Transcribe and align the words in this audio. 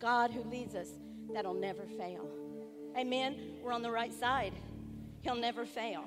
God 0.00 0.30
who 0.30 0.42
leads 0.44 0.74
us 0.74 0.88
that'll 1.32 1.54
never 1.54 1.86
fail. 1.98 2.26
Amen. 2.96 3.36
We're 3.62 3.72
on 3.72 3.82
the 3.82 3.90
right 3.90 4.12
side. 4.12 4.52
He'll 5.22 5.36
never 5.36 5.66
fail. 5.66 6.04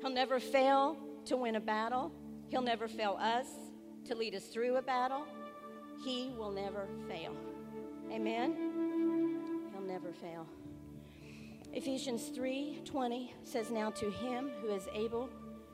He'll 0.00 0.10
never 0.10 0.40
fail 0.40 0.96
to 1.26 1.36
win 1.36 1.56
a 1.56 1.60
battle. 1.60 2.10
He'll 2.48 2.62
never 2.62 2.88
fail 2.88 3.18
us 3.20 3.46
to 4.06 4.14
lead 4.14 4.34
us 4.34 4.46
through 4.46 4.76
a 4.76 4.82
battle. 4.82 5.24
He 6.04 6.32
will 6.36 6.50
never 6.50 6.88
fail. 7.06 7.36
Amen. 8.10 9.70
He'll 9.72 9.86
never 9.86 10.12
fail. 10.12 10.46
Ephesians 11.72 12.30
3:20 12.30 13.34
says 13.44 13.70
now 13.70 13.90
to 13.90 14.10
him 14.10 14.50
who 14.62 14.70
is 14.70 14.88
able 14.94 15.28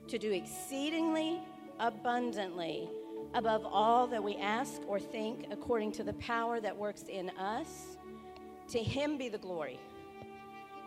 to 0.09 0.19
do 0.19 0.33
exceedingly 0.33 1.41
abundantly 1.79 2.89
above 3.33 3.65
all 3.65 4.07
that 4.07 4.23
we 4.23 4.37
ask 4.37 4.83
or 4.87 5.01
think 5.01 5.47
according 5.51 5.93
to 5.93 6.03
the 6.03 6.13
power 6.15 6.61
that 6.61 6.77
works 6.77 7.05
in 7.09 7.31
us 7.31 7.97
to 8.69 8.83
him 8.83 9.17
be 9.17 9.29
the 9.29 9.39
glory 9.39 9.79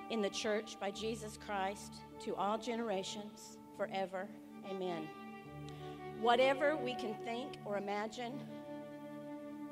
in 0.10 0.22
the 0.22 0.30
church 0.30 0.80
by 0.80 0.92
Jesus 0.92 1.38
Christ 1.46 1.96
to 2.22 2.36
all 2.36 2.58
generations 2.58 3.58
forever. 3.76 4.28
Amen. 4.70 5.08
Whatever 6.22 6.76
we 6.76 6.96
can 6.96 7.14
think 7.26 7.54
or 7.66 7.78
imagine, 7.78 8.34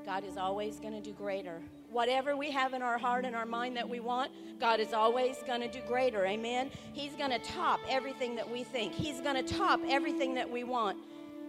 God 0.06 0.24
is 0.24 0.38
always 0.38 0.80
going 0.80 0.94
to 0.94 1.02
do 1.02 1.14
greater. 1.14 1.62
Whatever 1.90 2.38
we 2.38 2.52
have 2.52 2.74
in 2.74 2.82
our 2.82 2.98
heart 2.98 3.26
and 3.26 3.36
our 3.36 3.46
mind 3.46 3.76
that 3.78 3.88
we 3.88 4.00
want, 4.00 4.32
God 4.60 4.80
is 4.80 4.94
always 4.94 5.38
going 5.48 5.62
to 5.62 5.68
do 5.68 5.80
greater. 5.88 6.26
Amen. 6.26 6.70
He's 6.94 7.16
going 7.16 7.32
to 7.32 7.40
top 7.40 7.80
everything 7.90 8.36
that 8.36 8.50
we 8.50 8.64
think, 8.64 8.94
He's 8.94 9.22
going 9.22 9.44
to 9.44 9.56
top 9.56 9.80
everything 9.88 10.36
that 10.36 10.50
we 10.50 10.64
want. 10.64 10.98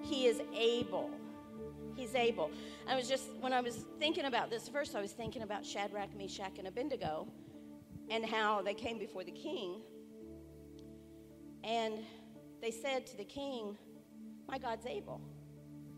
He 0.08 0.26
is 0.26 0.40
able. 0.54 1.10
He's 1.96 2.14
able. 2.14 2.50
I 2.86 2.94
was 2.94 3.08
just, 3.08 3.24
when 3.40 3.52
I 3.52 3.60
was 3.60 3.84
thinking 3.98 4.26
about 4.26 4.50
this 4.50 4.68
verse, 4.68 4.94
I 4.94 5.00
was 5.00 5.12
thinking 5.12 5.42
about 5.42 5.64
Shadrach, 5.66 6.16
Meshach, 6.16 6.58
and 6.58 6.68
Abednego 6.68 7.26
and 8.10 8.24
how 8.24 8.62
they 8.62 8.74
came 8.74 8.98
before 8.98 9.24
the 9.24 9.32
king. 9.32 9.80
And 11.64 11.94
they 12.62 12.70
said 12.70 13.06
to 13.08 13.16
the 13.16 13.24
king, 13.24 13.76
My 14.48 14.58
God's 14.58 14.86
able. 14.86 15.20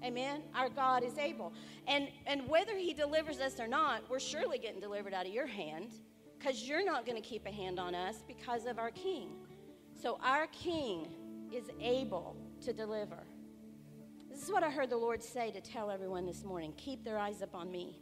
Amen. 0.02 0.42
Our 0.54 0.68
God 0.68 1.02
is 1.02 1.18
able. 1.18 1.52
And 1.86 2.08
and 2.26 2.48
whether 2.48 2.76
he 2.76 2.94
delivers 2.94 3.40
us 3.40 3.58
or 3.58 3.66
not, 3.66 4.08
we're 4.08 4.20
surely 4.20 4.58
getting 4.58 4.80
delivered 4.80 5.12
out 5.12 5.26
of 5.26 5.32
your 5.32 5.46
hand 5.46 5.90
because 6.38 6.68
you're 6.68 6.84
not 6.84 7.04
going 7.04 7.20
to 7.20 7.28
keep 7.28 7.46
a 7.46 7.50
hand 7.50 7.80
on 7.80 7.94
us 7.94 8.22
because 8.26 8.64
of 8.64 8.78
our 8.78 8.92
king. 8.92 9.30
So 10.00 10.18
our 10.22 10.46
king 10.46 11.08
is 11.52 11.64
able 11.80 12.36
to 12.62 12.72
deliver. 12.72 13.24
This 14.38 14.46
is 14.46 14.52
what 14.52 14.62
I 14.62 14.70
heard 14.70 14.88
the 14.88 14.96
Lord 14.96 15.20
say 15.20 15.50
to 15.50 15.60
tell 15.60 15.90
everyone 15.90 16.24
this 16.24 16.44
morning. 16.44 16.72
Keep 16.76 17.02
their 17.02 17.18
eyes 17.18 17.42
up 17.42 17.56
on 17.56 17.72
me. 17.72 17.98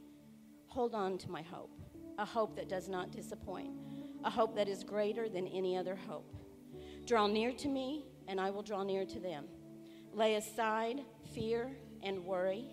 Hold 0.67 0.95
on 0.95 1.17
to 1.17 1.31
my 1.31 1.41
hope, 1.41 1.73
a 2.19 2.27
hope 2.27 2.57
that 2.57 2.69
does 2.69 2.91
not 2.91 3.11
disappoint, 3.11 3.71
a 4.23 4.29
hope 4.29 4.55
that 4.57 4.69
is 4.69 4.85
greater 4.85 5.31
than 5.31 5.47
any 5.47 5.79
other 5.79 5.97
hope. 5.97 6.31
Draw 7.07 7.29
near 7.29 7.53
to 7.53 7.69
me, 7.69 8.05
and 8.29 8.39
I 8.39 8.51
will 8.51 8.63
draw 8.63 8.83
near 8.83 9.07
to 9.07 9.19
them. 9.19 9.47
Lay 10.13 10.35
aside 10.35 11.01
fear 11.35 11.75
and 12.03 12.23
worry 12.23 12.67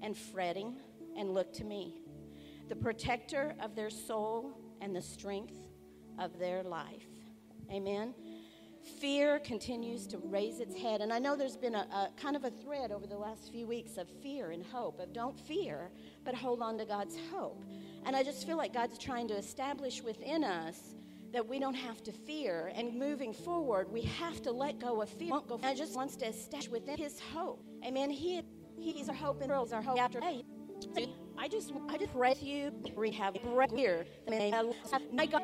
and 0.00 0.16
fretting 0.16 0.76
and 1.18 1.34
look 1.34 1.52
to 1.54 1.64
me, 1.64 2.02
the 2.68 2.76
protector 2.76 3.56
of 3.60 3.74
their 3.74 3.90
soul 3.90 4.60
and 4.80 4.94
the 4.94 5.02
strength 5.02 5.58
of 6.20 6.38
their 6.38 6.62
life. 6.62 7.08
Amen. 7.68 8.14
Fear 9.00 9.40
continues 9.40 10.06
to 10.08 10.18
raise 10.18 10.60
its 10.60 10.76
head. 10.76 11.00
And 11.00 11.12
I 11.12 11.18
know 11.18 11.34
there's 11.36 11.56
been 11.56 11.74
a, 11.74 11.86
a, 11.92 12.10
kind 12.16 12.36
of 12.36 12.44
a 12.44 12.50
thread 12.50 12.92
over 12.92 13.06
the 13.06 13.16
last 13.16 13.50
few 13.50 13.66
weeks 13.66 13.96
of 13.96 14.08
fear 14.22 14.52
and 14.52 14.64
hope, 14.64 15.00
of 15.00 15.12
don't 15.12 15.38
fear, 15.38 15.90
but 16.24 16.34
hold 16.34 16.62
on 16.62 16.78
to 16.78 16.84
God's 16.84 17.16
hope. 17.32 17.64
And 18.04 18.14
I 18.14 18.22
just 18.22 18.46
feel 18.46 18.56
like 18.56 18.72
God's 18.72 18.98
trying 18.98 19.26
to 19.28 19.36
establish 19.36 20.02
within 20.02 20.44
us 20.44 20.94
that 21.32 21.46
we 21.46 21.58
don't 21.58 21.74
have 21.74 22.02
to 22.04 22.12
fear. 22.12 22.72
And 22.74 22.94
moving 22.94 23.32
forward, 23.32 23.90
we 23.90 24.02
have 24.02 24.40
to 24.42 24.52
let 24.52 24.78
go 24.78 25.02
of 25.02 25.08
fear. 25.08 25.32
Go. 25.48 25.60
I 25.62 25.74
just 25.74 25.94
wants 25.96 26.16
to 26.16 26.28
establish 26.28 26.70
within 26.70 26.96
His 26.96 27.20
hope. 27.20 27.62
Amen. 27.84 28.10
He 28.10 28.42
He's 28.78 29.08
our 29.08 29.14
hope 29.14 29.42
and 29.42 29.52
He's 29.52 29.72
our 29.72 29.82
hope 29.82 30.00
after 30.00 30.20
day. 30.20 30.44
I 31.38 31.48
just 31.48 31.72
I 31.88 31.96
just 31.96 32.12
pray 32.12 32.34
to 32.34 32.44
you 32.44 32.72
we 32.96 33.10
have 33.12 33.36
here. 33.74 34.06
My 35.12 35.26
God. 35.26 35.42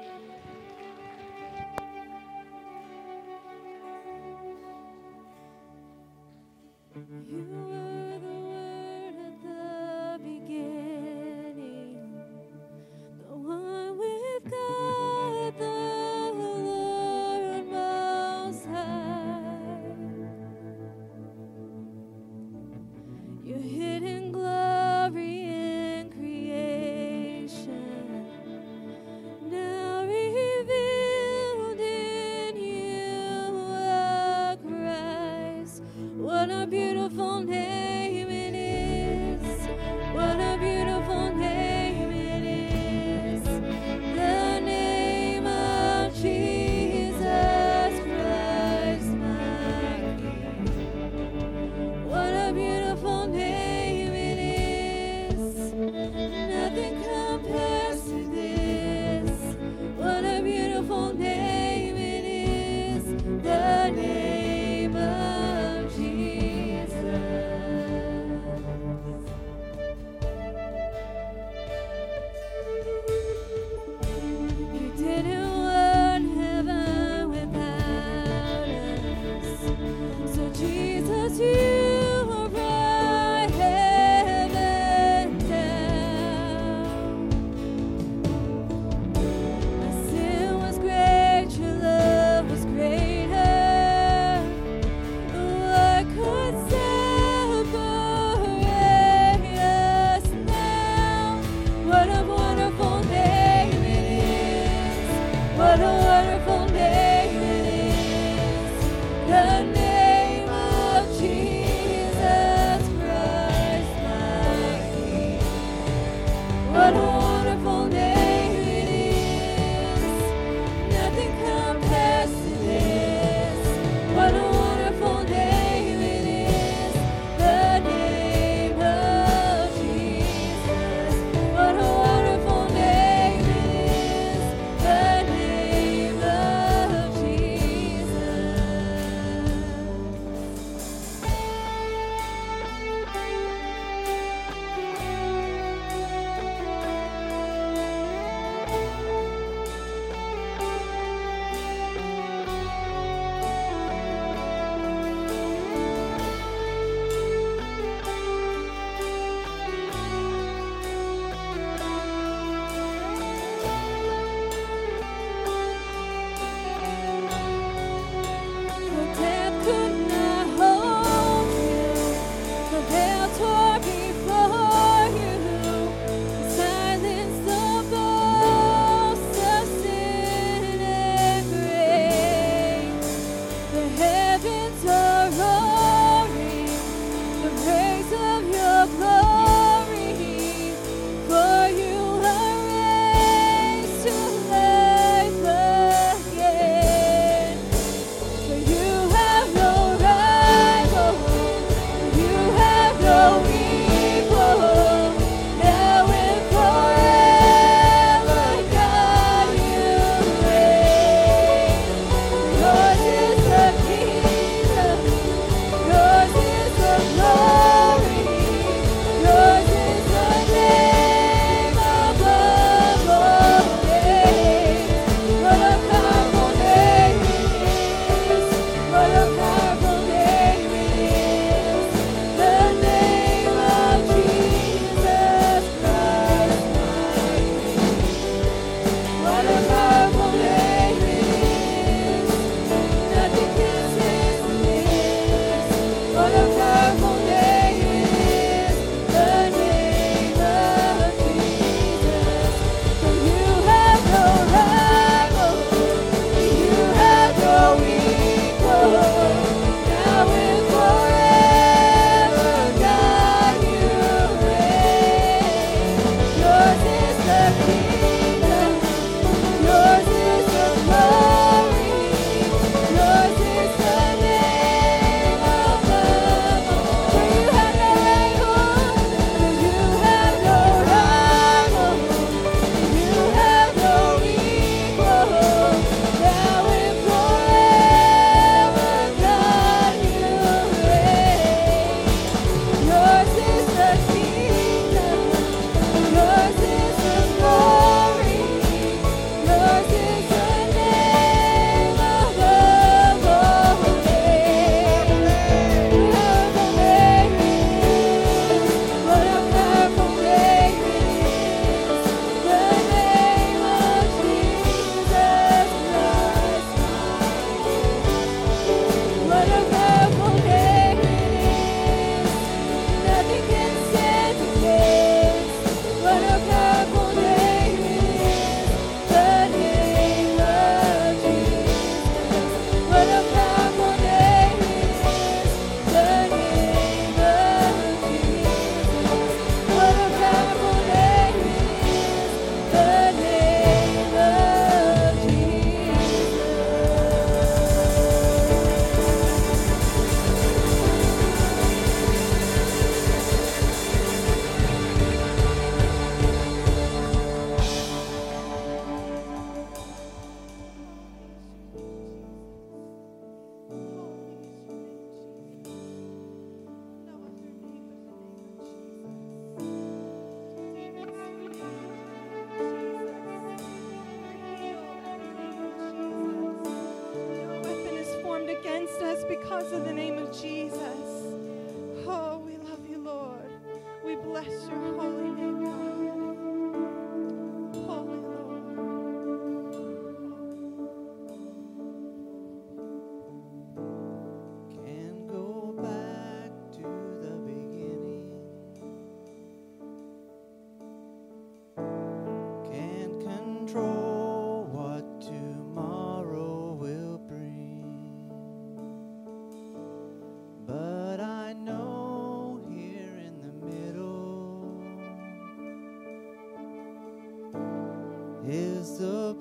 You 7.33 7.72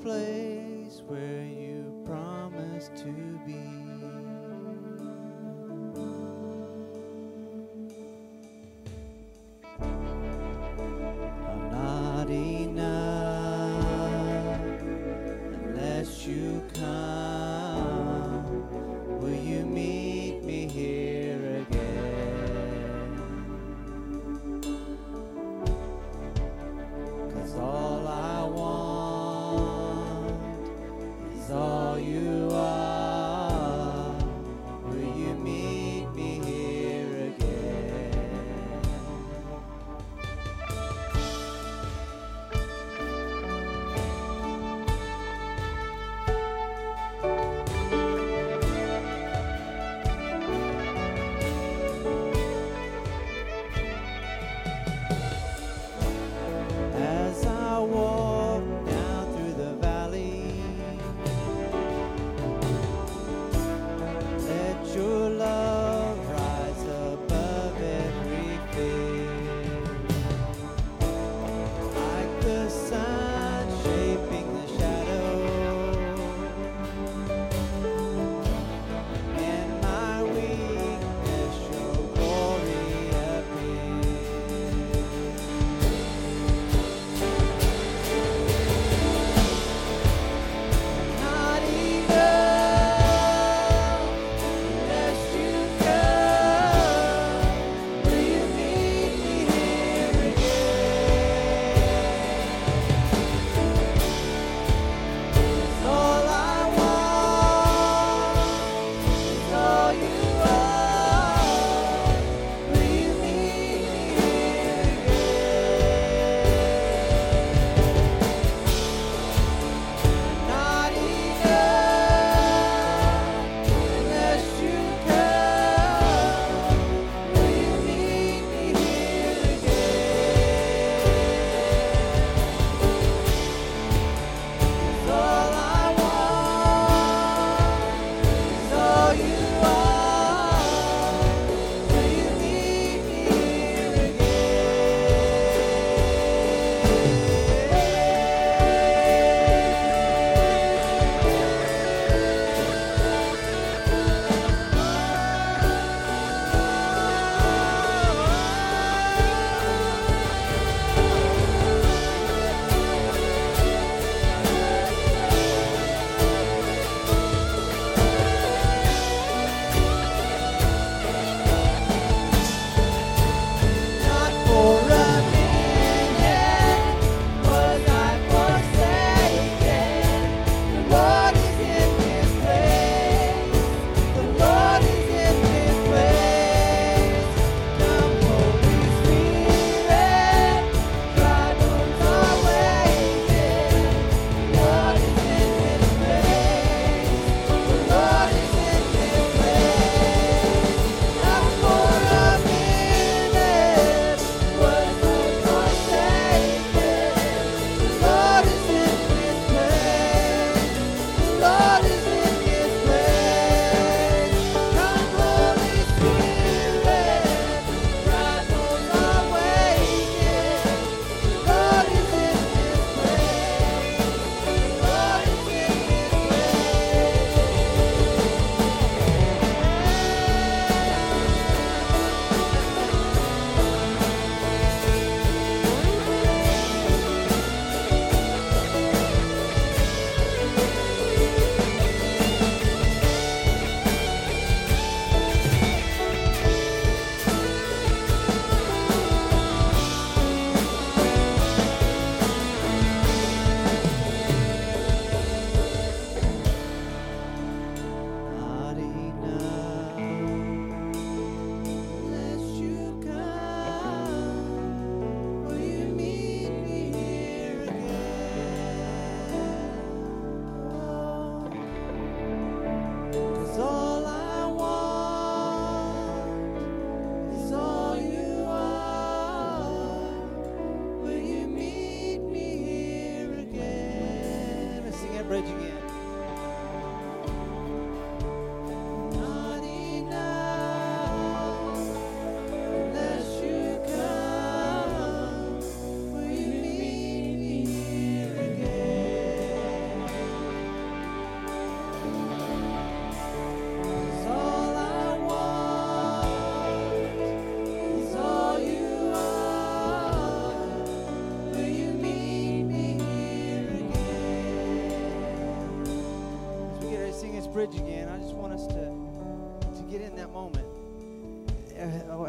place 0.03 0.40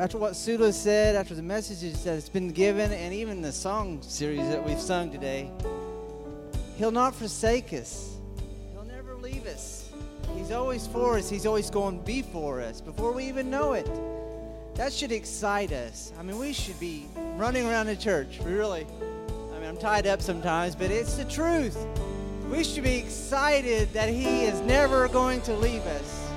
After 0.02 0.18
what 0.18 0.34
Sula 0.34 0.72
said, 0.72 1.14
after 1.14 1.32
the 1.32 1.44
messages 1.44 2.02
that 2.02 2.14
has 2.14 2.28
been 2.28 2.50
given, 2.50 2.90
and 2.90 3.14
even 3.14 3.40
the 3.40 3.52
song 3.52 4.02
series 4.02 4.40
that 4.48 4.66
we've 4.66 4.80
sung 4.80 5.12
today, 5.12 5.48
He'll 6.76 6.90
not 6.90 7.14
forsake 7.14 7.72
us. 7.72 8.16
He'll 8.72 8.82
never 8.82 9.14
leave 9.14 9.46
us. 9.46 9.92
He's 10.36 10.50
always 10.50 10.88
for 10.88 11.18
us. 11.18 11.30
He's 11.30 11.46
always 11.46 11.70
going 11.70 12.00
before 12.00 12.60
us 12.60 12.80
before 12.80 13.12
we 13.12 13.26
even 13.26 13.48
know 13.48 13.74
it. 13.74 13.88
That 14.74 14.92
should 14.92 15.12
excite 15.12 15.70
us. 15.70 16.12
I 16.18 16.24
mean, 16.24 16.36
we 16.36 16.52
should 16.52 16.80
be 16.80 17.06
running 17.36 17.64
around 17.64 17.86
the 17.86 17.94
church. 17.94 18.40
We 18.44 18.54
really, 18.54 18.84
I 19.54 19.60
mean, 19.60 19.68
I'm 19.68 19.76
tied 19.76 20.08
up 20.08 20.20
sometimes, 20.20 20.74
but 20.74 20.90
it's 20.90 21.14
the 21.14 21.26
truth. 21.26 21.78
We 22.50 22.64
should 22.64 22.82
be 22.82 22.96
excited 22.96 23.92
that 23.92 24.08
He 24.08 24.46
is 24.46 24.62
never 24.62 25.06
going 25.06 25.42
to 25.42 25.54
leave 25.54 25.86
us. 25.86 26.28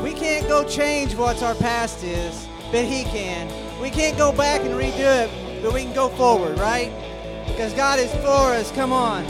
We 0.00 0.12
can't 0.12 0.46
go 0.46 0.62
change 0.68 1.16
what 1.16 1.42
our 1.42 1.56
past 1.56 2.04
is, 2.04 2.46
but 2.72 2.84
He 2.84 3.04
can. 3.04 3.48
We 3.80 3.90
can't 3.90 4.18
go 4.18 4.32
back 4.32 4.62
and 4.62 4.70
redo 4.70 5.24
it, 5.24 5.62
but 5.62 5.72
we 5.72 5.84
can 5.84 5.92
go 5.92 6.08
forward, 6.08 6.58
right? 6.58 6.90
Because 7.46 7.72
God 7.74 8.00
is 8.00 8.10
for 8.16 8.54
us. 8.54 8.72
Come 8.72 8.92
on. 8.92 9.24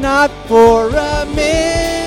Not 0.00 0.30
for 0.46 0.88
a 0.90 1.26
minute 1.34 1.99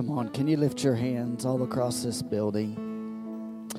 Come 0.00 0.16
on, 0.16 0.30
can 0.30 0.48
you 0.48 0.56
lift 0.56 0.82
your 0.82 0.94
hands 0.94 1.44
all 1.44 1.62
across 1.62 2.02
this 2.02 2.22
building? 2.22 3.70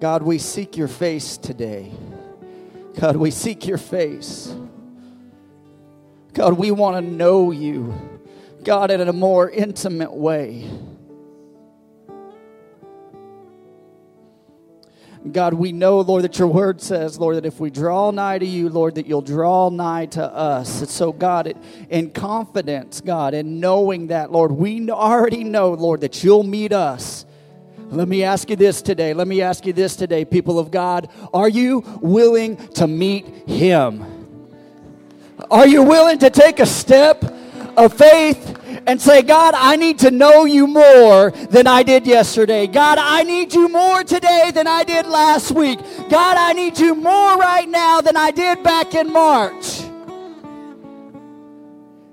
God, 0.00 0.22
we 0.22 0.38
seek 0.38 0.78
your 0.78 0.88
face 0.88 1.36
today. 1.36 1.92
God, 2.98 3.16
we 3.16 3.30
seek 3.30 3.66
your 3.66 3.76
face. 3.76 4.56
God, 6.32 6.54
we 6.54 6.70
want 6.70 7.04
to 7.04 7.12
know 7.12 7.50
you, 7.50 7.92
God, 8.64 8.90
in 8.90 9.06
a 9.06 9.12
more 9.12 9.50
intimate 9.50 10.14
way. 10.14 10.70
God, 15.34 15.52
we 15.52 15.72
know, 15.72 16.00
Lord, 16.00 16.22
that 16.22 16.38
your 16.38 16.46
word 16.48 16.80
says, 16.80 17.18
Lord, 17.18 17.36
that 17.36 17.44
if 17.44 17.58
we 17.58 17.68
draw 17.68 18.12
nigh 18.12 18.38
to 18.38 18.46
you, 18.46 18.68
Lord, 18.68 18.94
that 18.94 19.06
you'll 19.06 19.20
draw 19.20 19.68
nigh 19.68 20.06
to 20.06 20.24
us. 20.24 20.80
And 20.80 20.88
so, 20.88 21.12
God, 21.12 21.52
in 21.90 22.10
confidence, 22.10 23.00
God, 23.00 23.34
in 23.34 23.58
knowing 23.58 24.06
that, 24.06 24.30
Lord, 24.30 24.52
we 24.52 24.88
already 24.88 25.42
know, 25.42 25.72
Lord, 25.72 26.02
that 26.02 26.22
you'll 26.22 26.44
meet 26.44 26.72
us. 26.72 27.26
Let 27.90 28.06
me 28.08 28.22
ask 28.22 28.48
you 28.48 28.56
this 28.56 28.80
today. 28.80 29.12
Let 29.12 29.26
me 29.26 29.42
ask 29.42 29.66
you 29.66 29.72
this 29.72 29.96
today, 29.96 30.24
people 30.24 30.58
of 30.58 30.70
God. 30.70 31.10
Are 31.34 31.48
you 31.48 31.80
willing 32.00 32.56
to 32.74 32.86
meet 32.86 33.26
him? 33.48 34.04
Are 35.50 35.66
you 35.66 35.82
willing 35.82 36.18
to 36.20 36.30
take 36.30 36.60
a 36.60 36.66
step 36.66 37.24
of 37.76 37.92
faith 37.92 38.56
and 38.86 39.00
say, 39.00 39.22
God, 39.22 39.54
I 39.56 39.76
need 39.76 39.98
to 40.00 40.10
know 40.10 40.44
you 40.44 40.66
more 40.66 41.30
than 41.30 41.66
I 41.66 41.82
did 41.82 42.06
yesterday. 42.06 42.66
God, 42.66 42.98
I 42.98 43.22
need 43.22 43.52
you 43.52 43.68
more 43.68 44.04
today 44.04 44.50
than 44.54 44.66
I 44.66 44.84
did 44.84 45.06
last 45.06 45.52
week. 45.52 45.78
God, 46.10 46.36
I 46.36 46.52
need 46.52 46.78
you 46.78 46.94
more 46.94 47.36
right 47.36 47.68
now 47.68 48.00
than 48.00 48.16
I 48.16 48.30
did 48.30 48.62
back 48.62 48.94
in 48.94 49.12
March. 49.12 49.80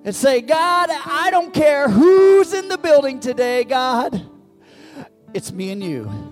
And 0.03 0.15
say, 0.15 0.41
God, 0.41 0.89
I 0.89 1.29
don't 1.29 1.53
care 1.53 1.87
who's 1.87 2.53
in 2.53 2.69
the 2.69 2.77
building 2.77 3.19
today, 3.19 3.63
God. 3.63 4.25
It's 5.33 5.51
me 5.51 5.71
and 5.71 5.83
you. 5.83 6.30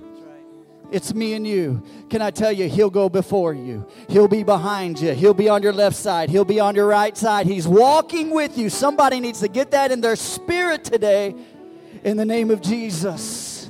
It's 0.91 1.13
me 1.13 1.33
and 1.33 1.45
you. 1.45 1.83
Can 2.09 2.21
I 2.21 2.31
tell 2.31 2.51
you, 2.51 2.67
He'll 2.67 2.89
go 2.89 3.09
before 3.09 3.53
you. 3.53 3.87
He'll 4.07 4.27
be 4.27 4.43
behind 4.43 4.99
you. 4.99 5.13
He'll 5.13 5.33
be 5.33 5.49
on 5.49 5.61
your 5.61 5.73
left 5.73 5.95
side. 5.95 6.29
He'll 6.29 6.45
be 6.45 6.59
on 6.59 6.75
your 6.75 6.87
right 6.87 7.15
side. 7.15 7.45
He's 7.45 7.67
walking 7.67 8.31
with 8.31 8.57
you. 8.57 8.69
Somebody 8.69 9.19
needs 9.19 9.39
to 9.41 9.47
get 9.47 9.71
that 9.71 9.91
in 9.91 10.01
their 10.01 10.15
spirit 10.15 10.83
today 10.83 11.35
in 12.03 12.17
the 12.17 12.25
name 12.25 12.49
of 12.49 12.61
Jesus. 12.61 13.69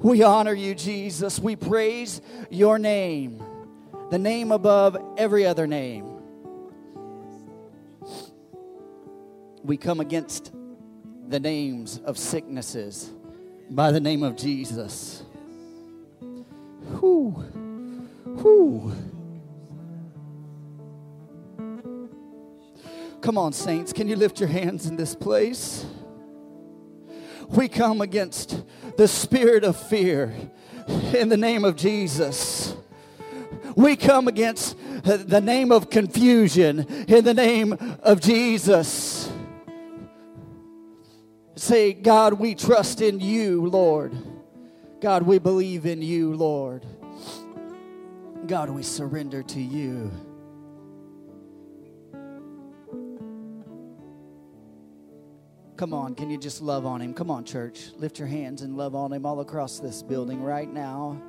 We 0.00 0.22
honor 0.22 0.52
you, 0.52 0.74
Jesus. 0.74 1.40
We 1.40 1.56
praise 1.56 2.20
your 2.50 2.78
name, 2.78 3.42
the 4.10 4.18
name 4.18 4.52
above 4.52 4.96
every 5.16 5.44
other 5.44 5.66
name. 5.66 6.06
We 9.64 9.76
come 9.76 9.98
against 9.98 10.52
the 11.28 11.40
names 11.40 11.98
of 12.04 12.16
sicknesses 12.16 13.12
by 13.68 13.90
the 13.90 14.00
name 14.00 14.22
of 14.22 14.36
Jesus. 14.36 15.24
Whew. 17.00 17.30
Whew. 18.40 18.92
Come 23.20 23.36
on, 23.36 23.52
saints. 23.52 23.92
Can 23.92 24.08
you 24.08 24.16
lift 24.16 24.40
your 24.40 24.48
hands 24.48 24.86
in 24.86 24.96
this 24.96 25.14
place? 25.14 25.84
We 27.48 27.68
come 27.68 28.00
against 28.00 28.62
the 28.96 29.08
spirit 29.08 29.64
of 29.64 29.76
fear 29.76 30.34
in 31.14 31.28
the 31.28 31.36
name 31.36 31.64
of 31.64 31.76
Jesus. 31.76 32.74
We 33.74 33.96
come 33.96 34.28
against 34.28 34.76
the 35.04 35.40
name 35.40 35.72
of 35.72 35.90
confusion 35.90 36.80
in 37.08 37.24
the 37.24 37.34
name 37.34 37.76
of 38.02 38.20
Jesus. 38.20 39.30
Say, 41.56 41.92
God, 41.92 42.34
we 42.34 42.54
trust 42.54 43.00
in 43.00 43.20
you, 43.20 43.66
Lord. 43.66 44.16
God, 45.00 45.22
we 45.22 45.38
believe 45.38 45.86
in 45.86 46.02
you, 46.02 46.34
Lord. 46.34 46.84
God, 48.46 48.68
we 48.70 48.82
surrender 48.82 49.42
to 49.44 49.60
you. 49.60 50.10
Come 55.76 55.94
on, 55.94 56.16
can 56.16 56.28
you 56.28 56.38
just 56.38 56.60
love 56.60 56.84
on 56.84 57.00
him? 57.00 57.14
Come 57.14 57.30
on, 57.30 57.44
church. 57.44 57.90
Lift 57.96 58.18
your 58.18 58.26
hands 58.26 58.62
and 58.62 58.76
love 58.76 58.96
on 58.96 59.12
him 59.12 59.24
all 59.24 59.38
across 59.38 59.78
this 59.78 60.02
building 60.02 60.42
right 60.42 60.72
now. 60.72 61.22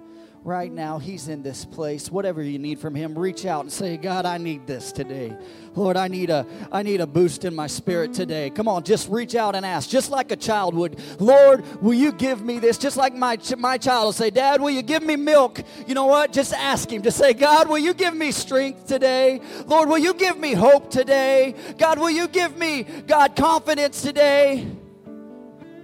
Right 0.45 0.71
now, 0.71 0.99
he's 0.99 1.27
in 1.27 1.43
this 1.43 1.65
place. 1.65 2.09
Whatever 2.09 2.41
you 2.41 2.59
need 2.59 2.79
from 2.79 2.95
him, 2.95 3.19
reach 3.19 3.45
out 3.45 3.61
and 3.61 3.71
say, 3.71 3.97
God, 3.97 4.25
I 4.25 4.37
need 4.37 4.65
this 4.65 4.93
today. 4.93 5.35
Lord, 5.75 5.97
I 5.97 6.07
need 6.07 6.29
a 6.29 6.45
I 6.71 6.81
need 6.81 7.01
a 7.01 7.07
boost 7.07 7.43
in 7.43 7.53
my 7.53 7.67
spirit 7.67 8.13
today. 8.13 8.49
Come 8.49 8.69
on, 8.69 8.83
just 8.83 9.09
reach 9.09 9.35
out 9.35 9.53
and 9.53 9.65
ask, 9.65 9.89
just 9.89 10.11
like 10.11 10.31
a 10.31 10.37
child 10.37 10.75
would. 10.75 10.97
Lord, 11.19 11.65
will 11.81 11.93
you 11.93 12.13
give 12.13 12.41
me 12.41 12.57
this? 12.59 12.77
Just 12.77 12.95
like 12.95 13.13
my 13.13 13.37
my 13.57 13.77
child 13.77 14.05
will 14.05 14.13
say, 14.13 14.29
Dad, 14.29 14.61
will 14.61 14.69
you 14.69 14.81
give 14.81 15.03
me 15.03 15.17
milk? 15.17 15.61
You 15.85 15.93
know 15.93 16.05
what? 16.05 16.31
Just 16.31 16.53
ask 16.53 16.89
him 16.89 17.01
to 17.01 17.11
say, 17.11 17.33
God, 17.33 17.67
will 17.67 17.77
you 17.77 17.93
give 17.93 18.15
me 18.15 18.31
strength 18.31 18.87
today? 18.87 19.41
Lord, 19.65 19.89
will 19.89 19.97
you 19.97 20.13
give 20.13 20.39
me 20.39 20.53
hope 20.53 20.89
today? 20.89 21.53
God, 21.77 21.99
will 21.99 22.11
you 22.11 22.29
give 22.29 22.57
me 22.57 22.83
God 22.83 23.35
confidence 23.35 24.01
today? 24.01 24.65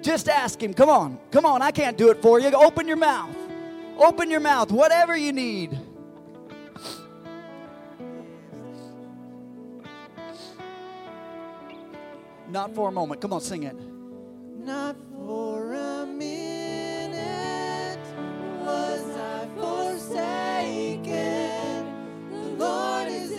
Just 0.01 0.29
ask 0.29 0.61
him. 0.63 0.73
Come 0.73 0.89
on. 0.89 1.19
Come 1.31 1.45
on. 1.45 1.61
I 1.61 1.71
can't 1.71 1.97
do 1.97 2.09
it 2.09 2.21
for 2.21 2.39
you. 2.39 2.51
Open 2.51 2.87
your 2.87 2.97
mouth. 2.97 3.35
Open 3.97 4.29
your 4.29 4.41
mouth. 4.41 4.71
Whatever 4.71 5.15
you 5.15 5.31
need. 5.31 5.79
Not 12.49 12.73
for 12.75 12.89
a 12.89 12.91
moment. 12.91 13.21
Come 13.21 13.33
on, 13.33 13.41
sing 13.41 13.63
it. 13.63 13.75
Not 14.57 14.95
for 15.25 15.73
a 15.73 16.05
minute 16.05 17.99
was 18.63 19.17
I 19.17 19.47
forsaken. 19.55 21.05
The 22.31 22.63
Lord 22.63 23.07
is 23.09 23.31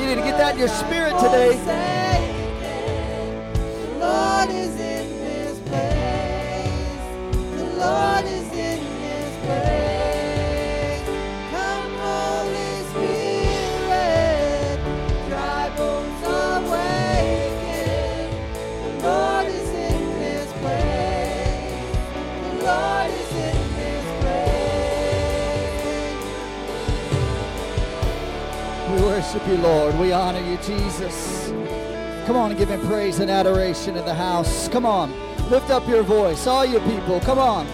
you 0.00 0.06
need 0.06 0.22
to 0.22 0.22
get 0.22 0.38
that 0.38 0.54
in 0.54 0.58
your 0.60 0.68
spirit 0.68 1.18
today. 1.18 1.56
The 3.82 3.98
Lord 3.98 4.48
is 4.48 4.74
in 4.80 5.08
this 5.20 5.58
place. 5.68 7.04
The 7.58 7.64
Lord 7.76 8.24
is 8.24 8.47
We 29.98 30.12
honor 30.12 30.40
you, 30.40 30.56
Jesus. 30.58 31.48
Come 32.24 32.36
on 32.36 32.50
and 32.50 32.58
give 32.58 32.68
him 32.68 32.80
praise 32.86 33.18
and 33.18 33.28
adoration 33.28 33.96
in 33.96 34.04
the 34.04 34.14
house. 34.14 34.68
Come 34.68 34.86
on. 34.86 35.12
Lift 35.50 35.70
up 35.70 35.88
your 35.88 36.04
voice, 36.04 36.46
all 36.46 36.64
you 36.64 36.78
people. 36.80 37.18
Come 37.20 37.38
on. 37.38 37.66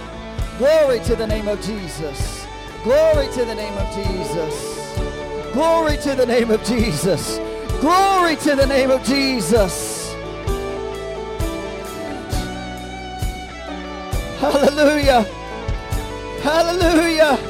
Glory 0.57 1.01
to 1.01 1.17
the 1.17 1.27
name 1.27 1.49
of 1.49 1.61
Jesus. 1.61 2.47
Glory 2.83 3.27
to 3.33 3.45
the 3.45 3.55
name 3.55 3.75
of 3.75 3.95
Jesus. 3.95 4.97
Glory 5.53 5.99
to 5.99 6.15
the 6.15 6.25
name 6.25 6.51
of 6.51 6.65
Jesus. 6.65 7.37
Glory 7.81 8.37
to 8.37 8.57
the 8.57 8.67
name 8.67 8.91
of 8.91 9.05
Jesus. 9.05 10.15
Hallelujah. 14.41 15.23
Hallelujah. 16.43 17.44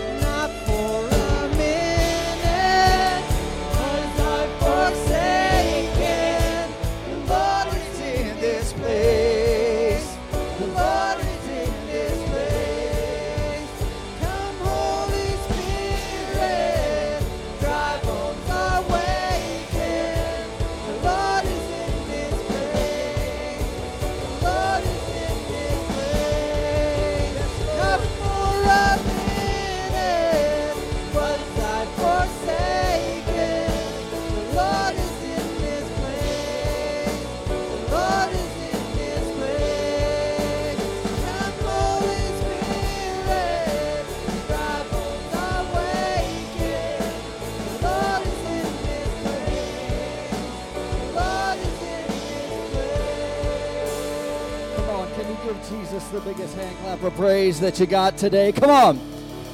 Of 57.07 57.15
praise 57.15 57.61
that 57.61 57.79
you 57.79 57.87
got 57.87 58.17
today? 58.17 58.53
Come 58.53 58.71
on. 58.71 59.01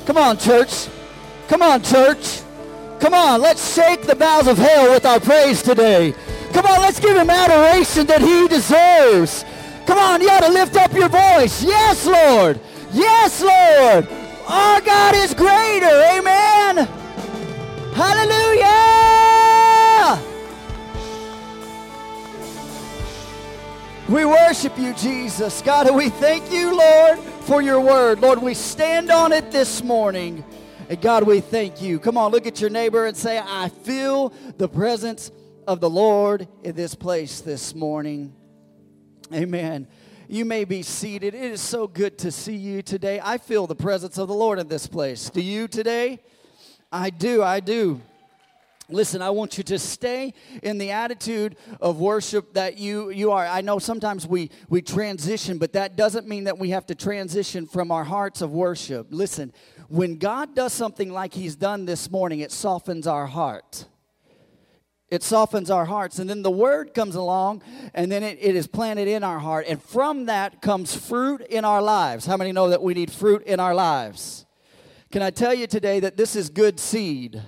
Come 0.07 0.17
on, 0.17 0.39
church. 0.39 0.89
Come 1.49 1.63
on, 1.63 1.83
church. 1.83 2.43
Come 3.01 3.15
on, 3.15 3.41
let's 3.41 3.75
shake 3.75 4.03
the 4.03 4.15
bowels 4.15 4.47
of 4.47 4.59
hell 4.59 4.91
with 4.91 5.07
our 5.07 5.19
praise 5.21 5.63
today. 5.63 6.15
Come 6.53 6.67
on, 6.67 6.81
let's 6.81 7.01
give 7.01 7.17
him 7.17 7.31
adoration 7.31 8.07
that 8.07 8.21
he 8.21 8.47
deserves. 8.47 9.45
Come 9.87 9.99
on, 9.99 10.21
you 10.21 10.29
ought 10.29 10.45
to 10.45 10.53
lift 10.53 10.77
up 10.77 10.93
your 10.93 11.09
voice. 11.09 11.63
Yes, 11.63 12.07
Lord. 12.07 12.61
Yes, 12.93 13.41
Lord. 13.41 14.07
Our 14.47 14.81
God 14.83 15.15
is 15.15 15.33
greater. 15.33 15.87
Amen. 15.87 16.87
Hallelujah. 17.95 19.11
We 24.11 24.25
worship 24.25 24.77
you, 24.77 24.93
Jesus. 24.95 25.63
God, 25.63 25.95
we 25.95 26.09
thank 26.09 26.51
you, 26.53 26.77
Lord, 26.77 27.21
for 27.51 27.61
your 27.61 27.81
word. 27.81 28.21
Lord, 28.21 28.41
we 28.41 28.55
stand 28.55 29.11
on 29.11 29.33
it 29.33 29.51
this 29.51 29.83
morning. 29.83 30.45
And 30.89 31.01
God, 31.01 31.25
we 31.25 31.41
thank 31.41 31.83
you. 31.83 31.99
Come 31.99 32.17
on, 32.17 32.31
look 32.31 32.47
at 32.47 32.61
your 32.61 32.71
neighbor 32.71 33.07
and 33.07 33.17
say, 33.17 33.43
I 33.45 33.71
feel 33.71 34.33
the 34.57 34.69
presence 34.69 35.33
of 35.67 35.81
the 35.81 35.91
Lord 35.91 36.47
in 36.63 36.77
this 36.77 36.95
place 36.95 37.41
this 37.41 37.75
morning. 37.75 38.37
Amen. 39.35 39.89
You 40.29 40.45
may 40.45 40.63
be 40.63 40.85
seated. 40.85 41.35
It 41.35 41.43
is 41.43 41.61
so 41.61 41.89
good 41.89 42.19
to 42.19 42.31
see 42.31 42.55
you 42.55 42.83
today. 42.83 43.21
I 43.21 43.39
feel 43.39 43.67
the 43.67 43.75
presence 43.75 44.17
of 44.17 44.29
the 44.29 44.35
Lord 44.35 44.61
in 44.61 44.69
this 44.69 44.87
place. 44.87 45.29
Do 45.29 45.41
you 45.41 45.67
today? 45.67 46.21
I 46.93 47.11
do. 47.11 47.43
I 47.43 47.59
do. 47.59 48.01
Listen, 48.93 49.23
I 49.23 49.31
want 49.31 49.57
you 49.59 49.65
to 49.65 49.79
stay 49.79 50.35
in 50.63 50.79
the 50.79 50.91
attitude 50.91 51.57
of 51.81 51.99
worship 51.99 52.55
that 52.55 52.79
you, 52.79 53.11
you 53.11 53.31
are. 53.31 53.47
I 53.47 53.61
know 53.61 53.79
sometimes 53.79 54.27
we, 54.27 54.51
we 54.69 54.83
transition, 54.83 55.59
but 55.59 55.73
that 55.75 55.97
doesn't 55.97 56.27
mean 56.27 56.45
that 56.45 56.59
we 56.59 56.71
have 56.71 56.87
to 56.87 56.95
transition 56.95 57.67
from 57.67 57.91
our 57.91 58.05
hearts 58.05 58.43
of 58.43 58.53
worship. 58.53 59.09
Listen, 59.11 59.53
when 59.89 60.17
God 60.17 60.55
does 60.55 60.73
something 60.73 61.13
like 61.13 61.35
He's 61.35 61.57
done 61.57 61.85
this 61.85 62.11
morning, 62.11 62.41
it 62.41 62.53
softens 62.53 63.07
our 63.07 63.27
heart. 63.27 63.87
It 65.11 65.25
softens 65.25 65.71
our 65.71 65.85
hearts. 65.85 66.21
And 66.21 66.31
then 66.31 66.43
the 66.43 66.51
word 66.51 66.95
comes 66.95 67.17
along, 67.17 67.63
and 67.95 68.11
then 68.11 68.23
it, 68.23 68.39
it 68.41 68.55
is 68.55 68.67
planted 68.67 69.09
in 69.09 69.25
our 69.25 69.41
heart. 69.41 69.67
And 69.69 69.83
from 69.83 70.27
that 70.27 70.63
comes 70.63 70.95
fruit 70.95 71.41
in 71.43 71.65
our 71.65 71.83
lives. 71.83 72.27
How 72.27 72.37
many 72.37 72.53
know 72.53 72.69
that 72.71 72.83
we 72.83 72.95
need 72.95 73.11
fruit 73.11 73.43
in 73.43 73.59
our 73.59 73.75
lives? 73.75 74.47
Can 75.11 75.23
I 75.23 75.31
tell 75.31 75.53
you 75.53 75.67
today 75.67 75.99
that 76.01 76.17
this 76.17 76.37
is 76.37 76.49
good 76.49 76.79
seed? 76.79 77.43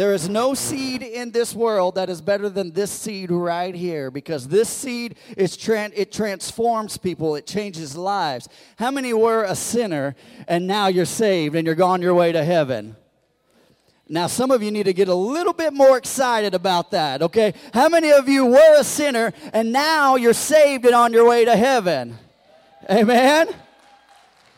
There 0.00 0.14
is 0.14 0.30
no 0.30 0.54
seed 0.54 1.02
in 1.02 1.30
this 1.30 1.54
world 1.54 1.96
that 1.96 2.08
is 2.08 2.22
better 2.22 2.48
than 2.48 2.72
this 2.72 2.90
seed 2.90 3.30
right 3.30 3.74
here 3.74 4.10
because 4.10 4.48
this 4.48 4.70
seed 4.70 5.14
is 5.36 5.58
tran- 5.58 5.92
it 5.94 6.10
transforms 6.10 6.96
people, 6.96 7.36
it 7.36 7.46
changes 7.46 7.98
lives. 7.98 8.48
How 8.76 8.90
many 8.90 9.12
were 9.12 9.44
a 9.44 9.54
sinner 9.54 10.16
and 10.48 10.66
now 10.66 10.86
you're 10.86 11.04
saved 11.04 11.54
and 11.54 11.66
you're 11.66 11.82
on 11.82 12.00
your 12.00 12.14
way 12.14 12.32
to 12.32 12.42
heaven? 12.42 12.96
Now, 14.08 14.26
some 14.26 14.50
of 14.50 14.62
you 14.62 14.70
need 14.70 14.84
to 14.84 14.94
get 14.94 15.08
a 15.08 15.14
little 15.14 15.52
bit 15.52 15.74
more 15.74 15.98
excited 15.98 16.54
about 16.54 16.92
that, 16.92 17.20
okay? 17.20 17.52
How 17.74 17.90
many 17.90 18.10
of 18.10 18.26
you 18.26 18.46
were 18.46 18.80
a 18.80 18.84
sinner 18.84 19.34
and 19.52 19.70
now 19.70 20.16
you're 20.16 20.32
saved 20.32 20.86
and 20.86 20.94
on 20.94 21.12
your 21.12 21.28
way 21.28 21.44
to 21.44 21.54
heaven? 21.54 22.16
Amen? 22.88 23.48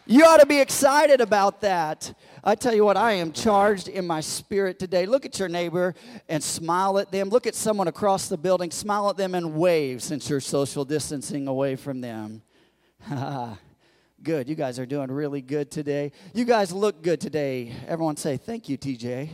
You 0.07 0.25
ought 0.25 0.39
to 0.39 0.47
be 0.47 0.61
excited 0.61 1.21
about 1.21 1.63
that. 1.63 2.15
I 2.45 2.57
tell 2.57 2.75
you 2.75 2.85
what, 2.85 2.97
I 2.97 3.13
am 3.13 3.31
charged 3.31 3.87
in 3.87 4.05
my 4.05 4.21
spirit 4.21 4.81
today. 4.81 5.07
Look 5.07 5.25
at 5.25 5.39
your 5.39 5.49
neighbor 5.49 5.95
and 6.29 6.43
smile 6.43 6.99
at 6.99 7.13
them. 7.13 7.29
Look 7.29 7.47
at 7.47 7.55
someone 7.55 7.87
across 7.87 8.29
the 8.29 8.37
building, 8.37 8.73
smile 8.73 9.09
at 9.11 9.17
them 9.17 9.37
and 9.37 9.55
wave 9.55 10.03
since 10.03 10.29
you're 10.29 10.41
social 10.41 10.85
distancing 10.85 11.47
away 11.47 11.77
from 11.77 12.01
them. 12.01 12.43
good. 14.25 14.49
You 14.49 14.57
guys 14.57 14.81
are 14.81 14.87
doing 14.87 15.13
really 15.13 15.41
good 15.41 15.71
today. 15.71 16.11
You 16.35 16.45
guys 16.45 16.73
look 16.73 17.01
good 17.01 17.21
today. 17.21 17.75
Everyone 17.87 18.17
say, 18.17 18.37
Thank 18.39 18.69
you, 18.69 18.77
TJ. 18.77 19.29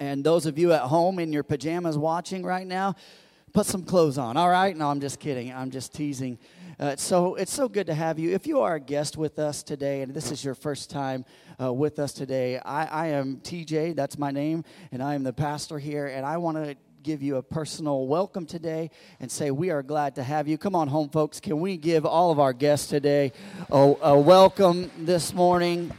And 0.00 0.24
those 0.24 0.46
of 0.46 0.58
you 0.58 0.72
at 0.72 0.82
home 0.82 1.20
in 1.20 1.32
your 1.32 1.44
pajamas 1.44 1.96
watching 1.96 2.42
right 2.42 2.66
now, 2.66 2.96
put 3.52 3.66
some 3.66 3.84
clothes 3.84 4.18
on, 4.18 4.36
all 4.36 4.50
right? 4.50 4.76
No, 4.76 4.90
I'm 4.90 5.00
just 5.00 5.20
kidding. 5.20 5.52
I'm 5.52 5.70
just 5.70 5.94
teasing. 5.94 6.38
Uh, 6.82 6.96
so 6.96 7.36
it's 7.36 7.54
so 7.54 7.68
good 7.68 7.86
to 7.86 7.94
have 7.94 8.18
you. 8.18 8.32
If 8.32 8.44
you 8.44 8.58
are 8.62 8.74
a 8.74 8.80
guest 8.80 9.16
with 9.16 9.38
us 9.38 9.62
today, 9.62 10.02
and 10.02 10.12
this 10.12 10.32
is 10.32 10.44
your 10.44 10.56
first 10.56 10.90
time 10.90 11.24
uh, 11.60 11.72
with 11.72 12.00
us 12.00 12.12
today, 12.12 12.58
I, 12.58 12.86
I 12.86 13.06
am 13.10 13.36
TJ, 13.36 13.94
that's 13.94 14.18
my 14.18 14.32
name, 14.32 14.64
and 14.90 15.00
I 15.00 15.14
am 15.14 15.22
the 15.22 15.32
pastor 15.32 15.78
here, 15.78 16.08
and 16.08 16.26
I 16.26 16.38
want 16.38 16.56
to 16.56 16.74
give 17.04 17.22
you 17.22 17.36
a 17.36 17.42
personal 17.42 18.08
welcome 18.08 18.46
today 18.46 18.90
and 19.20 19.30
say 19.30 19.52
we 19.52 19.70
are 19.70 19.84
glad 19.84 20.16
to 20.16 20.24
have 20.24 20.48
you. 20.48 20.58
Come 20.58 20.74
on 20.74 20.88
home, 20.88 21.08
folks. 21.08 21.38
Can 21.38 21.60
we 21.60 21.76
give 21.76 22.04
all 22.04 22.32
of 22.32 22.40
our 22.40 22.52
guests 22.52 22.88
today 22.88 23.30
a, 23.70 23.94
a 24.02 24.18
welcome 24.18 24.90
this 24.98 25.32
morning? 25.32 25.92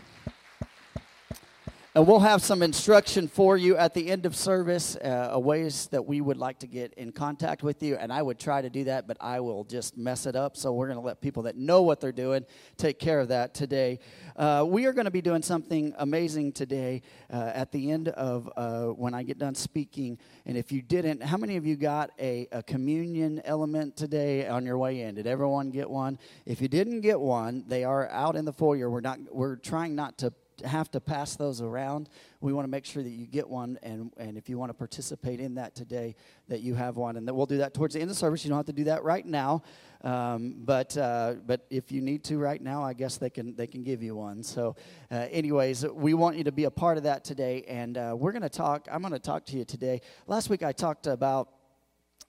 And 1.96 2.08
we'll 2.08 2.22
have 2.22 2.42
some 2.42 2.64
instruction 2.64 3.28
for 3.28 3.56
you 3.56 3.78
at 3.78 3.94
the 3.94 4.10
end 4.10 4.26
of 4.26 4.36
service, 4.36 4.96
uh, 4.96 5.36
ways 5.36 5.90
that 5.92 6.04
we 6.04 6.22
would 6.22 6.38
like 6.38 6.58
to 6.60 6.68
get 6.68 6.92
in 6.96 7.12
contact 7.12 7.62
with 7.62 7.84
you. 7.84 7.98
And 7.98 8.12
I 8.12 8.20
would 8.20 8.40
try 8.40 8.64
to 8.64 8.70
do 8.72 8.86
that, 8.86 9.08
but 9.08 9.16
I 9.22 9.42
will 9.42 9.64
just 9.64 9.96
mess 9.96 10.26
it 10.26 10.36
up. 10.36 10.58
So 10.58 10.74
we're 10.74 10.88
going 10.88 10.98
to 10.98 11.06
let 11.06 11.22
people 11.22 11.44
that 11.44 11.56
know 11.56 11.84
what 11.84 12.02
they're 12.02 12.12
doing 12.12 12.48
take 12.78 12.98
care 12.98 13.20
of 13.20 13.28
that 13.28 13.54
today. 13.54 14.00
Uh, 14.36 14.66
we 14.68 14.88
are 14.88 14.92
going 14.92 15.06
to 15.06 15.12
be 15.12 15.22
doing 15.22 15.44
something 15.44 15.94
amazing 16.00 16.54
today 16.54 17.04
uh, 17.32 17.52
at 17.54 17.72
the 17.72 17.92
end 17.92 18.08
of 18.08 18.50
uh, 18.58 18.86
when 18.86 19.14
I 19.14 19.22
get 19.22 19.38
done 19.38 19.54
speaking. 19.54 20.18
And 20.48 20.58
if 20.58 20.72
you 20.72 20.82
didn't, 20.82 21.22
how 21.22 21.38
many 21.38 21.58
of 21.58 21.66
you 21.68 21.76
got 21.76 22.10
a, 22.20 22.48
a 22.52 22.64
communion 22.64 23.40
element 23.46 23.96
today 23.96 24.48
on 24.48 24.66
your 24.66 24.80
way 24.80 25.02
in? 25.02 25.14
Did 25.14 25.28
everyone 25.28 25.70
get 25.70 25.88
one? 25.88 26.18
If 26.48 26.60
you 26.60 26.68
didn't 26.68 27.02
get 27.02 27.20
one, 27.20 27.66
they 27.68 27.84
are 27.84 28.10
out 28.10 28.36
in 28.36 28.46
the 28.46 28.54
foyer. 28.54 28.90
We're 28.90 29.02
not. 29.02 29.20
We're 29.32 29.58
trying 29.58 29.94
not 29.94 30.18
to 30.18 30.34
have 30.66 30.90
to 30.92 31.00
pass 31.00 31.36
those 31.36 31.62
around. 31.62 32.10
We 32.42 32.54
want 32.54 32.66
to 32.66 32.70
make 32.70 32.86
sure 32.86 33.04
that 33.04 33.10
you 33.10 33.26
get 33.28 33.50
one, 33.50 33.78
and, 33.84 34.12
and 34.18 34.38
if 34.38 34.50
you 34.50 34.58
want 34.58 34.70
to 34.70 34.74
participate 34.74 35.40
in 35.40 35.56
that 35.56 35.76
today, 35.76 36.16
that 36.48 36.62
you 36.62 36.76
have 36.76 36.98
one. 36.98 37.18
And 37.18 37.28
that 37.28 37.34
we'll 37.34 37.46
do 37.46 37.58
that 37.58 37.74
towards 37.74 37.94
the 37.94 38.02
end 38.02 38.10
of 38.10 38.18
service. 38.18 38.44
You 38.44 38.50
don't 38.50 38.60
have 38.60 38.66
to 38.68 38.74
do 38.74 38.86
that 38.86 39.04
right 39.04 39.26
now, 39.26 39.64
um, 40.04 40.56
but 40.60 40.98
uh, 40.98 41.36
but 41.46 41.66
if 41.70 41.92
you 41.92 42.02
need 42.02 42.24
to 42.26 42.38
right 42.38 42.62
now, 42.62 42.84
I 42.84 42.94
guess 42.94 43.18
they 43.18 43.30
can 43.30 43.56
they 43.56 43.68
can 43.68 43.84
give 43.84 44.04
you 44.04 44.16
one. 44.16 44.44
So, 44.44 44.76
uh, 45.12 45.28
anyways, 45.32 45.86
we 45.88 46.14
want 46.14 46.38
you 46.38 46.44
to 46.44 46.52
be 46.52 46.66
a 46.66 46.72
part 46.72 46.98
of 46.98 47.04
that 47.04 47.24
today, 47.24 47.64
and 47.68 47.98
uh, 47.98 48.16
we're 48.18 48.32
going 48.32 48.42
to 48.42 48.50
talk. 48.50 48.88
I'm 48.92 49.02
going 49.02 49.14
to 49.14 49.20
talk 49.20 49.46
to 49.48 49.58
you 49.58 49.66
today. 49.66 50.02
Last 50.28 50.50
week 50.50 50.64
I 50.64 50.72
talked 50.72 51.08
about 51.08 51.50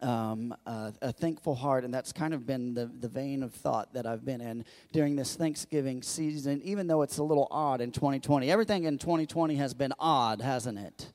um, 0.01 0.55
uh, 0.67 0.91
a 1.03 1.13
thankful 1.13 1.55
heart, 1.55 1.85
and 1.85 1.93
that's 1.93 2.13
kind 2.13 2.35
of 2.35 2.47
been 2.47 2.75
the, 2.75 2.87
the 2.87 3.09
vein 3.09 3.43
of 3.43 3.53
thought 3.53 3.95
that 3.95 4.07
I've 4.07 4.25
been 4.25 4.41
in 4.41 4.65
during 4.93 5.17
this 5.17 5.37
Thanksgiving 5.37 6.03
season, 6.03 6.61
even 6.63 6.87
though 6.87 7.03
it's 7.03 7.19
a 7.19 7.23
little 7.23 7.49
odd 7.51 7.81
in 7.81 7.93
2020. 7.93 8.51
Everything 8.51 8.85
in 8.85 8.99
2020 8.99 9.57
has 9.57 9.75
been 9.75 9.93
odd, 9.99 10.41
hasn't 10.41 10.79
it? 10.79 11.13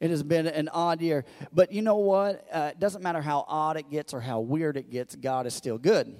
It 0.00 0.10
has 0.10 0.22
been 0.22 0.46
an 0.46 0.68
odd 0.68 1.00
year. 1.00 1.24
But 1.52 1.72
you 1.72 1.82
know 1.82 1.96
what? 1.96 2.46
Uh, 2.52 2.70
it 2.72 2.78
doesn't 2.78 3.02
matter 3.02 3.20
how 3.20 3.44
odd 3.48 3.76
it 3.76 3.90
gets 3.90 4.14
or 4.14 4.20
how 4.20 4.40
weird 4.40 4.76
it 4.76 4.90
gets, 4.90 5.16
God 5.16 5.46
is 5.46 5.54
still 5.54 5.78
good. 5.78 6.14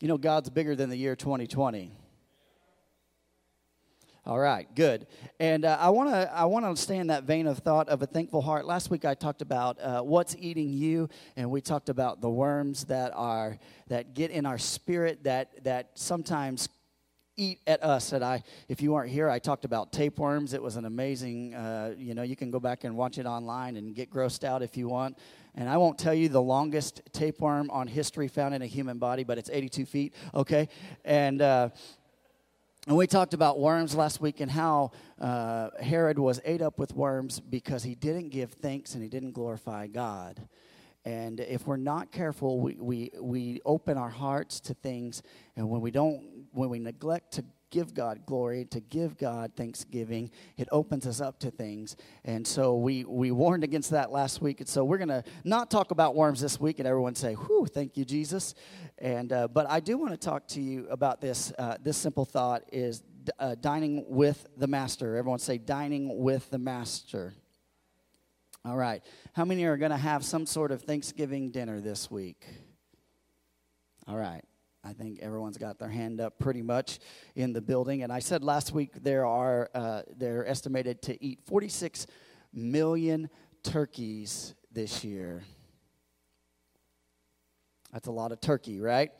You 0.00 0.08
know, 0.08 0.18
God's 0.18 0.50
bigger 0.50 0.76
than 0.76 0.90
the 0.90 0.96
year 0.96 1.16
2020. 1.16 1.92
All 4.28 4.38
right, 4.38 4.68
good. 4.74 5.06
And 5.40 5.64
uh, 5.64 5.78
I 5.80 5.88
want 5.88 6.10
to 6.10 6.30
I 6.30 6.44
want 6.44 6.66
to 6.66 6.80
stay 6.80 6.98
in 6.98 7.06
that 7.06 7.24
vein 7.24 7.46
of 7.46 7.60
thought 7.60 7.88
of 7.88 8.02
a 8.02 8.06
thankful 8.06 8.42
heart. 8.42 8.66
Last 8.66 8.90
week 8.90 9.06
I 9.06 9.14
talked 9.14 9.40
about 9.40 9.80
uh, 9.80 10.02
what's 10.02 10.36
eating 10.38 10.70
you, 10.70 11.08
and 11.34 11.50
we 11.50 11.62
talked 11.62 11.88
about 11.88 12.20
the 12.20 12.28
worms 12.28 12.84
that 12.84 13.12
are 13.14 13.58
that 13.86 14.12
get 14.12 14.30
in 14.30 14.44
our 14.44 14.58
spirit 14.58 15.24
that 15.24 15.64
that 15.64 15.92
sometimes 15.94 16.68
eat 17.38 17.60
at 17.66 17.82
us. 17.82 18.12
And 18.12 18.22
I, 18.22 18.42
if 18.68 18.82
you 18.82 18.92
weren't 18.92 19.10
here, 19.10 19.30
I 19.30 19.38
talked 19.38 19.64
about 19.64 19.94
tapeworms. 19.94 20.52
It 20.52 20.62
was 20.62 20.76
an 20.76 20.84
amazing. 20.84 21.54
Uh, 21.54 21.94
you 21.96 22.14
know, 22.14 22.22
you 22.22 22.36
can 22.36 22.50
go 22.50 22.60
back 22.60 22.84
and 22.84 22.98
watch 22.98 23.16
it 23.16 23.24
online 23.24 23.78
and 23.78 23.94
get 23.94 24.10
grossed 24.10 24.44
out 24.44 24.62
if 24.62 24.76
you 24.76 24.88
want. 24.88 25.16
And 25.54 25.70
I 25.70 25.78
won't 25.78 25.98
tell 25.98 26.12
you 26.12 26.28
the 26.28 26.42
longest 26.42 27.00
tapeworm 27.14 27.70
on 27.70 27.86
history 27.86 28.28
found 28.28 28.54
in 28.54 28.60
a 28.60 28.66
human 28.66 28.98
body, 28.98 29.24
but 29.24 29.38
it's 29.38 29.48
82 29.50 29.86
feet. 29.86 30.14
Okay, 30.34 30.68
and 31.02 31.40
uh, 31.40 31.70
and 32.88 32.96
we 32.96 33.06
talked 33.06 33.34
about 33.34 33.60
worms 33.60 33.94
last 33.94 34.18
week 34.18 34.40
and 34.40 34.50
how 34.50 34.92
uh, 35.20 35.68
Herod 35.78 36.18
was 36.18 36.40
ate 36.42 36.62
up 36.62 36.78
with 36.78 36.94
worms 36.94 37.38
because 37.38 37.82
he 37.82 37.94
didn't 37.94 38.30
give 38.30 38.52
thanks 38.52 38.94
and 38.94 39.02
he 39.02 39.10
didn't 39.10 39.32
glorify 39.32 39.88
God. 39.88 40.40
And 41.04 41.38
if 41.38 41.66
we're 41.66 41.76
not 41.76 42.10
careful, 42.12 42.60
we, 42.60 42.76
we, 42.80 43.10
we 43.20 43.60
open 43.66 43.98
our 43.98 44.08
hearts 44.08 44.58
to 44.60 44.74
things, 44.74 45.22
and 45.54 45.68
when 45.68 45.82
we 45.82 45.90
don't, 45.90 46.46
when 46.52 46.70
we 46.70 46.78
neglect 46.78 47.32
to 47.34 47.44
give 47.70 47.94
God 47.94 48.24
glory, 48.26 48.64
to 48.66 48.80
give 48.80 49.18
God 49.18 49.52
thanksgiving. 49.56 50.30
It 50.56 50.68
opens 50.72 51.06
us 51.06 51.20
up 51.20 51.38
to 51.40 51.50
things. 51.50 51.96
And 52.24 52.46
so 52.46 52.76
we, 52.76 53.04
we 53.04 53.30
warned 53.30 53.64
against 53.64 53.90
that 53.90 54.10
last 54.10 54.40
week. 54.40 54.60
And 54.60 54.68
so 54.68 54.84
we're 54.84 54.98
going 54.98 55.08
to 55.08 55.24
not 55.44 55.70
talk 55.70 55.90
about 55.90 56.14
worms 56.14 56.40
this 56.40 56.58
week. 56.58 56.78
And 56.78 56.88
everyone 56.88 57.14
say, 57.14 57.34
whew, 57.34 57.66
thank 57.66 57.96
you, 57.96 58.04
Jesus. 58.04 58.54
And, 58.98 59.32
uh, 59.32 59.48
but 59.48 59.68
I 59.70 59.80
do 59.80 59.98
want 59.98 60.12
to 60.12 60.16
talk 60.16 60.46
to 60.48 60.60
you 60.60 60.86
about 60.90 61.20
this. 61.20 61.52
Uh, 61.58 61.76
this 61.82 61.96
simple 61.96 62.24
thought 62.24 62.62
is 62.72 63.02
uh, 63.38 63.54
dining 63.60 64.04
with 64.08 64.46
the 64.56 64.66
master. 64.66 65.16
Everyone 65.16 65.38
say, 65.38 65.58
dining 65.58 66.22
with 66.22 66.48
the 66.50 66.58
master. 66.58 67.34
All 68.64 68.76
right. 68.76 69.02
How 69.34 69.44
many 69.44 69.64
are 69.64 69.76
going 69.76 69.92
to 69.92 69.96
have 69.96 70.24
some 70.24 70.46
sort 70.46 70.72
of 70.72 70.82
Thanksgiving 70.82 71.50
dinner 71.50 71.80
this 71.80 72.10
week? 72.10 72.44
All 74.06 74.16
right. 74.16 74.42
I 74.84 74.92
think 74.92 75.20
everyone's 75.20 75.58
got 75.58 75.78
their 75.78 75.88
hand 75.88 76.20
up 76.20 76.38
pretty 76.38 76.62
much 76.62 76.98
in 77.34 77.52
the 77.52 77.60
building. 77.60 78.02
And 78.02 78.12
I 78.12 78.20
said 78.20 78.42
last 78.44 78.72
week 78.72 78.92
there 79.02 79.26
are 79.26 79.70
uh, 79.74 80.02
they're 80.16 80.46
estimated 80.46 81.02
to 81.02 81.24
eat 81.24 81.40
46 81.46 82.06
million 82.52 83.28
turkeys 83.62 84.54
this 84.72 85.04
year. 85.04 85.42
That's 87.92 88.06
a 88.06 88.12
lot 88.12 88.32
of 88.32 88.40
turkey, 88.40 88.80
right? 88.80 89.10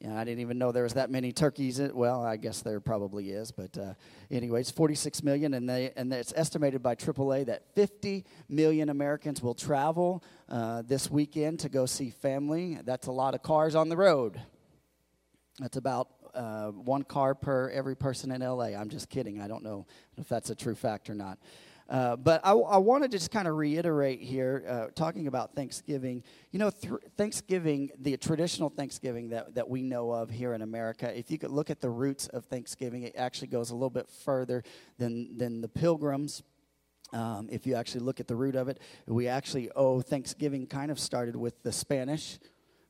Yeah, 0.00 0.16
I 0.16 0.22
didn't 0.22 0.40
even 0.40 0.58
know 0.58 0.70
there 0.70 0.84
was 0.84 0.94
that 0.94 1.10
many 1.10 1.32
turkeys. 1.32 1.80
Well, 1.80 2.24
I 2.24 2.36
guess 2.36 2.62
there 2.62 2.78
probably 2.78 3.30
is, 3.30 3.50
but 3.50 3.76
uh, 3.76 3.94
anyways, 4.30 4.70
46 4.70 5.24
million, 5.24 5.54
and 5.54 5.68
they 5.68 5.92
and 5.96 6.12
it's 6.12 6.32
estimated 6.36 6.82
by 6.84 6.94
AAA 6.94 7.46
that 7.46 7.74
50 7.74 8.24
million 8.48 8.90
Americans 8.90 9.42
will 9.42 9.54
travel 9.54 10.22
uh, 10.48 10.82
this 10.82 11.10
weekend 11.10 11.58
to 11.60 11.68
go 11.68 11.84
see 11.84 12.10
family. 12.10 12.78
That's 12.84 13.08
a 13.08 13.12
lot 13.12 13.34
of 13.34 13.42
cars 13.42 13.74
on 13.74 13.88
the 13.88 13.96
road. 13.96 14.40
That's 15.58 15.76
about 15.76 16.08
uh, 16.34 16.68
one 16.68 17.02
car 17.02 17.34
per 17.34 17.70
every 17.70 17.96
person 17.96 18.30
in 18.30 18.42
LA. 18.42 18.66
I'm 18.66 18.88
just 18.88 19.08
kidding. 19.08 19.40
I 19.40 19.48
don't 19.48 19.64
know 19.64 19.86
if 20.16 20.28
that's 20.28 20.50
a 20.50 20.54
true 20.54 20.74
fact 20.74 21.10
or 21.10 21.14
not. 21.14 21.38
Uh, 21.88 22.16
but 22.16 22.42
I, 22.44 22.52
I 22.52 22.76
want 22.76 23.02
to 23.04 23.08
just 23.08 23.30
kind 23.30 23.48
of 23.48 23.56
reiterate 23.56 24.20
here, 24.20 24.62
uh, 24.68 24.86
talking 24.94 25.26
about 25.26 25.54
Thanksgiving. 25.54 26.22
You 26.50 26.58
know, 26.58 26.70
th- 26.70 26.92
Thanksgiving, 27.16 27.90
the 27.98 28.16
traditional 28.18 28.68
Thanksgiving 28.68 29.30
that, 29.30 29.54
that 29.54 29.70
we 29.70 29.82
know 29.82 30.12
of 30.12 30.28
here 30.28 30.52
in 30.52 30.60
America, 30.60 31.16
if 31.18 31.30
you 31.30 31.38
could 31.38 31.50
look 31.50 31.70
at 31.70 31.80
the 31.80 31.88
roots 31.88 32.26
of 32.28 32.44
Thanksgiving, 32.44 33.04
it 33.04 33.14
actually 33.16 33.48
goes 33.48 33.70
a 33.70 33.74
little 33.74 33.88
bit 33.88 34.06
further 34.06 34.62
than, 34.98 35.38
than 35.38 35.62
the 35.62 35.68
pilgrims. 35.68 36.42
Um, 37.14 37.48
if 37.50 37.66
you 37.66 37.74
actually 37.74 38.02
look 38.02 38.20
at 38.20 38.28
the 38.28 38.36
root 38.36 38.54
of 38.54 38.68
it, 38.68 38.80
we 39.06 39.26
actually 39.26 39.70
owe 39.70 40.02
Thanksgiving 40.02 40.66
kind 40.66 40.90
of 40.90 41.00
started 41.00 41.36
with 41.36 41.62
the 41.62 41.72
Spanish 41.72 42.38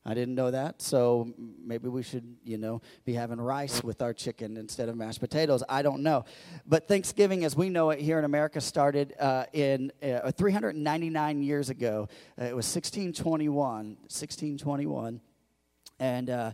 I 0.09 0.15
didn't 0.15 0.37
know 0.37 0.51
that, 0.51 0.81
so 0.81 1.35
maybe 1.63 1.91
we 1.91 2.03
should, 2.03 2.25
you 2.43 2.57
know, 2.57 2.81
be 3.05 3.13
having 3.13 3.39
rice 3.39 3.85
with 3.85 4.01
our 4.01 4.15
chicken 4.15 4.57
instead 4.57 4.89
of 4.89 4.97
mashed 4.97 5.21
potatoes. 5.21 5.63
I 5.69 5.83
don't 5.83 6.03
know. 6.03 6.25
But 6.67 6.89
Thanksgiving, 6.89 7.45
as 7.45 7.55
we 7.55 7.69
know 7.69 7.91
it 7.91 8.01
here 8.01 8.19
in 8.19 8.25
America, 8.25 8.59
started 8.59 9.13
uh, 9.21 9.45
in 9.53 9.93
uh, 10.03 10.31
399 10.31 11.43
years 11.43 11.69
ago. 11.69 12.09
Uh, 12.41 12.45
it 12.45 12.57
was 12.57 12.65
1621. 12.65 13.53
1621. 14.09 15.21
And 16.01 16.31
uh, 16.31 16.53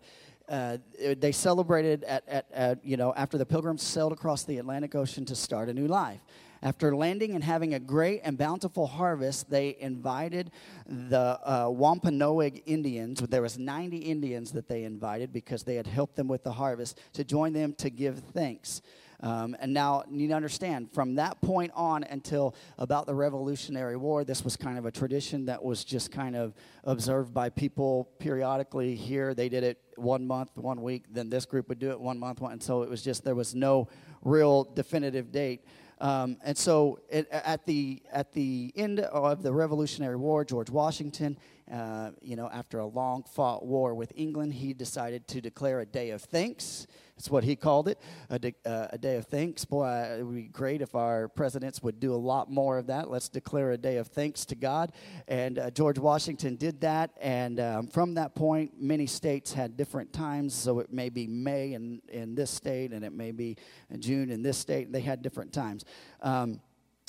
uh, 0.49 0.79
they 1.17 1.31
celebrated 1.31 2.03
at, 2.03 2.29
at, 2.29 2.47
at, 2.53 2.85
you 2.85 2.97
know, 2.97 3.15
after 3.15 3.39
the 3.39 3.47
pilgrims 3.47 3.85
sailed 3.85 4.13
across 4.13 4.43
the 4.43 4.59
Atlantic 4.59 4.97
Ocean 4.97 5.25
to 5.27 5.37
start 5.37 5.69
a 5.69 5.73
new 5.73 5.87
life. 5.87 6.25
After 6.65 6.97
landing 6.97 7.35
and 7.35 7.45
having 7.45 7.75
a 7.75 7.79
great 7.79 8.23
and 8.25 8.39
bountiful 8.39 8.87
harvest, 8.87 9.51
they 9.51 9.77
invited 9.79 10.51
the 10.87 11.39
uh, 11.45 11.69
Wampanoag 11.69 12.63
Indians. 12.65 13.21
There 13.21 13.43
was 13.43 13.59
90 13.59 13.99
Indians 13.99 14.51
that 14.53 14.67
they 14.67 14.85
invited 14.85 15.31
because 15.31 15.65
they 15.65 15.75
had 15.75 15.87
helped 15.87 16.17
them 16.17 16.27
with 16.27 16.43
the 16.43 16.53
harvest 16.53 16.99
to 17.13 17.23
join 17.23 17.53
them 17.53 17.75
to 17.75 17.91
give 17.91 18.21
thanks. 18.33 18.81
Um, 19.21 19.55
and 19.61 19.75
now 19.75 20.05
you 20.11 20.17
need 20.17 20.29
to 20.29 20.35
understand 20.35 20.91
from 20.91 21.17
that 21.17 21.39
point 21.43 21.71
on 21.75 22.03
until 22.05 22.55
about 22.79 23.05
the 23.05 23.15
Revolutionary 23.15 23.99
War, 23.99 24.25
this 24.25 24.43
was 24.43 24.57
kind 24.57 24.79
of 24.79 24.87
a 24.87 24.91
tradition 24.91 25.45
that 25.47 25.63
was 25.63 25.85
just 25.85 26.11
kind 26.11 26.35
of 26.35 26.55
observed 26.85 27.35
by 27.35 27.51
people 27.51 28.09
periodically 28.19 28.97
here. 28.97 29.35
They 29.35 29.51
did 29.51 29.65
it 29.65 29.79
one 29.97 30.27
month, 30.27 30.51
one 30.57 30.81
week, 30.81 31.05
then 31.11 31.29
this 31.29 31.45
group 31.45 31.69
would 31.69 31.79
do 31.79 31.91
it 31.91 32.01
one 32.01 32.19
month, 32.19 32.41
one, 32.41 32.53
and 32.53 32.63
so 32.63 32.83
it 32.83 32.89
was 32.89 33.03
just 33.03 33.23
there 33.23 33.35
was 33.35 33.55
no 33.55 33.89
real 34.23 34.65
definitive 34.65 35.31
date. 35.31 35.65
Um, 36.01 36.37
and 36.45 36.57
so 36.57 37.01
it, 37.09 37.29
at, 37.31 37.65
the, 37.67 38.03
at 38.13 38.33
the 38.33 38.73
end 38.77 39.01
of 39.01 39.43
the 39.43 39.53
Revolutionary 39.53 40.17
War, 40.17 40.45
George 40.45 40.71
Washington, 40.71 41.39
uh, 41.73 42.11
you 42.21 42.37
know, 42.37 42.49
after 42.53 42.79
a 42.79 42.87
long 42.87 43.23
fought 43.23 43.65
war 43.65 43.95
with 43.95 44.13
England, 44.17 44.55
he 44.55 44.75
decided 44.75 45.27
to 45.29 45.41
declare 45.41 45.81
a 45.81 45.87
day 45.87 46.11
of 46.11 46.23
thanks 46.23 46.87
that's 47.25 47.31
what 47.31 47.45
he 47.45 47.57
called 47.57 47.89
it, 47.89 47.99
a, 48.29 48.39
de- 48.39 48.55
uh, 48.67 48.89
a 48.91 48.99
day 48.99 49.17
of 49.17 49.25
thanks. 49.25 49.65
Boy, 49.65 49.89
it 50.19 50.23
would 50.23 50.35
be 50.35 50.43
great 50.43 50.83
if 50.83 50.95
our 50.95 51.27
presidents 51.29 51.83
would 51.83 51.99
do 51.99 52.13
a 52.13 52.17
lot 52.17 52.51
more 52.51 52.77
of 52.77 52.89
that. 52.89 53.09
Let's 53.09 53.31
declare 53.31 53.71
a 53.71 53.79
day 53.79 53.97
of 53.97 54.09
thanks 54.09 54.45
to 54.45 54.55
God. 54.55 54.93
And 55.27 55.59
uh, 55.59 55.71
George 55.71 55.99
Washington 55.99 56.57
did 56.57 56.83
that. 56.83 57.13
And 57.23 57.61
um, 57.61 57.87
from 57.87 58.13
that 58.17 58.35
point, 58.35 58.73
many 58.79 59.07
states 59.07 59.55
had 59.55 59.75
different 59.75 60.13
times. 60.13 60.53
So 60.53 60.81
it 60.81 60.93
may 60.93 61.09
be 61.09 61.27
May 61.27 61.73
in, 61.73 62.03
in 62.11 62.35
this 62.35 62.51
state, 62.51 62.93
and 62.93 63.03
it 63.03 63.15
may 63.15 63.33
be 63.33 63.57
June 64.01 64.31
in 64.31 64.43
this 64.43 64.59
state. 64.59 64.93
They 64.93 65.01
had 65.01 65.23
different 65.23 65.51
times. 65.51 65.87
Um, 66.21 66.61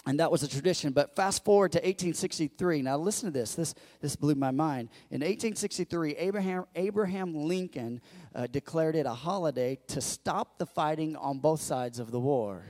and 0.06 0.20
that 0.20 0.32
was 0.32 0.44
a 0.44 0.48
tradition. 0.48 0.94
But 0.94 1.16
fast 1.16 1.44
forward 1.44 1.72
to 1.74 1.80
1863. 1.80 2.82
Now 2.82 2.98
listen 2.98 3.32
to 3.32 3.40
this. 3.40 3.56
This 3.56 3.74
this 4.02 4.16
blew 4.16 4.36
my 4.36 4.52
mind. 4.52 4.90
In 5.10 5.22
1863, 5.22 6.16
Abraham 6.18 6.66
Abraham 6.76 7.34
Lincoln 7.34 8.02
uh, 8.34 8.48
declared 8.48 8.96
it 8.96 9.06
a 9.06 9.14
holiday 9.14 9.78
to 9.88 10.02
stop 10.02 10.58
the 10.58 10.66
fighting 10.66 11.16
on 11.16 11.40
both 11.40 11.62
sides 11.62 12.00
of 12.00 12.12
the 12.12 12.20
war 12.20 12.64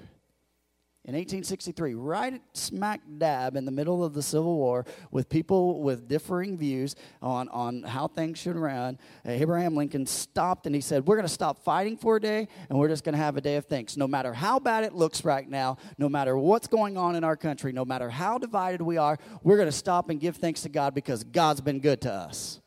in 1.08 1.14
1863, 1.14 1.94
right 1.94 2.42
smack 2.54 3.00
dab 3.20 3.56
in 3.56 3.64
the 3.64 3.72
middle 3.72 4.04
of 4.04 4.16
the 4.16 4.24
Civil 4.24 4.56
War, 4.56 4.86
with 5.12 5.30
people 5.30 5.84
with 5.84 6.08
differing 6.08 6.58
views 6.58 6.96
on, 7.22 7.48
on 7.50 7.84
how 7.84 8.08
things 8.08 8.40
should 8.40 8.56
run, 8.56 8.98
Abraham 9.24 9.76
Lincoln 9.76 10.08
stopped 10.08 10.66
and 10.66 10.74
he 10.74 10.82
said, 10.82 11.06
We're 11.06 11.16
going 11.16 11.28
to 11.28 11.34
stop 11.34 11.64
fighting 11.64 11.96
for 11.96 12.16
a 12.16 12.20
day 12.20 12.48
and 12.70 12.80
we're 12.80 12.88
just 12.88 13.04
going 13.04 13.14
to 13.14 13.20
have 13.20 13.38
a 13.38 13.42
day 13.42 13.56
of 13.58 13.66
thanks. 13.66 13.98
No 13.98 14.08
matter 14.08 14.34
how 14.34 14.58
bad 14.58 14.84
it 14.84 14.96
looks 14.96 15.24
right 15.24 15.48
now, 15.48 15.78
no 16.00 16.10
matter 16.10 16.36
what's 16.36 16.68
going 16.68 16.98
on 16.98 17.16
in 17.16 17.24
our 17.24 17.38
country, 17.38 17.72
no 17.72 17.86
matter 17.86 18.10
how 18.10 18.40
divided 18.40 18.82
we 18.82 18.98
are, 18.98 19.20
we're 19.44 19.58
going 19.58 19.70
to 19.70 19.72
stop 19.72 20.10
and 20.10 20.20
give 20.20 20.38
thanks 20.38 20.64
to 20.64 20.70
God 20.70 20.96
because 20.96 21.24
God's 21.24 21.62
been 21.62 21.82
good 21.82 22.02
to 22.02 22.12
us. 22.12 22.62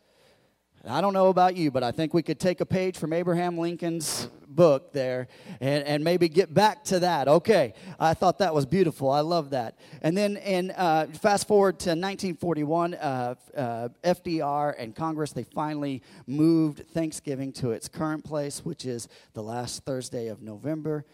I 0.86 1.00
don't 1.00 1.12
know 1.12 1.28
about 1.28 1.56
you, 1.56 1.70
but 1.70 1.82
I 1.82 1.90
think 1.90 2.14
we 2.14 2.22
could 2.22 2.38
take 2.38 2.60
a 2.60 2.66
page 2.66 2.96
from 2.96 3.12
Abraham 3.12 3.58
Lincoln's 3.58 4.28
book 4.46 4.92
there 4.92 5.26
and, 5.60 5.84
and 5.84 6.04
maybe 6.04 6.28
get 6.28 6.54
back 6.54 6.84
to 6.84 7.00
that. 7.00 7.26
Okay, 7.26 7.74
I 7.98 8.14
thought 8.14 8.38
that 8.38 8.54
was 8.54 8.64
beautiful. 8.64 9.10
I 9.10 9.20
love 9.20 9.50
that. 9.50 9.78
And 10.02 10.16
then 10.16 10.36
in 10.36 10.70
uh, 10.70 11.06
fast 11.20 11.48
forward 11.48 11.80
to 11.80 11.90
1941, 11.90 12.94
uh, 12.94 13.34
uh, 13.56 13.88
FDR 14.04 14.74
and 14.78 14.94
Congress, 14.94 15.32
they 15.32 15.42
finally 15.42 16.02
moved 16.26 16.86
Thanksgiving 16.90 17.52
to 17.54 17.72
its 17.72 17.88
current 17.88 18.24
place, 18.24 18.64
which 18.64 18.84
is 18.84 19.08
the 19.34 19.42
last 19.42 19.84
Thursday 19.84 20.28
of 20.28 20.42
November. 20.42 21.04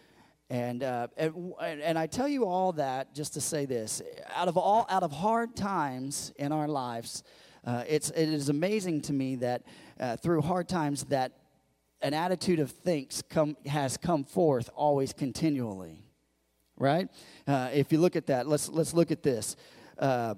And, 0.49 0.83
uh, 0.83 1.07
and, 1.17 1.53
and 1.59 1.97
I 1.97 2.05
tell 2.05 2.27
you 2.27 2.45
all 2.45 2.71
that 2.73 3.15
just 3.15 3.33
to 3.33 3.41
say 3.41 3.65
this 3.65 4.03
out 4.35 4.47
of 4.47 4.57
all 4.57 4.85
out 4.89 5.01
of 5.01 5.11
hard 5.11 5.55
times 5.55 6.31
in 6.37 6.51
our 6.51 6.67
lives, 6.67 7.23
uh, 7.65 7.83
it's, 7.87 8.09
it 8.11 8.29
is 8.29 8.49
amazing 8.49 9.01
to 9.01 9.13
me 9.13 9.35
that 9.37 9.63
uh, 9.99 10.15
through 10.17 10.41
hard 10.41 10.69
times 10.69 11.03
that 11.05 11.31
an 12.01 12.13
attitude 12.13 12.59
of 12.59 12.71
thanks 12.71 13.21
come, 13.21 13.57
has 13.65 13.97
come 13.97 14.23
forth 14.23 14.69
always 14.75 15.13
continually 15.13 16.05
right? 16.77 17.07
Uh, 17.47 17.69
if 17.73 17.91
you 17.91 17.99
look 17.99 18.15
at 18.15 18.27
that 18.27 18.47
let's, 18.47 18.69
let's 18.69 18.93
look 18.93 19.11
at 19.11 19.23
this. 19.23 19.55
Uh, 19.97 20.35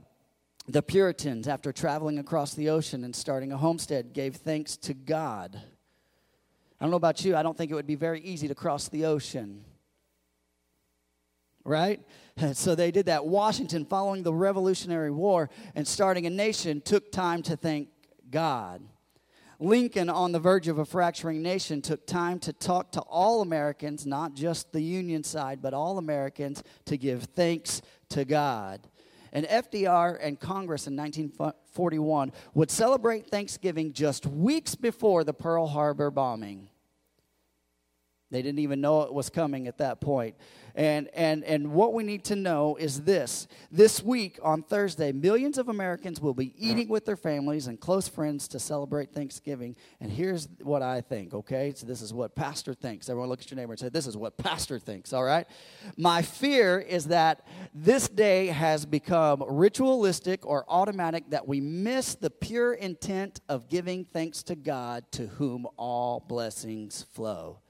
the 0.68 0.82
puritans 0.82 1.48
after 1.48 1.72
traveling 1.72 2.20
across 2.20 2.54
the 2.54 2.70
ocean 2.70 3.04
and 3.04 3.16
starting 3.16 3.52
a 3.52 3.58
homestead 3.58 4.14
gave 4.14 4.36
thanks 4.36 4.78
to 4.78 4.94
god. 4.94 5.60
I 6.80 6.84
don't 6.84 6.92
know 6.92 6.98
about 6.98 7.26
you 7.26 7.36
i 7.36 7.42
don't 7.42 7.58
think 7.58 7.72
it 7.72 7.74
would 7.74 7.88
be 7.88 7.96
very 7.96 8.22
easy 8.22 8.48
to 8.48 8.56
cross 8.56 8.88
the 8.88 9.06
ocean 9.06 9.64
right? 11.68 12.02
So 12.54 12.76
they 12.76 12.92
did 12.92 13.08
that. 13.08 13.26
Washington, 13.26 13.84
following 13.84 14.22
the 14.22 14.32
Revolutionary 14.32 15.10
War 15.10 15.50
and 15.74 15.88
starting 15.88 16.28
a 16.28 16.30
nation, 16.30 16.82
took 16.82 17.12
time 17.12 17.42
to 17.42 17.58
thank 17.58 17.90
God. 18.30 18.84
Lincoln, 19.60 20.08
on 20.08 20.34
the 20.34 20.40
verge 20.40 20.68
of 20.68 20.78
a 20.78 20.86
fracturing 20.86 21.42
nation, 21.42 21.82
took 21.82 22.06
time 22.06 22.38
to 22.42 22.54
talk 22.54 22.92
to 22.92 23.02
all 23.02 23.42
Americans, 23.42 24.06
not 24.06 24.36
just 24.36 24.72
the 24.72 24.82
Union 24.82 25.24
side, 25.24 25.64
but 25.64 25.74
all 25.74 25.98
Americans, 25.98 26.64
to 26.86 26.96
give 26.96 27.24
thanks 27.24 27.82
to 28.10 28.24
God. 28.24 28.82
And 29.34 29.48
FDR 29.48 30.20
and 30.22 30.40
Congress 30.40 30.86
in 30.86 30.96
1941 30.96 32.34
would 32.54 32.70
celebrate 32.70 33.32
Thanksgiving 33.32 33.94
just 33.94 34.28
weeks 34.28 34.76
before 34.76 35.24
the 35.24 35.34
Pearl 35.34 35.66
Harbor 35.66 36.12
bombing. 36.12 36.70
They 38.30 38.42
didn't 38.42 38.60
even 38.60 38.82
know 38.82 39.04
it 39.04 39.14
was 39.14 39.30
coming 39.30 39.68
at 39.68 39.78
that 39.78 40.02
point. 40.02 40.36
And, 40.78 41.10
and, 41.16 41.44
and 41.44 41.74
what 41.74 41.94
we 41.96 42.04
need 42.04 42.24
to 42.26 42.36
know 42.36 42.76
is 42.76 43.02
this 43.02 43.48
this 43.72 44.04
week 44.04 44.38
on 44.44 44.62
Thursday, 44.62 45.12
millions 45.12 45.58
of 45.58 45.70
Americans 45.70 46.22
will 46.22 46.36
be 46.36 46.54
eating 46.56 46.88
with 46.88 47.04
their 47.04 47.18
families 47.18 47.66
and 47.66 47.80
close 47.80 48.08
friends 48.08 48.48
to 48.50 48.60
celebrate 48.60 49.12
Thanksgiving. 49.12 49.76
And 50.00 50.12
here's 50.12 50.48
what 50.62 50.84
I 50.84 51.02
think, 51.02 51.34
okay? 51.34 51.74
So, 51.76 51.88
this 51.88 52.04
is 52.04 52.14
what 52.14 52.36
Pastor 52.36 52.76
thinks. 52.76 53.10
Everyone 53.10 53.28
look 53.28 53.42
at 53.42 53.50
your 53.50 53.56
neighbor 53.56 53.74
and 53.74 53.80
say, 53.80 53.90
This 53.90 54.06
is 54.06 54.16
what 54.16 54.38
Pastor 54.38 54.78
thinks, 54.78 55.14
all 55.14 55.24
right? 55.24 55.48
My 55.98 56.22
fear 56.22 56.80
is 56.80 57.06
that 57.06 57.48
this 57.74 58.08
day 58.08 58.46
has 58.48 58.86
become 58.86 59.44
ritualistic 59.50 60.46
or 60.46 60.64
automatic, 60.68 61.32
that 61.32 61.48
we 61.48 61.60
miss 61.60 62.14
the 62.14 62.30
pure 62.30 62.76
intent 62.76 63.42
of 63.50 63.68
giving 63.68 64.06
thanks 64.06 64.44
to 64.44 64.56
God 64.56 65.12
to 65.14 65.26
whom 65.26 65.66
all 65.76 66.20
blessings 66.20 67.02
flow. 67.02 67.62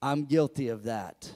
I'm 0.00 0.24
guilty 0.24 0.68
of 0.68 0.84
that. 0.84 1.30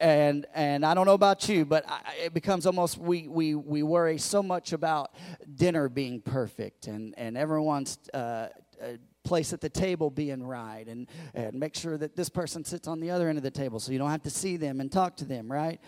And 0.00 0.46
and 0.54 0.84
I 0.84 0.94
don't 0.94 1.06
know 1.06 1.14
about 1.14 1.48
you, 1.48 1.64
but 1.64 1.88
I, 1.88 2.00
it 2.24 2.34
becomes 2.34 2.66
almost 2.66 2.98
we 2.98 3.28
we 3.28 3.54
we 3.54 3.82
worry 3.82 4.18
so 4.18 4.42
much 4.42 4.72
about 4.72 5.14
dinner 5.54 5.88
being 5.88 6.20
perfect 6.20 6.88
and 6.88 7.14
and 7.16 7.36
everyone's 7.36 7.98
uh, 8.12 8.16
uh, 8.16 8.48
place 9.22 9.52
at 9.52 9.60
the 9.60 9.68
table 9.68 10.10
being 10.10 10.42
right 10.42 10.86
and 10.88 11.08
and 11.32 11.54
make 11.54 11.74
sure 11.74 11.96
that 11.96 12.16
this 12.16 12.28
person 12.28 12.64
sits 12.64 12.88
on 12.88 13.00
the 13.00 13.10
other 13.10 13.28
end 13.28 13.38
of 13.38 13.44
the 13.44 13.50
table 13.50 13.78
so 13.78 13.92
you 13.92 13.98
don't 13.98 14.10
have 14.10 14.22
to 14.22 14.30
see 14.30 14.56
them 14.56 14.80
and 14.80 14.90
talk 14.90 15.16
to 15.16 15.24
them, 15.24 15.50
right? 15.50 15.80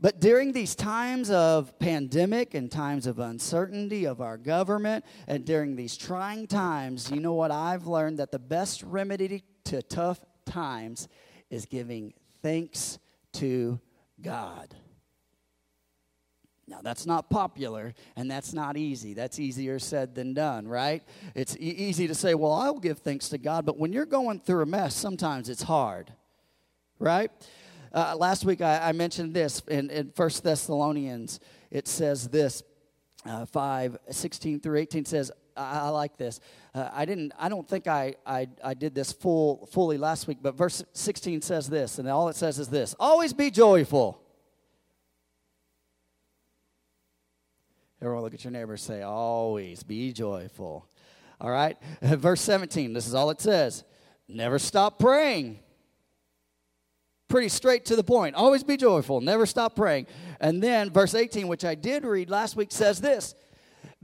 But 0.00 0.18
during 0.18 0.52
these 0.52 0.74
times 0.74 1.30
of 1.30 1.78
pandemic 1.78 2.54
and 2.54 2.70
times 2.70 3.06
of 3.06 3.18
uncertainty 3.18 4.06
of 4.06 4.22
our 4.22 4.38
government, 4.38 5.04
and 5.26 5.44
during 5.44 5.76
these 5.76 5.96
trying 5.96 6.46
times, 6.46 7.10
you 7.10 7.20
know 7.20 7.34
what 7.34 7.50
I've 7.50 7.86
learned 7.86 8.18
that 8.18 8.32
the 8.32 8.38
best 8.38 8.82
remedy 8.82 9.44
to 9.64 9.82
tough 9.82 10.20
times 10.46 11.06
is 11.50 11.66
giving 11.66 12.14
thanks 12.42 12.98
to 13.34 13.78
God. 14.22 14.74
Now, 16.66 16.80
that's 16.82 17.04
not 17.04 17.28
popular 17.28 17.94
and 18.16 18.30
that's 18.30 18.54
not 18.54 18.76
easy. 18.76 19.12
That's 19.12 19.40
easier 19.40 19.78
said 19.80 20.14
than 20.14 20.34
done, 20.34 20.68
right? 20.68 21.02
It's 21.34 21.56
e- 21.56 21.58
easy 21.58 22.06
to 22.06 22.14
say, 22.14 22.34
well, 22.34 22.52
I'll 22.52 22.78
give 22.78 23.00
thanks 23.00 23.28
to 23.30 23.38
God, 23.38 23.66
but 23.66 23.76
when 23.76 23.92
you're 23.92 24.06
going 24.06 24.40
through 24.40 24.62
a 24.62 24.66
mess, 24.66 24.94
sometimes 24.94 25.48
it's 25.48 25.64
hard, 25.64 26.12
right? 27.00 27.32
Uh, 27.92 28.14
last 28.16 28.44
week 28.44 28.60
I, 28.60 28.88
I, 28.88 28.92
mentioned 28.92 29.34
this 29.34 29.62
in, 29.66 29.90
in 29.90 30.12
1 30.14 30.30
Thessalonians. 30.44 31.40
It 31.70 31.88
says 31.88 32.28
this 32.28 32.62
uh, 33.26 33.46
5 33.46 33.98
16 34.10 34.60
through 34.60 34.78
18 34.78 35.04
says, 35.04 35.32
I, 35.56 35.80
I 35.80 35.88
like 35.88 36.16
this. 36.16 36.40
Uh, 36.72 36.88
I 36.92 37.04
didn't. 37.04 37.32
I 37.38 37.48
don't 37.48 37.68
think 37.68 37.88
I, 37.88 38.14
I 38.24 38.48
I 38.62 38.74
did 38.74 38.94
this 38.94 39.12
full 39.12 39.66
fully 39.72 39.98
last 39.98 40.28
week, 40.28 40.38
but 40.40 40.54
verse 40.54 40.84
16 40.92 41.42
says 41.42 41.68
this, 41.68 41.98
and 41.98 42.08
all 42.08 42.28
it 42.28 42.36
says 42.36 42.60
is 42.60 42.68
this: 42.68 42.94
Always 43.00 43.32
be 43.32 43.50
joyful. 43.50 44.22
Everyone, 48.00 48.22
look 48.22 48.34
at 48.34 48.44
your 48.44 48.52
neighbor. 48.52 48.76
Say, 48.76 49.02
always 49.02 49.82
be 49.82 50.12
joyful. 50.12 50.88
All 51.38 51.50
right. 51.50 51.76
Verse 52.02 52.40
17. 52.40 52.94
This 52.94 53.06
is 53.06 53.12
all 53.12 53.28
it 53.28 53.42
says. 53.42 53.84
Never 54.26 54.58
stop 54.58 54.98
praying 54.98 55.58
pretty 57.30 57.48
straight 57.48 57.86
to 57.86 57.96
the 57.96 58.04
point. 58.04 58.34
Always 58.34 58.62
be 58.62 58.76
joyful, 58.76 59.22
never 59.22 59.46
stop 59.46 59.74
praying. 59.74 60.06
And 60.40 60.62
then 60.62 60.90
verse 60.90 61.14
18, 61.14 61.48
which 61.48 61.64
I 61.64 61.74
did 61.74 62.04
read 62.04 62.28
last 62.28 62.56
week, 62.56 62.72
says 62.72 63.00
this 63.00 63.34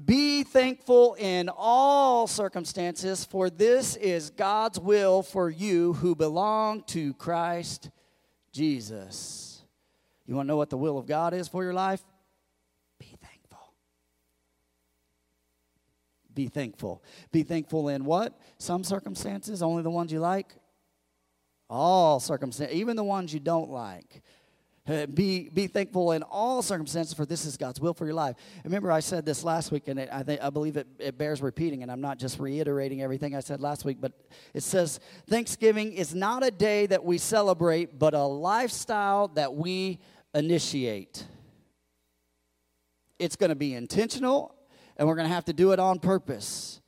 Be 0.03 0.45
thankful 0.45 1.15
in 1.19 1.51
all 1.55 2.27
circumstances, 2.27 3.25
for 3.25 3.51
this 3.51 3.97
is 3.97 4.31
God's 4.31 4.79
will 4.79 5.23
for 5.23 5.51
you 5.51 5.93
who 5.95 6.15
belong 6.15 6.85
to 6.85 7.13
Christ 7.15 7.91
Jesus. 8.53 9.63
You 10.25 10.35
want 10.35 10.47
to 10.47 10.49
know 10.49 10.57
what 10.57 10.71
the 10.71 10.79
will 10.79 10.97
of 10.97 11.07
God 11.07 11.35
is 11.35 11.49
for 11.49 11.63
your 11.63 11.75
life? 11.75 12.03
Be 12.99 13.17
thankful. 13.21 13.75
Be 16.33 16.49
thankful. 16.49 17.03
Be 17.33 17.43
thankful 17.43 17.89
in 17.89 18.05
what? 18.05 18.39
Some 18.59 18.83
circumstances, 18.83 19.63
only 19.63 19.83
the 19.83 19.91
ones 19.91 20.13
you 20.13 20.21
like 20.21 20.55
all 21.69 22.21
circumstances, 22.21 22.77
even 22.77 22.97
the 22.97 23.05
ones 23.05 23.33
you 23.33 23.41
don't 23.41 23.71
like. 23.71 24.23
Be, 25.15 25.49
be 25.49 25.67
thankful 25.67 26.13
in 26.13 26.23
all 26.23 26.63
circumstances, 26.63 27.13
for 27.13 27.27
this 27.27 27.45
is 27.45 27.57
God's 27.57 27.81
will 27.81 27.93
for 27.93 28.05
your 28.05 28.15
life. 28.15 28.37
Remember, 28.65 28.93
I 28.93 29.01
said 29.01 29.27
this 29.27 29.43
last 29.43 29.73
week, 29.73 29.89
and 29.89 29.99
it, 29.99 30.09
I, 30.13 30.23
think, 30.23 30.41
I 30.41 30.51
believe 30.51 30.77
it, 30.77 30.87
it 31.01 31.19
bears 31.19 31.43
repeating, 31.43 31.83
and 31.83 31.91
I'm 31.91 32.01
not 32.01 32.19
just 32.19 32.39
reiterating 32.39 33.03
everything 33.03 33.35
I 33.35 33.41
said 33.41 33.61
last 33.61 33.85
week, 33.85 33.99
but 34.01 34.13
it 34.55 34.63
says 34.63 35.01
Thanksgiving 35.29 35.93
is 35.93 36.15
not 36.15 36.47
a 36.47 36.53
day 36.53 36.87
that 36.87 37.05
we 37.05 37.19
celebrate, 37.19 37.99
but 37.99 38.15
a 38.15 38.23
lifestyle 38.23 39.27
that 39.29 39.55
we 39.55 39.99
initiate. 40.35 41.25
It's 43.19 43.35
going 43.35 43.51
to 43.51 43.57
be 43.57 43.75
intentional, 43.75 44.55
and 44.97 45.09
we're 45.09 45.17
going 45.17 45.29
to 45.29 45.35
have 45.35 45.47
to 45.47 45.53
do 45.53 45.73
it 45.73 45.81
on 45.81 45.99
purpose. 45.99 46.81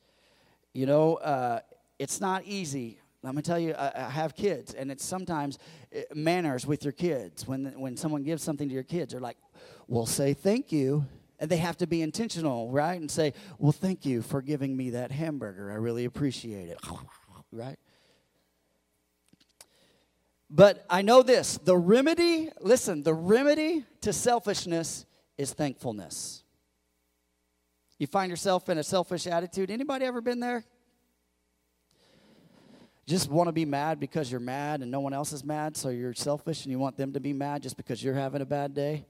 You 0.73 0.85
know, 0.85 1.15
uh, 1.15 1.59
it's 1.97 2.21
not 2.21 2.45
easy 2.45 3.01
let 3.21 3.35
me 3.35 3.41
tell 3.41 3.59
you, 3.59 3.73
I, 3.73 3.91
I 3.95 4.09
have 4.09 4.35
kids, 4.35 4.73
and 4.73 4.89
it's 4.89 5.03
sometimes 5.03 5.59
eh, 5.91 6.03
manners 6.13 6.65
with 6.65 6.83
your 6.83 6.93
kids. 6.93 7.47
When, 7.47 7.65
when 7.77 7.97
someone 7.97 8.23
gives 8.23 8.43
something 8.43 8.67
to 8.69 8.73
your 8.73 8.83
kids, 8.83 9.11
they're 9.11 9.21
like, 9.21 9.37
well, 9.87 10.05
say 10.05 10.33
thank 10.33 10.71
you. 10.71 11.05
And 11.41 11.49
they 11.49 11.57
have 11.57 11.77
to 11.77 11.87
be 11.87 12.01
intentional, 12.01 12.69
right? 12.69 12.99
And 12.99 13.09
say, 13.09 13.33
well, 13.57 13.71
thank 13.71 14.05
you 14.05 14.21
for 14.21 14.41
giving 14.41 14.75
me 14.75 14.91
that 14.91 15.11
hamburger. 15.11 15.71
I 15.71 15.75
really 15.75 16.05
appreciate 16.05 16.69
it, 16.69 16.79
right? 17.51 17.77
But 20.49 20.85
I 20.89 21.01
know 21.01 21.21
this 21.21 21.57
the 21.57 21.77
remedy, 21.77 22.49
listen, 22.59 23.03
the 23.03 23.13
remedy 23.13 23.85
to 24.01 24.11
selfishness 24.11 25.05
is 25.37 25.53
thankfulness. 25.53 26.43
You 27.99 28.07
find 28.07 28.29
yourself 28.29 28.69
in 28.69 28.77
a 28.77 28.83
selfish 28.83 29.27
attitude. 29.27 29.69
Anybody 29.69 30.05
ever 30.05 30.21
been 30.21 30.39
there? 30.39 30.65
Just 33.09 33.29
want 33.29 33.47
to 33.47 33.51
be 33.51 33.65
mad 33.65 33.99
because 33.99 34.31
you're 34.31 34.39
mad 34.39 34.81
and 34.81 34.91
no 34.91 34.99
one 34.99 35.13
else 35.13 35.33
is 35.33 35.43
mad, 35.43 35.75
so 35.75 35.89
you're 35.89 36.13
selfish 36.13 36.63
and 36.63 36.71
you 36.71 36.77
want 36.77 36.95
them 36.95 37.13
to 37.13 37.19
be 37.19 37.33
mad 37.33 37.63
just 37.63 37.75
because 37.75 38.03
you're 38.03 38.13
having 38.13 38.41
a 38.41 38.45
bad 38.45 38.75
day? 38.75 39.05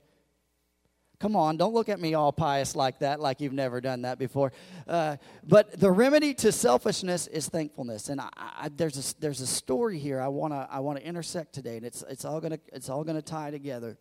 Come 1.20 1.36
on, 1.36 1.58
don't 1.58 1.74
look 1.74 1.90
at 1.90 2.00
me 2.00 2.14
all 2.14 2.32
pious 2.32 2.78
like 2.78 3.00
that, 3.00 3.20
like 3.20 3.42
you've 3.42 3.52
never 3.52 3.82
done 3.82 4.04
that 4.04 4.18
before. 4.18 4.54
Uh, 4.88 5.18
but 5.44 5.78
the 5.78 5.92
remedy 5.92 6.34
to 6.36 6.50
selfishness 6.54 7.28
is 7.28 7.50
thankfulness, 7.50 8.08
and 8.08 8.22
I, 8.22 8.30
I, 8.38 8.70
there's 8.74 8.98
a 8.98 9.20
there's 9.20 9.42
a 9.42 9.48
story 9.48 10.00
here 10.00 10.22
I 10.22 10.30
wanna 10.30 10.66
I 10.72 10.80
wanna 10.80 11.02
intersect 11.02 11.52
today, 11.52 11.76
and 11.76 11.86
it's 11.86 12.06
it's 12.10 12.24
all 12.24 12.40
gonna 12.40 12.60
it's 12.72 12.88
all 12.88 13.04
gonna 13.04 13.22
tie 13.22 13.52
together. 13.52 13.98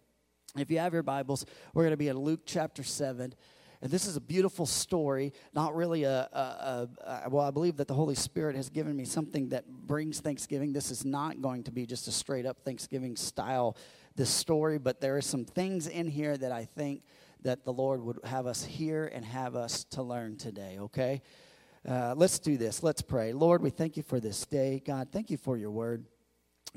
If 0.57 0.71
you 0.71 0.79
have 0.79 0.93
your 0.93 1.03
Bibles, 1.03 1.45
we're 1.75 1.83
gonna 1.83 1.97
be 1.97 2.07
in 2.07 2.17
Luke 2.17 2.43
chapter 2.47 2.85
seven. 2.85 3.35
And 3.81 3.91
this 3.91 4.07
is 4.07 4.17
a 4.17 4.21
beautiful 4.21 4.67
story, 4.67 5.33
not 5.55 5.75
really 5.77 6.03
a, 6.03 6.29
a, 6.33 6.89
a, 7.01 7.31
well, 7.31 7.45
I 7.45 7.51
believe 7.53 7.77
that 7.77 7.87
the 7.87 7.95
Holy 7.95 8.17
Spirit 8.17 8.57
has 8.57 8.71
given 8.71 8.97
me 8.97 9.05
something 9.05 9.51
that 9.51 9.69
brings 9.69 10.21
Thanksgiving. 10.21 10.73
This 10.73 10.91
is 10.91 11.05
not 11.05 11.41
going 11.41 11.63
to 11.65 11.71
be 11.71 11.87
just 11.87 12.09
a 12.09 12.13
straight 12.13 12.45
up 12.45 12.65
Thanksgiving 12.65 13.15
style, 13.15 13.77
this 14.17 14.31
story, 14.31 14.79
but 14.79 15.01
there 15.01 15.17
are 15.17 15.23
some 15.23 15.45
things 15.45 15.87
in 15.87 16.09
here 16.09 16.37
that 16.37 16.51
I 16.51 16.65
think 16.65 17.03
that 17.43 17.65
the 17.65 17.73
Lord 17.73 18.03
would 18.03 18.19
have 18.25 18.47
us 18.47 18.65
hear 18.65 19.07
and 19.07 19.25
have 19.25 19.55
us 19.55 19.85
to 19.85 20.03
learn 20.03 20.37
today, 20.37 20.79
okay? 20.81 21.23
Uh, 21.89 22.15
let's 22.17 22.41
do 22.41 22.57
this. 22.57 22.83
Let's 22.83 23.01
pray. 23.01 23.33
Lord, 23.33 23.63
we 23.63 23.71
thank 23.71 23.97
you 23.97 24.03
for 24.03 24.19
this 24.19 24.45
day. 24.45 24.83
God, 24.85 25.09
thank 25.13 25.31
you 25.31 25.37
for 25.37 25.57
your 25.57 25.71
word. 25.71 26.05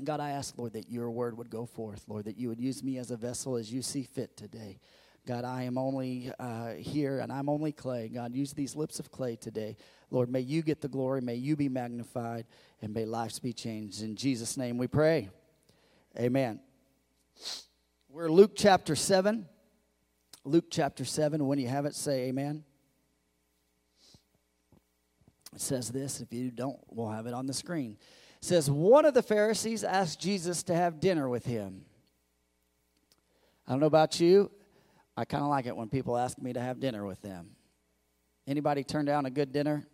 God, 0.02 0.20
I 0.20 0.30
ask, 0.30 0.56
Lord, 0.56 0.72
that 0.74 0.88
your 0.88 1.10
word 1.10 1.36
would 1.36 1.50
go 1.50 1.66
forth, 1.66 2.04
Lord, 2.06 2.26
that 2.26 2.38
you 2.38 2.48
would 2.48 2.60
use 2.60 2.82
me 2.82 2.98
as 2.98 3.10
a 3.10 3.16
vessel 3.16 3.56
as 3.56 3.72
you 3.72 3.82
see 3.82 4.04
fit 4.04 4.36
today. 4.36 4.78
God, 5.26 5.44
I 5.44 5.62
am 5.62 5.78
only 5.78 6.32
uh, 6.40 6.72
here 6.72 7.20
and 7.20 7.32
I'm 7.32 7.48
only 7.48 7.70
clay. 7.70 8.08
God, 8.08 8.34
use 8.34 8.52
these 8.52 8.74
lips 8.74 8.98
of 8.98 9.12
clay 9.12 9.36
today. 9.36 9.76
Lord, 10.10 10.28
may 10.28 10.40
you 10.40 10.62
get 10.62 10.80
the 10.80 10.88
glory, 10.88 11.20
may 11.20 11.36
you 11.36 11.54
be 11.54 11.68
magnified, 11.68 12.44
and 12.80 12.92
may 12.92 13.04
lives 13.04 13.38
be 13.38 13.52
changed. 13.52 14.02
In 14.02 14.16
Jesus' 14.16 14.56
name 14.56 14.78
we 14.78 14.88
pray. 14.88 15.30
Amen. 16.18 16.60
We're 18.08 18.30
Luke 18.30 18.52
chapter 18.56 18.96
7. 18.96 19.46
Luke 20.44 20.66
chapter 20.70 21.04
7. 21.04 21.46
When 21.46 21.58
you 21.60 21.68
have 21.68 21.86
it, 21.86 21.94
say 21.94 22.24
amen. 22.24 22.64
It 25.54 25.60
says 25.60 25.90
this. 25.90 26.20
If 26.20 26.32
you 26.32 26.50
don't, 26.50 26.78
we'll 26.88 27.10
have 27.10 27.26
it 27.26 27.34
on 27.34 27.46
the 27.46 27.54
screen. 27.54 27.96
It 28.40 28.44
says, 28.44 28.68
One 28.68 29.04
of 29.04 29.14
the 29.14 29.22
Pharisees 29.22 29.84
asked 29.84 30.20
Jesus 30.20 30.64
to 30.64 30.74
have 30.74 30.98
dinner 30.98 31.28
with 31.28 31.46
him. 31.46 31.84
I 33.68 33.70
don't 33.70 33.80
know 33.80 33.86
about 33.86 34.18
you. 34.18 34.50
I 35.16 35.24
kind 35.24 35.42
of 35.42 35.50
like 35.50 35.66
it 35.66 35.76
when 35.76 35.88
people 35.88 36.16
ask 36.16 36.40
me 36.40 36.52
to 36.52 36.60
have 36.60 36.80
dinner 36.80 37.04
with 37.04 37.20
them. 37.20 37.50
Anybody 38.46 38.82
turn 38.82 39.04
down 39.04 39.26
a 39.26 39.30
good 39.30 39.52
dinner? 39.52 39.86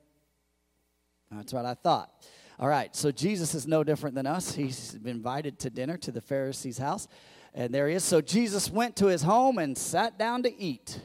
That's 1.31 1.53
what 1.53 1.65
I 1.65 1.75
thought. 1.75 2.11
All 2.59 2.69
right, 2.69 2.95
so 2.97 3.13
Jesus 3.13 3.55
is 3.55 3.67
no 3.67 3.85
different 3.85 4.15
than 4.17 4.27
us. 4.27 4.53
He's 4.53 4.95
been 4.95 5.17
invited 5.17 5.59
to 5.61 5.71
dinner 5.71 5.97
to 5.99 6.11
the 6.11 6.21
Pharisee's 6.21 6.79
house, 6.79 7.07
and 7.55 7.73
there 7.73 7.89
he 7.89 7.95
is. 7.95 8.05
So 8.05 8.21
Jesus 8.21 8.71
went 8.71 8.97
to 8.97 9.07
his 9.07 9.23
home 9.23 9.59
and 9.59 9.77
sat 9.77 10.19
down 10.19 10.43
to 10.43 10.55
eat. 10.61 11.01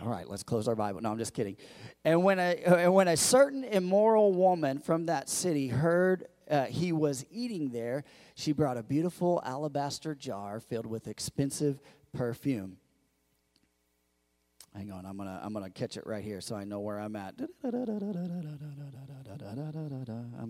All 0.00 0.08
right, 0.08 0.28
let's 0.28 0.42
close 0.42 0.66
our 0.66 0.74
Bible. 0.74 1.00
No, 1.00 1.12
I'm 1.12 1.18
just 1.18 1.34
kidding. 1.34 1.56
And 2.04 2.24
when 2.24 2.40
a, 2.40 2.56
and 2.66 2.92
when 2.92 3.06
a 3.06 3.16
certain 3.16 3.62
immoral 3.62 4.32
woman 4.32 4.80
from 4.80 5.06
that 5.06 5.28
city 5.28 5.68
heard 5.68 6.26
uh, 6.50 6.64
he 6.64 6.90
was 6.92 7.24
eating 7.30 7.70
there, 7.70 8.02
she 8.34 8.50
brought 8.50 8.76
a 8.76 8.82
beautiful 8.82 9.40
alabaster 9.44 10.14
jar 10.14 10.58
filled 10.58 10.86
with 10.86 11.06
expensive 11.06 11.80
perfume. 12.12 12.78
Hang 14.74 14.90
on, 14.90 15.04
I'm 15.04 15.16
gonna 15.18 15.40
I'm 15.42 15.52
gonna 15.52 15.70
catch 15.70 15.96
it 15.96 16.06
right 16.06 16.24
here 16.24 16.40
so 16.40 16.56
I 16.56 16.64
know 16.64 16.80
where 16.80 16.98
I'm 16.98 17.14
at. 17.14 17.34
I'm 17.62 17.70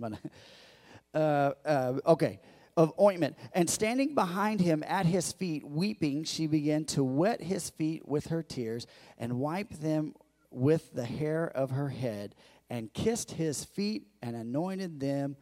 gonna 0.01 0.19
uh, 1.15 1.51
uh, 1.65 1.95
okay. 2.07 2.41
Of 2.75 2.95
ointment. 2.99 3.37
And 3.53 3.69
standing 3.69 4.15
behind 4.15 4.61
him 4.61 4.83
at 4.87 5.05
his 5.05 5.31
feet 5.33 5.63
weeping 5.63 6.25
she 6.25 6.47
began 6.47 6.85
to 6.87 7.05
wet 7.05 7.43
his 7.43 7.69
feet 7.69 8.09
with 8.09 8.29
her 8.29 8.43
tears 8.43 8.87
and 9.19 9.39
wipe 9.39 9.71
them 9.75 10.15
with 10.51 10.95
the 10.95 11.05
hair 11.05 11.47
of 11.55 11.71
her 11.71 11.91
head 11.91 12.35
and 12.71 12.91
kissed 12.95 13.33
his 13.33 13.65
feet 13.65 14.07
and 14.23 14.35
anointed 14.35 15.01
them 15.01 15.37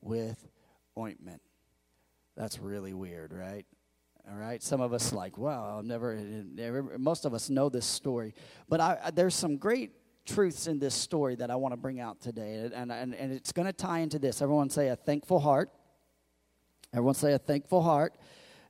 with 0.00 0.46
ointment. 0.96 1.42
That's 2.36 2.60
really 2.60 2.92
weird 2.92 3.32
right 3.32 3.66
all 4.28 4.36
right, 4.36 4.62
some 4.62 4.80
of 4.80 4.92
us 4.92 5.12
like, 5.12 5.38
wow, 5.38 5.76
I'll 5.76 5.82
never, 5.82 6.16
never. 6.16 6.98
Most 6.98 7.24
of 7.24 7.32
us 7.32 7.48
know 7.48 7.68
this 7.68 7.86
story, 7.86 8.34
but 8.68 8.80
I, 8.80 9.10
there's 9.14 9.34
some 9.34 9.56
great 9.56 9.92
truths 10.26 10.66
in 10.66 10.80
this 10.80 10.94
story 10.94 11.36
that 11.36 11.50
I 11.50 11.56
want 11.56 11.72
to 11.72 11.76
bring 11.76 12.00
out 12.00 12.20
today, 12.20 12.68
and 12.74 12.90
and, 12.90 13.14
and 13.14 13.32
it's 13.32 13.52
going 13.52 13.66
to 13.66 13.72
tie 13.72 14.00
into 14.00 14.18
this. 14.18 14.42
Everyone 14.42 14.68
say 14.68 14.88
a 14.88 14.96
thankful 14.96 15.38
heart. 15.38 15.70
Everyone 16.92 17.14
say 17.14 17.34
a 17.34 17.38
thankful 17.38 17.82
heart. 17.82 18.14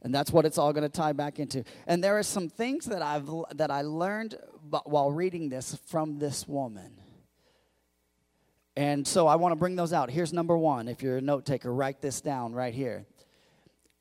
And 0.03 0.15
that's 0.15 0.31
what 0.31 0.45
it's 0.45 0.59
all 0.59 0.73
going 0.73 0.85
to 0.85 0.89
tie 0.89 1.13
back 1.13 1.41
into. 1.41 1.65
And 1.87 2.05
there 2.05 2.17
are 2.19 2.23
some 2.23 2.49
things 2.49 2.85
that 2.87 3.03
I've 3.03 3.29
that 3.55 3.71
I 3.71 3.81
learned 3.81 4.37
while 4.85 5.11
reading 5.11 5.49
this 5.49 5.75
from 5.87 6.19
this 6.19 6.47
woman. 6.47 7.01
And 8.77 9.07
so 9.07 9.27
I 9.27 9.37
want 9.37 9.53
to 9.53 9.57
bring 9.57 9.75
those 9.75 9.93
out. 9.93 10.11
Here's 10.11 10.33
number 10.33 10.57
1. 10.57 10.87
If 10.87 11.03
you're 11.03 11.17
a 11.17 11.23
note 11.23 11.47
taker, 11.47 11.73
write 11.73 12.03
this 12.03 12.21
down 12.21 12.53
right 12.53 12.75
here. 12.75 13.07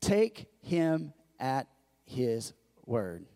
Take 0.00 0.46
him 0.60 1.14
at 1.40 1.66
his 2.04 2.52
word. 2.84 3.26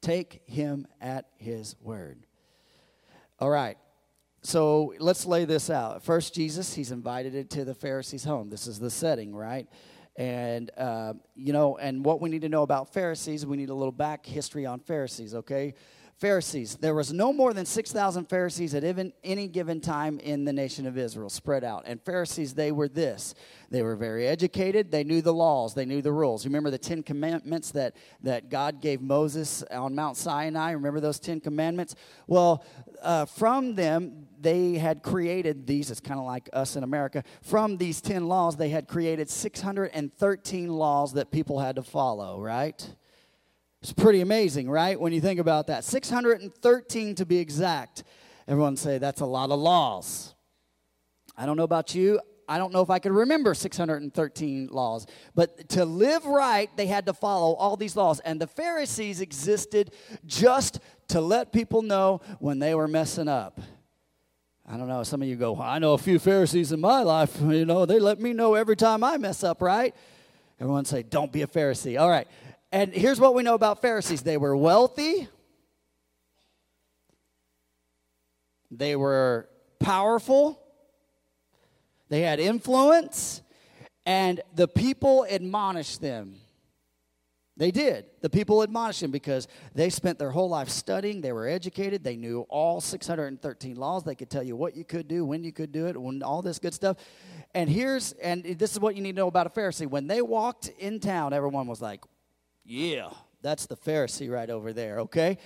Take 0.00 0.42
him 0.46 0.86
at 1.00 1.26
his 1.36 1.76
word. 1.80 2.26
All 3.38 3.50
right. 3.50 3.76
So 4.42 4.94
let's 4.98 5.26
lay 5.26 5.44
this 5.44 5.68
out. 5.68 6.02
First, 6.02 6.34
Jesus, 6.34 6.72
he's 6.72 6.92
invited 6.92 7.34
into 7.34 7.64
the 7.64 7.74
Pharisees' 7.74 8.24
home. 8.24 8.48
This 8.48 8.66
is 8.66 8.78
the 8.78 8.90
setting, 8.90 9.34
right? 9.34 9.68
And, 10.16 10.70
uh, 10.76 11.14
you 11.34 11.52
know, 11.52 11.76
and 11.76 12.04
what 12.04 12.20
we 12.20 12.30
need 12.30 12.42
to 12.42 12.48
know 12.48 12.62
about 12.62 12.92
Pharisees, 12.92 13.44
we 13.44 13.56
need 13.56 13.68
a 13.68 13.74
little 13.74 13.92
back 13.92 14.24
history 14.24 14.64
on 14.64 14.80
Pharisees, 14.80 15.34
okay? 15.34 15.74
Pharisees, 16.20 16.76
there 16.76 16.94
was 16.94 17.14
no 17.14 17.32
more 17.32 17.54
than 17.54 17.64
6,000 17.64 18.28
Pharisees 18.28 18.74
at 18.74 18.84
even, 18.84 19.14
any 19.24 19.48
given 19.48 19.80
time 19.80 20.18
in 20.18 20.44
the 20.44 20.52
nation 20.52 20.86
of 20.86 20.98
Israel, 20.98 21.30
spread 21.30 21.64
out. 21.64 21.84
And 21.86 21.98
Pharisees, 22.04 22.52
they 22.52 22.72
were 22.72 22.88
this. 22.88 23.34
They 23.70 23.80
were 23.80 23.96
very 23.96 24.26
educated. 24.26 24.90
They 24.90 25.02
knew 25.02 25.22
the 25.22 25.32
laws. 25.32 25.72
They 25.72 25.86
knew 25.86 26.02
the 26.02 26.12
rules. 26.12 26.44
Remember 26.44 26.68
the 26.68 26.76
Ten 26.76 27.02
Commandments 27.02 27.70
that, 27.70 27.96
that 28.22 28.50
God 28.50 28.82
gave 28.82 29.00
Moses 29.00 29.62
on 29.70 29.94
Mount 29.94 30.18
Sinai? 30.18 30.72
Remember 30.72 31.00
those 31.00 31.18
Ten 31.18 31.40
Commandments? 31.40 31.94
Well, 32.26 32.66
uh, 33.00 33.24
from 33.24 33.74
them, 33.74 34.26
they 34.38 34.74
had 34.74 35.02
created 35.02 35.66
these. 35.66 35.90
It's 35.90 36.00
kind 36.00 36.20
of 36.20 36.26
like 36.26 36.50
us 36.52 36.76
in 36.76 36.84
America. 36.84 37.24
From 37.40 37.78
these 37.78 38.02
10 38.02 38.28
laws, 38.28 38.56
they 38.56 38.68
had 38.68 38.88
created 38.88 39.30
613 39.30 40.68
laws 40.68 41.14
that 41.14 41.30
people 41.30 41.60
had 41.60 41.76
to 41.76 41.82
follow, 41.82 42.38
right? 42.42 42.94
It's 43.82 43.92
pretty 43.92 44.20
amazing, 44.20 44.68
right? 44.68 45.00
When 45.00 45.12
you 45.12 45.20
think 45.20 45.40
about 45.40 45.68
that. 45.68 45.84
613 45.84 47.14
to 47.14 47.26
be 47.26 47.38
exact. 47.38 48.04
Everyone 48.46 48.76
say 48.76 48.98
that's 48.98 49.22
a 49.22 49.26
lot 49.26 49.50
of 49.50 49.58
laws. 49.58 50.34
I 51.36 51.46
don't 51.46 51.56
know 51.56 51.64
about 51.64 51.94
you. 51.94 52.20
I 52.46 52.58
don't 52.58 52.72
know 52.72 52.82
if 52.82 52.90
I 52.90 52.98
could 52.98 53.12
remember 53.12 53.54
613 53.54 54.68
laws. 54.72 55.06
But 55.34 55.70
to 55.70 55.84
live 55.84 56.26
right, 56.26 56.68
they 56.76 56.86
had 56.86 57.06
to 57.06 57.14
follow 57.14 57.54
all 57.54 57.76
these 57.76 57.96
laws. 57.96 58.20
And 58.20 58.40
the 58.40 58.48
Pharisees 58.48 59.20
existed 59.20 59.94
just 60.26 60.80
to 61.08 61.20
let 61.20 61.52
people 61.52 61.80
know 61.80 62.20
when 62.40 62.58
they 62.58 62.74
were 62.74 62.88
messing 62.88 63.28
up. 63.28 63.60
I 64.68 64.76
don't 64.76 64.88
know. 64.88 65.04
Some 65.04 65.22
of 65.22 65.28
you 65.28 65.36
go, 65.36 65.58
I 65.58 65.78
know 65.78 65.94
a 65.94 65.98
few 65.98 66.18
Pharisees 66.18 66.72
in 66.72 66.80
my 66.80 67.02
life. 67.02 67.40
You 67.40 67.64
know, 67.64 67.86
they 67.86 67.98
let 67.98 68.20
me 68.20 68.32
know 68.32 68.54
every 68.54 68.76
time 68.76 69.02
I 69.02 69.16
mess 69.16 69.42
up, 69.42 69.62
right? 69.62 69.94
Everyone 70.60 70.84
say, 70.84 71.02
don't 71.02 71.32
be 71.32 71.42
a 71.42 71.46
Pharisee. 71.46 71.98
All 71.98 72.10
right. 72.10 72.28
And 72.72 72.92
here's 72.92 73.18
what 73.18 73.34
we 73.34 73.42
know 73.42 73.54
about 73.54 73.82
Pharisees 73.82 74.22
they 74.22 74.36
were 74.36 74.56
wealthy, 74.56 75.28
they 78.70 78.94
were 78.96 79.48
powerful, 79.80 80.60
they 82.08 82.20
had 82.20 82.38
influence, 82.38 83.42
and 84.06 84.40
the 84.54 84.68
people 84.68 85.24
admonished 85.28 86.00
them. 86.00 86.36
They 87.56 87.70
did. 87.70 88.06
The 88.22 88.30
people 88.30 88.62
admonished 88.62 89.02
them 89.02 89.10
because 89.10 89.46
they 89.74 89.90
spent 89.90 90.18
their 90.18 90.30
whole 90.30 90.48
life 90.48 90.70
studying. 90.70 91.20
They 91.20 91.32
were 91.32 91.46
educated. 91.46 92.02
They 92.02 92.16
knew 92.16 92.46
all 92.48 92.80
613 92.80 93.76
laws. 93.76 94.02
They 94.02 94.14
could 94.14 94.30
tell 94.30 94.42
you 94.42 94.56
what 94.56 94.74
you 94.74 94.84
could 94.84 95.08
do, 95.08 95.26
when 95.26 95.44
you 95.44 95.52
could 95.52 95.70
do 95.70 95.86
it, 95.86 96.00
when 96.00 96.22
all 96.22 96.40
this 96.40 96.58
good 96.58 96.72
stuff. 96.72 96.96
And 97.54 97.68
here's, 97.68 98.12
and 98.12 98.44
this 98.44 98.72
is 98.72 98.80
what 98.80 98.96
you 98.96 99.02
need 99.02 99.12
to 99.12 99.16
know 99.16 99.26
about 99.26 99.46
a 99.46 99.50
Pharisee. 99.50 99.86
When 99.86 100.06
they 100.06 100.22
walked 100.22 100.68
in 100.78 101.00
town, 101.00 101.34
everyone 101.34 101.66
was 101.66 101.82
like, 101.82 102.02
yeah, 102.64 103.10
that's 103.42 103.66
the 103.66 103.76
Pharisee 103.76 104.30
right 104.30 104.50
over 104.50 104.72
there, 104.72 105.00
okay? 105.00 105.38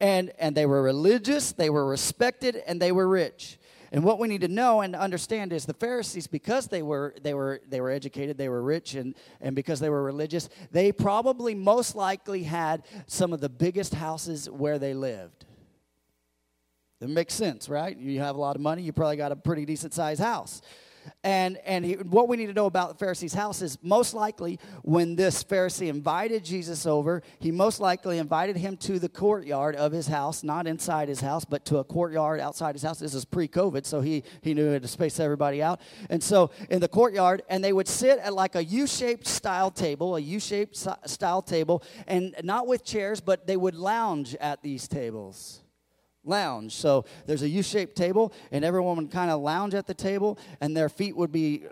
And 0.00 0.32
and 0.38 0.56
they 0.56 0.66
were 0.66 0.82
religious, 0.82 1.52
they 1.52 1.70
were 1.70 1.86
respected, 1.86 2.56
and 2.66 2.80
they 2.80 2.92
were 2.92 3.08
rich. 3.08 3.58
And 3.90 4.04
what 4.04 4.18
we 4.18 4.28
need 4.28 4.42
to 4.42 4.48
know 4.48 4.82
and 4.82 4.94
understand 4.94 5.52
is 5.52 5.64
the 5.64 5.72
Pharisees, 5.72 6.26
because 6.26 6.66
they 6.66 6.82
were 6.82 7.14
they 7.22 7.32
were 7.32 7.60
they 7.68 7.80
were 7.80 7.90
educated, 7.90 8.36
they 8.36 8.50
were 8.50 8.62
rich, 8.62 8.94
and 8.94 9.14
and 9.40 9.56
because 9.56 9.80
they 9.80 9.88
were 9.88 10.02
religious, 10.02 10.48
they 10.70 10.92
probably 10.92 11.54
most 11.54 11.94
likely 11.94 12.42
had 12.42 12.82
some 13.06 13.32
of 13.32 13.40
the 13.40 13.48
biggest 13.48 13.94
houses 13.94 14.48
where 14.50 14.78
they 14.78 14.92
lived. 14.92 15.46
It 17.00 17.08
makes 17.08 17.32
sense, 17.32 17.68
right? 17.68 17.96
You 17.96 18.20
have 18.20 18.36
a 18.36 18.40
lot 18.40 18.56
of 18.56 18.62
money, 18.62 18.82
you 18.82 18.92
probably 18.92 19.16
got 19.16 19.32
a 19.32 19.36
pretty 19.36 19.64
decent 19.64 19.94
sized 19.94 20.20
house. 20.20 20.60
And, 21.22 21.58
and 21.58 21.84
he, 21.84 21.94
what 21.94 22.28
we 22.28 22.36
need 22.36 22.46
to 22.46 22.52
know 22.52 22.66
about 22.66 22.90
the 22.90 23.04
Pharisee's 23.04 23.34
house 23.34 23.62
is 23.62 23.78
most 23.82 24.14
likely 24.14 24.58
when 24.82 25.16
this 25.16 25.44
Pharisee 25.44 25.88
invited 25.88 26.44
Jesus 26.44 26.86
over, 26.86 27.22
he 27.38 27.50
most 27.50 27.80
likely 27.80 28.18
invited 28.18 28.56
him 28.56 28.76
to 28.78 28.98
the 28.98 29.08
courtyard 29.08 29.76
of 29.76 29.92
his 29.92 30.06
house, 30.06 30.42
not 30.42 30.66
inside 30.66 31.08
his 31.08 31.20
house, 31.20 31.44
but 31.44 31.64
to 31.66 31.78
a 31.78 31.84
courtyard 31.84 32.40
outside 32.40 32.74
his 32.74 32.82
house. 32.82 32.98
This 32.98 33.14
is 33.14 33.24
pre 33.24 33.48
COVID, 33.48 33.86
so 33.86 34.00
he, 34.00 34.24
he 34.42 34.54
knew 34.54 34.78
to 34.78 34.88
space 34.88 35.20
everybody 35.20 35.62
out. 35.62 35.80
And 36.10 36.22
so 36.22 36.50
in 36.70 36.80
the 36.80 36.88
courtyard, 36.88 37.42
and 37.48 37.62
they 37.62 37.72
would 37.72 37.88
sit 37.88 38.18
at 38.18 38.34
like 38.34 38.54
a 38.54 38.64
U 38.64 38.86
shaped 38.86 39.26
style 39.26 39.70
table, 39.70 40.16
a 40.16 40.20
U 40.20 40.40
shaped 40.40 40.76
style 40.76 41.42
table, 41.42 41.82
and 42.06 42.34
not 42.42 42.66
with 42.66 42.84
chairs, 42.84 43.20
but 43.20 43.46
they 43.46 43.56
would 43.56 43.74
lounge 43.74 44.34
at 44.36 44.62
these 44.62 44.88
tables 44.88 45.62
lounge. 46.24 46.74
So 46.74 47.04
there's 47.26 47.42
a 47.42 47.48
U-shaped 47.48 47.96
table, 47.96 48.32
and 48.52 48.64
everyone 48.64 48.96
would 48.96 49.10
kind 49.10 49.30
of 49.30 49.40
lounge 49.40 49.74
at 49.74 49.86
the 49.86 49.94
table, 49.94 50.38
and 50.60 50.76
their 50.76 50.88
feet 50.88 51.16
would 51.16 51.32
be, 51.32 51.64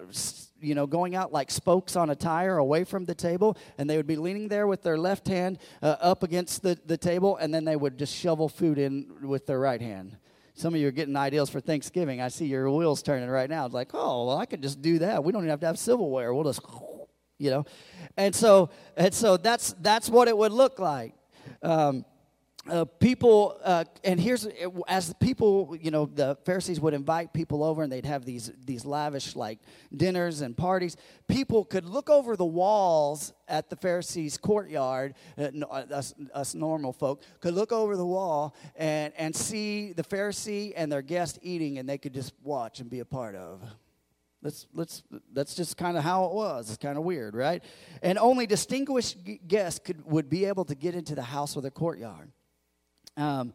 you 0.60 0.74
know, 0.74 0.86
going 0.86 1.14
out 1.14 1.32
like 1.32 1.50
spokes 1.50 1.96
on 1.96 2.10
a 2.10 2.16
tire 2.16 2.56
away 2.56 2.84
from 2.84 3.04
the 3.04 3.14
table, 3.14 3.56
and 3.78 3.88
they 3.88 3.96
would 3.96 4.06
be 4.06 4.16
leaning 4.16 4.48
there 4.48 4.66
with 4.66 4.82
their 4.82 4.98
left 4.98 5.28
hand 5.28 5.58
uh, 5.82 5.96
up 6.00 6.22
against 6.22 6.62
the, 6.62 6.78
the 6.86 6.96
table, 6.96 7.36
and 7.36 7.52
then 7.52 7.64
they 7.64 7.76
would 7.76 7.98
just 7.98 8.14
shovel 8.14 8.48
food 8.48 8.78
in 8.78 9.06
with 9.22 9.46
their 9.46 9.60
right 9.60 9.80
hand. 9.80 10.16
Some 10.54 10.72
of 10.72 10.80
you 10.80 10.88
are 10.88 10.92
getting 10.92 11.16
ideas 11.16 11.50
for 11.50 11.60
Thanksgiving. 11.60 12.22
I 12.22 12.28
see 12.28 12.46
your 12.46 12.70
wheels 12.70 13.02
turning 13.02 13.28
right 13.28 13.50
now. 13.50 13.66
It's 13.66 13.74
like, 13.74 13.90
oh, 13.92 14.26
well, 14.26 14.38
I 14.38 14.46
could 14.46 14.62
just 14.62 14.80
do 14.80 15.00
that. 15.00 15.22
We 15.22 15.30
don't 15.30 15.42
even 15.42 15.50
have 15.50 15.60
to 15.60 15.66
have 15.66 15.78
silverware. 15.78 16.32
We'll 16.32 16.44
just, 16.44 16.62
you 17.38 17.50
know, 17.50 17.66
and 18.16 18.34
so 18.34 18.70
and 18.96 19.12
so 19.12 19.36
that's 19.36 19.74
that's 19.82 20.08
what 20.08 20.28
it 20.28 20.36
would 20.36 20.52
look 20.52 20.78
like. 20.78 21.12
Um, 21.62 22.06
uh, 22.68 22.84
people 22.84 23.58
uh, 23.64 23.84
and 24.04 24.20
here's 24.20 24.46
as 24.88 25.14
people 25.20 25.76
you 25.80 25.90
know 25.90 26.06
the 26.06 26.36
pharisees 26.44 26.80
would 26.80 26.94
invite 26.94 27.32
people 27.32 27.62
over 27.62 27.82
and 27.82 27.92
they'd 27.92 28.06
have 28.06 28.24
these 28.24 28.52
these 28.64 28.84
lavish 28.84 29.36
like 29.36 29.58
dinners 29.94 30.40
and 30.40 30.56
parties 30.56 30.96
people 31.28 31.64
could 31.64 31.84
look 31.84 32.10
over 32.10 32.36
the 32.36 32.44
walls 32.44 33.32
at 33.48 33.70
the 33.70 33.76
pharisees 33.76 34.36
courtyard 34.36 35.14
uh, 35.38 35.48
us, 35.92 36.14
us 36.34 36.54
normal 36.54 36.92
folk 36.92 37.22
could 37.40 37.54
look 37.54 37.72
over 37.72 37.96
the 37.96 38.06
wall 38.06 38.54
and 38.76 39.12
and 39.16 39.34
see 39.34 39.92
the 39.92 40.04
pharisee 40.04 40.72
and 40.76 40.90
their 40.90 41.02
guest 41.02 41.38
eating 41.42 41.78
and 41.78 41.88
they 41.88 41.98
could 41.98 42.14
just 42.14 42.32
watch 42.42 42.80
and 42.80 42.90
be 42.90 43.00
a 43.00 43.04
part 43.04 43.34
of 43.34 43.62
Let's, 44.42 44.66
let's, 44.74 45.02
that's 45.32 45.56
just 45.56 45.76
kind 45.76 45.96
of 45.96 46.04
how 46.04 46.26
it 46.26 46.32
was. 46.32 46.68
It's 46.68 46.78
kind 46.78 46.96
of 46.96 47.02
weird, 47.02 47.34
right? 47.34 47.64
And 48.00 48.16
only 48.16 48.46
distinguished 48.46 49.16
guests 49.48 49.80
could, 49.84 50.04
would 50.04 50.28
be 50.28 50.44
able 50.44 50.64
to 50.66 50.76
get 50.76 50.94
into 50.94 51.16
the 51.16 51.22
house 51.22 51.56
or 51.56 51.62
the 51.62 51.70
courtyard. 51.72 52.30
Um, 53.16 53.52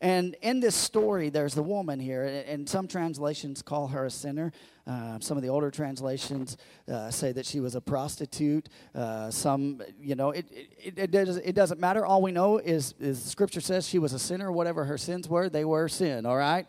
and 0.00 0.36
in 0.42 0.60
this 0.60 0.74
story, 0.74 1.30
there's 1.30 1.54
the 1.54 1.62
woman 1.62 1.98
here, 1.98 2.24
and 2.46 2.68
some 2.68 2.86
translations 2.86 3.62
call 3.62 3.88
her 3.88 4.04
a 4.04 4.10
sinner. 4.10 4.52
Uh, 4.86 5.18
some 5.18 5.38
of 5.38 5.42
the 5.42 5.48
older 5.48 5.70
translations 5.70 6.58
uh, 6.92 7.10
say 7.10 7.32
that 7.32 7.46
she 7.46 7.58
was 7.58 7.74
a 7.74 7.80
prostitute. 7.80 8.68
Uh, 8.94 9.30
some, 9.30 9.80
you 9.98 10.14
know, 10.14 10.30
it, 10.30 10.46
it, 10.50 10.98
it, 10.98 11.10
does, 11.10 11.38
it 11.38 11.54
doesn't 11.54 11.80
matter. 11.80 12.04
All 12.04 12.20
we 12.20 12.32
know 12.32 12.58
is, 12.58 12.94
is 13.00 13.22
Scripture 13.22 13.62
says 13.62 13.88
she 13.88 13.98
was 13.98 14.12
a 14.12 14.18
sinner. 14.18 14.52
Whatever 14.52 14.84
her 14.84 14.98
sins 14.98 15.26
were, 15.26 15.48
they 15.48 15.64
were 15.64 15.88
sin, 15.88 16.26
all 16.26 16.36
right? 16.36 16.66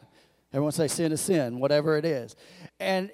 Everyone 0.53 0.71
say 0.71 0.88
sin 0.88 1.11
is 1.11 1.19
sin, 1.19 1.59
whatever 1.59 1.97
it 1.97 2.05
is. 2.05 2.38
And 2.79 3.11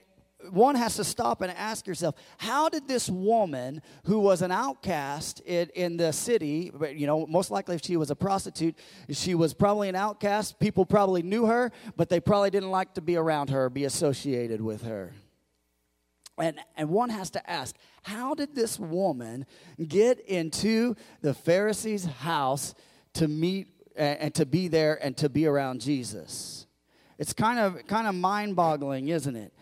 one 0.50 0.76
has 0.76 0.96
to 0.96 1.04
stop 1.04 1.42
and 1.42 1.52
ask 1.52 1.88
yourself 1.88 2.16
how 2.38 2.70
did 2.70 2.88
this 2.88 3.10
woman 3.10 3.82
who 4.06 4.20
was 4.20 4.42
an 4.42 4.52
outcast 4.52 5.40
in, 5.42 5.70
in 5.76 5.98
the 5.98 6.12
city 6.12 6.72
you 6.96 7.08
know 7.08 7.26
most 7.28 7.52
likely 7.52 7.76
if 7.76 7.84
she 7.84 7.98
was 7.98 8.12
a 8.12 8.16
prostitute 8.16 8.76
she 9.10 9.36
was 9.36 9.54
probably 9.54 9.90
an 9.90 9.96
outcast. 9.96 10.60
People 10.60 10.86
probably 10.86 11.22
knew 11.22 11.46
her 11.46 11.72
but 11.96 12.10
they 12.10 12.20
probably 12.20 12.50
didn't 12.50 12.72
like 12.72 12.94
to 12.96 13.02
be 13.02 13.16
around 13.16 13.50
her 13.50 13.70
be 13.70 13.86
associated 13.86 14.62
with 14.62 14.84
her. 14.84 15.14
And, 16.38 16.60
and 16.76 16.90
one 16.90 17.10
has 17.10 17.30
to 17.32 17.50
ask 17.50 17.76
how 18.04 18.34
did 18.34 18.56
this 18.56 18.80
woman 18.80 19.46
get 19.88 20.20
into 20.22 20.96
the 21.22 21.34
pharisee's 21.34 22.06
house 22.06 22.74
to 23.14 23.28
meet 23.28 23.68
and 23.96 24.34
to 24.36 24.46
be 24.46 24.68
there 24.68 25.04
and 25.04 25.16
to 25.18 25.30
be 25.30 25.46
around 25.46 25.82
jesus? 25.82 26.66
It's 27.18 27.34
kind 27.34 27.60
of 27.60 27.86
kind 27.86 28.08
of 28.08 28.16
mind-boggling 28.16 29.10
isn't 29.10 29.36
it 29.36 29.54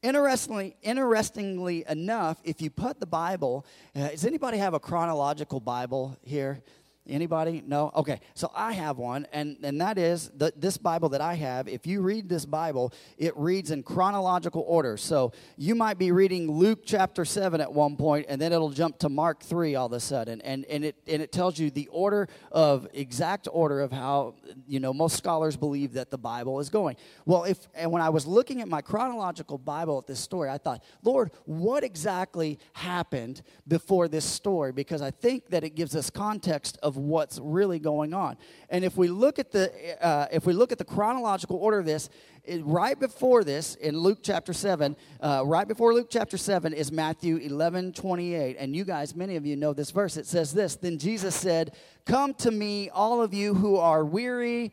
Interestingly, 0.00 0.76
interestingly 0.82 1.84
enough, 1.88 2.38
if 2.44 2.62
you 2.62 2.70
put 2.70 3.00
the 3.00 3.06
Bible, 3.06 3.66
uh, 3.96 4.08
does 4.08 4.24
anybody 4.24 4.58
have 4.58 4.72
a 4.72 4.78
chronological 4.78 5.58
Bible 5.58 6.16
here? 6.22 6.62
Anybody? 7.08 7.62
No? 7.66 7.90
Okay. 7.94 8.20
So 8.34 8.50
I 8.54 8.72
have 8.72 8.98
one, 8.98 9.26
and, 9.32 9.56
and 9.62 9.80
that 9.80 9.98
is 9.98 10.30
the, 10.36 10.52
this 10.56 10.76
Bible 10.76 11.08
that 11.10 11.20
I 11.20 11.34
have. 11.34 11.68
If 11.68 11.86
you 11.86 12.02
read 12.02 12.28
this 12.28 12.44
Bible, 12.44 12.92
it 13.16 13.36
reads 13.36 13.70
in 13.70 13.82
chronological 13.82 14.64
order. 14.66 14.96
So 14.96 15.32
you 15.56 15.74
might 15.74 15.98
be 15.98 16.12
reading 16.12 16.50
Luke 16.50 16.80
chapter 16.84 17.24
7 17.24 17.60
at 17.60 17.72
one 17.72 17.96
point, 17.96 18.26
and 18.28 18.40
then 18.40 18.52
it'll 18.52 18.70
jump 18.70 18.98
to 18.98 19.08
Mark 19.08 19.42
3 19.42 19.74
all 19.74 19.86
of 19.86 19.92
a 19.92 20.00
sudden. 20.00 20.40
And, 20.42 20.64
and, 20.66 20.84
it, 20.84 20.96
and 21.06 21.22
it 21.22 21.32
tells 21.32 21.58
you 21.58 21.70
the 21.70 21.88
order 21.88 22.28
of, 22.52 22.86
exact 22.92 23.48
order 23.50 23.80
of 23.80 23.90
how, 23.92 24.34
you 24.66 24.80
know, 24.80 24.92
most 24.92 25.16
scholars 25.16 25.56
believe 25.56 25.94
that 25.94 26.10
the 26.10 26.18
Bible 26.18 26.60
is 26.60 26.68
going. 26.68 26.96
Well, 27.24 27.44
if, 27.44 27.68
and 27.74 27.90
when 27.90 28.02
I 28.02 28.10
was 28.10 28.26
looking 28.26 28.60
at 28.60 28.68
my 28.68 28.82
chronological 28.82 29.56
Bible 29.56 29.98
at 29.98 30.06
this 30.06 30.20
story, 30.20 30.50
I 30.50 30.58
thought, 30.58 30.82
Lord, 31.02 31.30
what 31.44 31.84
exactly 31.84 32.58
happened 32.74 33.42
before 33.66 34.08
this 34.08 34.24
story? 34.24 34.72
Because 34.72 35.00
I 35.00 35.10
think 35.10 35.48
that 35.50 35.64
it 35.64 35.74
gives 35.74 35.96
us 35.96 36.10
context 36.10 36.78
of 36.82 36.97
what's 36.98 37.38
really 37.38 37.78
going 37.78 38.12
on. 38.12 38.36
And 38.68 38.84
if 38.84 38.96
we 38.96 39.08
look 39.08 39.38
at 39.38 39.50
the 39.52 39.72
uh, 40.04 40.26
if 40.32 40.46
we 40.46 40.52
look 40.52 40.72
at 40.72 40.78
the 40.78 40.84
chronological 40.84 41.56
order 41.56 41.78
of 41.78 41.86
this, 41.86 42.10
it, 42.44 42.64
right 42.64 42.98
before 42.98 43.44
this 43.44 43.74
in 43.76 43.98
Luke 43.98 44.18
chapter 44.22 44.52
seven, 44.52 44.96
uh, 45.20 45.42
right 45.44 45.66
before 45.66 45.94
Luke 45.94 46.08
chapter 46.10 46.36
seven 46.36 46.72
is 46.72 46.92
Matthew 46.92 47.36
eleven 47.36 47.92
twenty 47.92 48.34
eight, 48.34 48.56
and 48.58 48.74
you 48.74 48.84
guys, 48.84 49.14
many 49.14 49.36
of 49.36 49.46
you 49.46 49.56
know 49.56 49.72
this 49.72 49.90
verse. 49.90 50.16
It 50.16 50.26
says 50.26 50.52
this: 50.52 50.76
Then 50.76 50.98
Jesus 50.98 51.34
said, 51.34 51.74
"Come 52.06 52.34
to 52.34 52.50
me, 52.50 52.90
all 52.90 53.22
of 53.22 53.32
you 53.32 53.54
who 53.54 53.76
are 53.76 54.04
weary." 54.04 54.72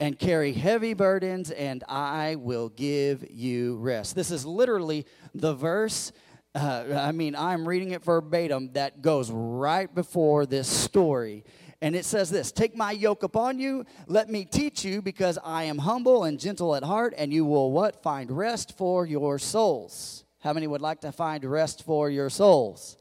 and 0.00 0.16
carry 0.16 0.52
heavy 0.52 0.94
burdens, 0.94 1.50
and 1.50 1.82
I 1.88 2.36
will 2.36 2.68
give 2.68 3.24
you 3.30 3.78
rest. 3.78 4.14
This 4.14 4.30
is 4.30 4.46
literally 4.46 5.06
the 5.34 5.54
verse 5.54 6.12
uh, 6.54 6.84
I 6.98 7.12
mean, 7.12 7.36
I'm 7.36 7.68
reading 7.68 7.90
it 7.92 8.04
verbatim, 8.04 8.72
that 8.72 9.02
goes 9.02 9.30
right 9.30 9.92
before 9.92 10.46
this 10.46 10.68
story. 10.68 11.44
And 11.80 11.94
it 11.94 12.04
says 12.04 12.30
this 12.30 12.50
Take 12.50 12.76
my 12.76 12.92
yoke 12.92 13.22
upon 13.22 13.58
you, 13.58 13.84
let 14.06 14.28
me 14.28 14.44
teach 14.44 14.84
you, 14.84 15.00
because 15.02 15.38
I 15.44 15.64
am 15.64 15.78
humble 15.78 16.24
and 16.24 16.38
gentle 16.38 16.74
at 16.74 16.82
heart, 16.82 17.14
and 17.16 17.32
you 17.32 17.44
will 17.44 17.70
what? 17.70 18.02
Find 18.02 18.30
rest 18.30 18.76
for 18.76 19.06
your 19.06 19.38
souls. 19.38 20.24
How 20.40 20.52
many 20.52 20.66
would 20.66 20.80
like 20.80 21.00
to 21.00 21.12
find 21.12 21.44
rest 21.44 21.84
for 21.84 22.10
your 22.10 22.30
souls? 22.30 22.96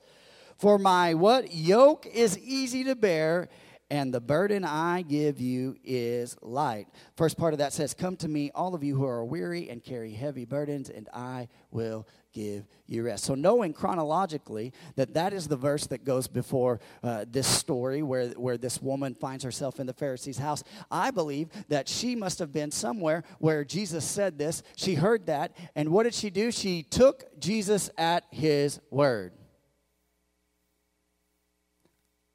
For 0.58 0.80
my 0.80 1.14
what? 1.14 1.54
Yoke 1.54 2.08
is 2.08 2.38
easy 2.40 2.84
to 2.86 2.96
bear, 2.96 3.48
and 3.90 4.14
the 4.14 4.20
burden 4.20 4.66
I 4.66 5.02
give 5.02 5.40
you 5.40 5.78
is 5.84 6.36
light. 6.42 6.88
First 7.16 7.38
part 7.38 7.54
of 7.54 7.60
that 7.60 7.72
says, 7.72 7.94
Come 7.94 8.18
to 8.18 8.28
me, 8.28 8.52
all 8.54 8.76
of 8.76 8.84
you 8.84 8.96
who 8.96 9.06
are 9.06 9.24
weary 9.24 9.70
and 9.70 9.84
carry 9.84 10.12
heavy 10.12 10.44
burdens, 10.44 10.90
and 10.90 11.08
I 11.14 11.48
will 11.72 12.06
give 12.34 12.66
you 12.86 13.04
rest. 13.04 13.24
So, 13.24 13.34
knowing 13.34 13.74
chronologically 13.74 14.74
that 14.96 15.14
that 15.14 15.32
is 15.32 15.48
the 15.48 15.56
verse 15.56 15.88
that 15.88 16.04
goes 16.04 16.28
before 16.28 16.82
uh, 17.02 17.26
this 17.30 17.48
story 17.48 18.04
where, 18.04 18.30
where 18.32 18.58
this 18.58 18.82
woman 18.82 19.16
finds 19.16 19.44
herself 19.44 19.80
in 19.80 19.88
the 19.88 19.94
Pharisee's 19.94 20.38
house, 20.38 20.64
I 20.92 21.12
believe 21.12 21.50
that 21.70 21.88
she 21.88 22.16
must 22.16 22.40
have 22.40 22.52
been 22.52 22.72
somewhere 22.72 23.24
where 23.40 23.64
Jesus 23.64 24.04
said 24.04 24.38
this. 24.38 24.64
She 24.76 24.96
heard 24.96 25.28
that, 25.28 25.56
and 25.76 25.90
what 25.90 26.04
did 26.04 26.14
she 26.14 26.30
do? 26.30 26.52
She 26.52 26.84
took 26.84 27.40
Jesus 27.40 27.90
at 27.98 28.26
his 28.32 28.82
word. 28.92 29.32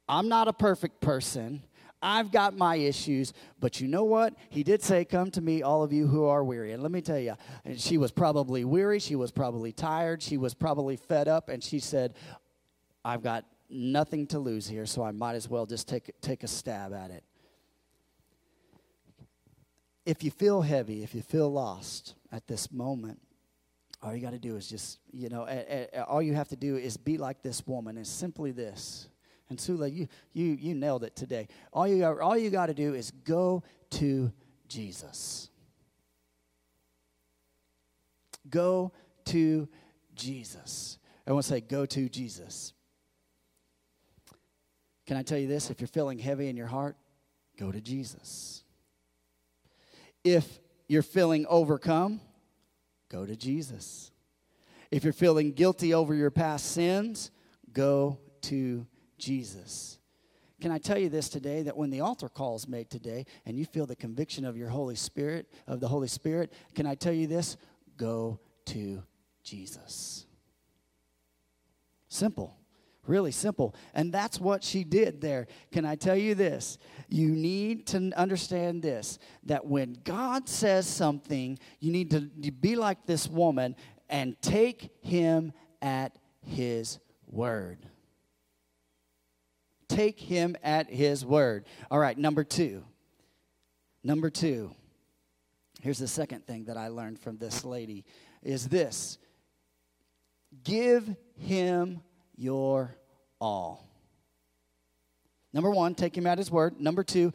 I'm 0.07 0.27
not 0.27 0.47
a 0.47 0.53
perfect 0.53 1.01
person. 1.01 1.63
I've 2.03 2.31
got 2.31 2.57
my 2.57 2.75
issues, 2.75 3.33
but 3.61 3.79
you 3.79 3.87
know 3.87 4.03
what? 4.03 4.33
He 4.49 4.63
did 4.63 4.83
say, 4.83 5.05
Come 5.05 5.31
to 5.31 5.41
me, 5.41 5.63
all 5.63 5.83
of 5.83 5.93
you 5.93 6.05
who 6.05 6.25
are 6.25 6.43
weary. 6.43 6.73
And 6.73 6.83
let 6.83 6.91
me 6.91 7.01
tell 7.01 7.17
you, 7.17 7.35
she 7.77 7.97
was 7.97 8.11
probably 8.11 8.65
weary, 8.65 8.99
she 8.99 9.15
was 9.15 9.31
probably 9.31 9.71
tired, 9.71 10.21
she 10.21 10.37
was 10.37 10.53
probably 10.53 10.97
fed 10.97 11.29
up, 11.29 11.47
and 11.47 11.63
she 11.63 11.79
said, 11.79 12.15
I've 13.05 13.23
got 13.23 13.45
nothing 13.69 14.27
to 14.27 14.39
lose 14.39 14.67
here, 14.67 14.85
so 14.85 15.01
I 15.01 15.11
might 15.11 15.35
as 15.35 15.49
well 15.49 15.65
just 15.65 15.87
take, 15.87 16.11
take 16.21 16.43
a 16.43 16.47
stab 16.47 16.93
at 16.93 17.09
it. 17.09 17.23
If 20.05 20.23
you 20.23 20.31
feel 20.31 20.61
heavy, 20.61 21.03
if 21.03 21.15
you 21.15 21.21
feel 21.21 21.49
lost 21.49 22.15
at 22.33 22.45
this 22.47 22.69
moment, 22.69 23.19
all 24.01 24.13
you 24.13 24.21
got 24.21 24.31
to 24.31 24.39
do 24.39 24.57
is 24.57 24.67
just, 24.67 24.99
you 25.13 25.29
know, 25.29 25.47
all 26.09 26.21
you 26.21 26.33
have 26.33 26.49
to 26.49 26.57
do 26.57 26.75
is 26.75 26.97
be 26.97 27.17
like 27.17 27.41
this 27.41 27.65
woman. 27.65 27.95
and 27.95 28.05
simply 28.05 28.51
this 28.51 29.07
and 29.49 29.59
Sula, 29.59 29.87
you, 29.87 30.07
you, 30.33 30.45
you 30.59 30.73
nailed 30.73 31.03
it 31.03 31.15
today. 31.15 31.47
All 31.71 31.87
you, 31.87 31.99
got, 31.99 32.19
all 32.19 32.37
you 32.37 32.49
got 32.49 32.67
to 32.67 32.73
do 32.73 32.93
is 32.93 33.11
go 33.11 33.63
to 33.91 34.31
Jesus. 34.67 35.49
Go 38.49 38.91
to 39.25 39.67
Jesus. 40.15 40.97
I 41.27 41.31
want 41.31 41.45
to 41.45 41.49
say, 41.49 41.61
go 41.61 41.85
to 41.85 42.09
Jesus. 42.09 42.73
Can 45.05 45.17
I 45.17 45.23
tell 45.23 45.37
you 45.37 45.47
this? 45.47 45.69
If 45.69 45.81
you're 45.81 45.87
feeling 45.87 46.19
heavy 46.19 46.47
in 46.47 46.57
your 46.57 46.67
heart, 46.67 46.95
go 47.57 47.71
to 47.71 47.81
Jesus. 47.81 48.63
If 50.23 50.59
you're 50.87 51.01
feeling 51.01 51.45
overcome, 51.49 52.21
go 53.09 53.25
to 53.25 53.35
Jesus. 53.35 54.11
If 54.91 55.03
you're 55.03 55.13
feeling 55.13 55.51
guilty 55.53 55.93
over 55.93 56.13
your 56.13 56.31
past 56.31 56.71
sins, 56.71 57.31
go 57.71 58.19
to 58.43 58.85
Jesus. 59.17 59.99
Can 60.61 60.71
I 60.71 60.77
tell 60.77 60.97
you 60.97 61.09
this 61.09 61.27
today 61.27 61.61
that 61.63 61.75
when 61.75 61.89
the 61.89 61.99
altar 61.99 62.29
call 62.29 62.55
is 62.55 62.67
made 62.67 62.89
today 62.89 63.25
and 63.45 63.57
you 63.57 63.65
feel 63.65 63.85
the 63.85 63.95
conviction 63.95 64.45
of 64.45 64.55
your 64.55 64.69
Holy 64.69 64.95
Spirit, 64.95 65.51
of 65.67 65.81
the 65.81 65.87
Holy 65.87 66.07
Spirit, 66.07 66.53
can 66.73 66.85
I 66.85 66.95
tell 66.95 67.11
you 67.11 67.27
this? 67.27 67.57
Go 67.97 68.39
to 68.67 69.03
Jesus. 69.43 70.25
Simple. 72.07 72.55
Really 73.05 73.33
simple. 73.33 73.75
And 73.93 74.13
that's 74.13 74.39
what 74.39 74.63
she 74.63 74.85
did 74.85 75.19
there. 75.19 75.47
Can 75.73 75.83
I 75.83 75.95
tell 75.95 76.15
you 76.15 76.33
this? 76.33 76.77
You 77.09 77.29
need 77.31 77.85
to 77.87 78.13
understand 78.15 78.81
this 78.81 79.19
that 79.43 79.65
when 79.65 79.97
God 80.05 80.47
says 80.47 80.87
something, 80.87 81.59
you 81.81 81.91
need 81.91 82.11
to 82.11 82.21
be 82.21 82.77
like 82.77 83.05
this 83.05 83.27
woman 83.27 83.75
and 84.07 84.41
take 84.41 84.91
him 85.01 85.51
at 85.81 86.17
his 86.39 86.99
word 87.27 87.85
take 89.95 90.19
him 90.19 90.55
at 90.63 90.89
his 90.89 91.25
word. 91.25 91.65
All 91.91 91.99
right, 91.99 92.17
number 92.17 92.43
two. 92.43 92.83
Number 94.03 94.29
two. 94.29 94.73
Here's 95.81 95.99
the 95.99 96.07
second 96.07 96.45
thing 96.47 96.65
that 96.65 96.77
I 96.77 96.87
learned 96.87 97.19
from 97.19 97.37
this 97.37 97.65
lady 97.65 98.05
is 98.41 98.67
this 98.67 99.17
give 100.63 101.15
him 101.35 102.01
your 102.35 102.95
all. 103.39 103.89
Number 105.51 105.69
one, 105.69 105.93
take 105.93 106.17
him 106.17 106.25
at 106.25 106.37
his 106.37 106.49
word. 106.49 106.79
Number 106.79 107.03
two, 107.03 107.31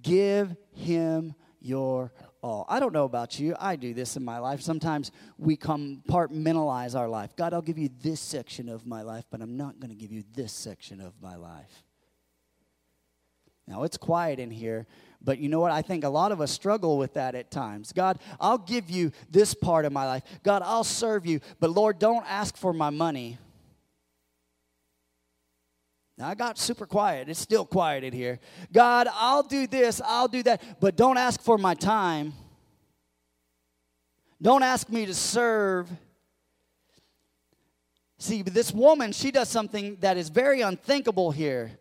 give 0.00 0.54
him 0.72 1.34
your 1.60 2.12
all. 2.42 2.66
I 2.68 2.80
don't 2.80 2.92
know 2.92 3.04
about 3.04 3.38
you. 3.38 3.54
I 3.58 3.76
do 3.76 3.94
this 3.94 4.16
in 4.16 4.24
my 4.24 4.38
life. 4.38 4.60
Sometimes 4.60 5.12
we 5.38 5.56
compartmentalize 5.56 6.98
our 6.98 7.08
life. 7.08 7.34
God, 7.36 7.54
I'll 7.54 7.62
give 7.62 7.78
you 7.78 7.88
this 8.02 8.20
section 8.20 8.68
of 8.68 8.86
my 8.86 9.02
life, 9.02 9.24
but 9.30 9.40
I'm 9.40 9.56
not 9.56 9.78
going 9.80 9.90
to 9.90 9.96
give 9.96 10.12
you 10.12 10.24
this 10.34 10.52
section 10.52 11.00
of 11.00 11.14
my 11.22 11.36
life. 11.36 11.84
Now, 13.68 13.84
it's 13.84 13.96
quiet 13.96 14.40
in 14.40 14.50
here, 14.50 14.88
but 15.22 15.38
you 15.38 15.48
know 15.48 15.60
what? 15.60 15.70
I 15.70 15.82
think 15.82 16.02
a 16.02 16.08
lot 16.08 16.32
of 16.32 16.40
us 16.40 16.50
struggle 16.50 16.98
with 16.98 17.14
that 17.14 17.36
at 17.36 17.52
times. 17.52 17.92
God, 17.92 18.18
I'll 18.40 18.58
give 18.58 18.90
you 18.90 19.12
this 19.30 19.54
part 19.54 19.84
of 19.84 19.92
my 19.92 20.04
life. 20.04 20.24
God, 20.42 20.62
I'll 20.64 20.84
serve 20.84 21.24
you, 21.26 21.40
but 21.60 21.70
Lord, 21.70 22.00
don't 22.00 22.26
ask 22.28 22.56
for 22.56 22.72
my 22.72 22.90
money. 22.90 23.38
Now, 26.18 26.28
I 26.28 26.34
got 26.34 26.58
super 26.58 26.86
quiet. 26.86 27.28
It's 27.28 27.40
still 27.40 27.64
quiet 27.64 28.04
in 28.04 28.12
here. 28.12 28.38
God, 28.72 29.08
I'll 29.12 29.42
do 29.42 29.66
this, 29.66 30.00
I'll 30.04 30.28
do 30.28 30.42
that, 30.42 30.80
but 30.80 30.96
don't 30.96 31.16
ask 31.16 31.40
for 31.40 31.58
my 31.58 31.74
time. 31.74 32.34
Don't 34.40 34.62
ask 34.62 34.88
me 34.88 35.06
to 35.06 35.14
serve. 35.14 35.88
See, 38.18 38.42
this 38.42 38.72
woman, 38.72 39.12
she 39.12 39.30
does 39.30 39.48
something 39.48 39.96
that 40.00 40.16
is 40.16 40.28
very 40.28 40.60
unthinkable 40.60 41.30
here. 41.30 41.72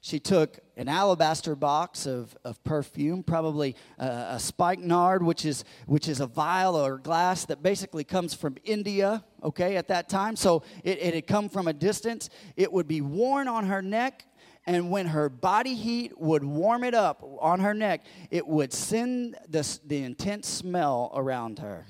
She 0.00 0.20
took 0.20 0.58
an 0.76 0.88
alabaster 0.88 1.56
box 1.56 2.06
of, 2.06 2.36
of 2.44 2.62
perfume, 2.62 3.22
probably 3.22 3.74
a, 3.98 4.06
a 4.32 4.38
spikenard, 4.38 5.22
which 5.22 5.44
is, 5.44 5.64
which 5.86 6.06
is 6.06 6.20
a 6.20 6.26
vial 6.26 6.76
or 6.76 6.98
glass 6.98 7.46
that 7.46 7.62
basically 7.62 8.04
comes 8.04 8.34
from 8.34 8.56
India, 8.62 9.24
okay, 9.42 9.76
at 9.76 9.88
that 9.88 10.08
time. 10.08 10.36
So 10.36 10.62
it, 10.84 10.98
it 11.00 11.14
had 11.14 11.26
come 11.26 11.48
from 11.48 11.66
a 11.66 11.72
distance. 11.72 12.28
It 12.56 12.72
would 12.72 12.86
be 12.86 13.00
worn 13.00 13.48
on 13.48 13.66
her 13.66 13.80
neck, 13.80 14.24
and 14.66 14.90
when 14.90 15.06
her 15.06 15.28
body 15.30 15.74
heat 15.74 16.18
would 16.20 16.44
warm 16.44 16.84
it 16.84 16.94
up 16.94 17.22
on 17.40 17.60
her 17.60 17.72
neck, 17.72 18.04
it 18.30 18.46
would 18.46 18.72
send 18.72 19.36
the, 19.48 19.78
the 19.86 20.02
intense 20.02 20.46
smell 20.46 21.10
around 21.14 21.60
her. 21.60 21.86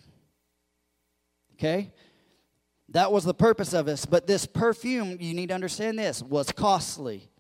Okay? 1.55 1.93
That 2.91 3.11
was 3.11 3.25
the 3.25 3.35
purpose 3.35 3.73
of 3.73 3.87
this. 3.87 4.07
But 4.07 4.29
this 4.29 4.47
perfume, 4.47 5.17
you 5.19 5.35
need 5.35 5.49
to 5.49 5.55
understand 5.55 5.99
this, 5.99 6.23
was 6.23 6.53
costly. 6.53 7.31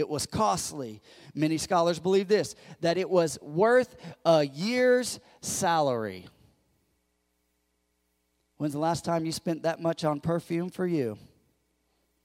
It 0.00 0.08
was 0.08 0.24
costly. 0.24 1.02
Many 1.34 1.58
scholars 1.58 1.98
believe 1.98 2.26
this 2.26 2.56
that 2.80 2.96
it 2.96 3.08
was 3.08 3.38
worth 3.42 3.94
a 4.24 4.46
year's 4.46 5.20
salary. 5.42 6.26
When's 8.56 8.72
the 8.72 8.78
last 8.78 9.04
time 9.04 9.26
you 9.26 9.32
spent 9.32 9.62
that 9.62 9.80
much 9.80 10.04
on 10.04 10.20
perfume 10.20 10.70
for 10.70 10.86
you? 10.86 11.18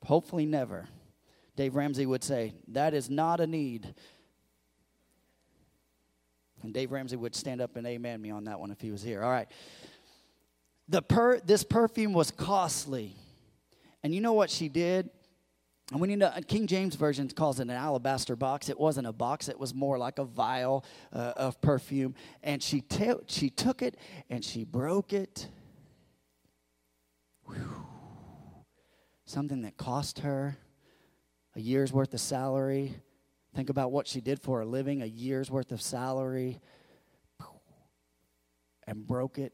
Hopefully, 0.05 0.45
never. 0.45 0.87
Dave 1.55 1.75
Ramsey 1.75 2.05
would 2.05 2.23
say, 2.23 2.53
That 2.69 2.93
is 2.93 3.09
not 3.09 3.41
a 3.41 3.47
need. 3.47 3.93
And 6.63 6.73
Dave 6.73 6.91
Ramsey 6.91 7.17
would 7.17 7.35
stand 7.35 7.61
up 7.61 7.75
and 7.75 7.85
amen 7.85 8.21
me 8.21 8.31
on 8.31 8.45
that 8.45 8.59
one 8.59 8.71
if 8.71 8.79
he 8.79 8.89
was 8.89 9.03
here. 9.03 9.21
All 9.21 9.29
right. 9.29 9.47
The 10.87 11.01
per, 11.01 11.39
this 11.39 11.63
perfume 11.63 12.13
was 12.13 12.31
costly. 12.31 13.15
And 14.01 14.15
you 14.15 14.21
know 14.21 14.33
what 14.33 14.49
she 14.49 14.69
did? 14.69 15.09
And 15.91 16.01
we 16.01 16.07
need 16.07 16.19
to, 16.21 16.41
King 16.47 16.65
James 16.65 16.95
Version 16.95 17.29
calls 17.29 17.59
it 17.59 17.63
an 17.63 17.69
alabaster 17.69 18.35
box. 18.35 18.69
It 18.69 18.79
wasn't 18.79 19.05
a 19.05 19.13
box, 19.13 19.49
it 19.49 19.59
was 19.59 19.73
more 19.73 19.97
like 19.97 20.17
a 20.17 20.25
vial 20.25 20.83
uh, 21.13 21.33
of 21.35 21.61
perfume. 21.61 22.15
And 22.41 22.61
she, 22.61 22.81
ta- 22.81 23.19
she 23.27 23.49
took 23.49 23.81
it 23.81 23.97
and 24.29 24.43
she 24.43 24.63
broke 24.63 25.13
it. 25.13 25.47
Whew. 27.45 27.85
Something 29.25 29.61
that 29.61 29.77
cost 29.77 30.19
her 30.19 30.57
a 31.55 31.59
year's 31.59 31.93
worth 31.93 32.13
of 32.13 32.19
salary. 32.19 32.95
Think 33.55 33.69
about 33.69 33.91
what 33.91 34.07
she 34.07 34.21
did 34.21 34.41
for 34.41 34.61
a 34.61 34.65
living, 34.65 35.01
a 35.01 35.05
year's 35.05 35.49
worth 35.49 35.71
of 35.71 35.81
salary, 35.81 36.59
and 38.87 39.07
broke 39.07 39.37
it 39.37 39.53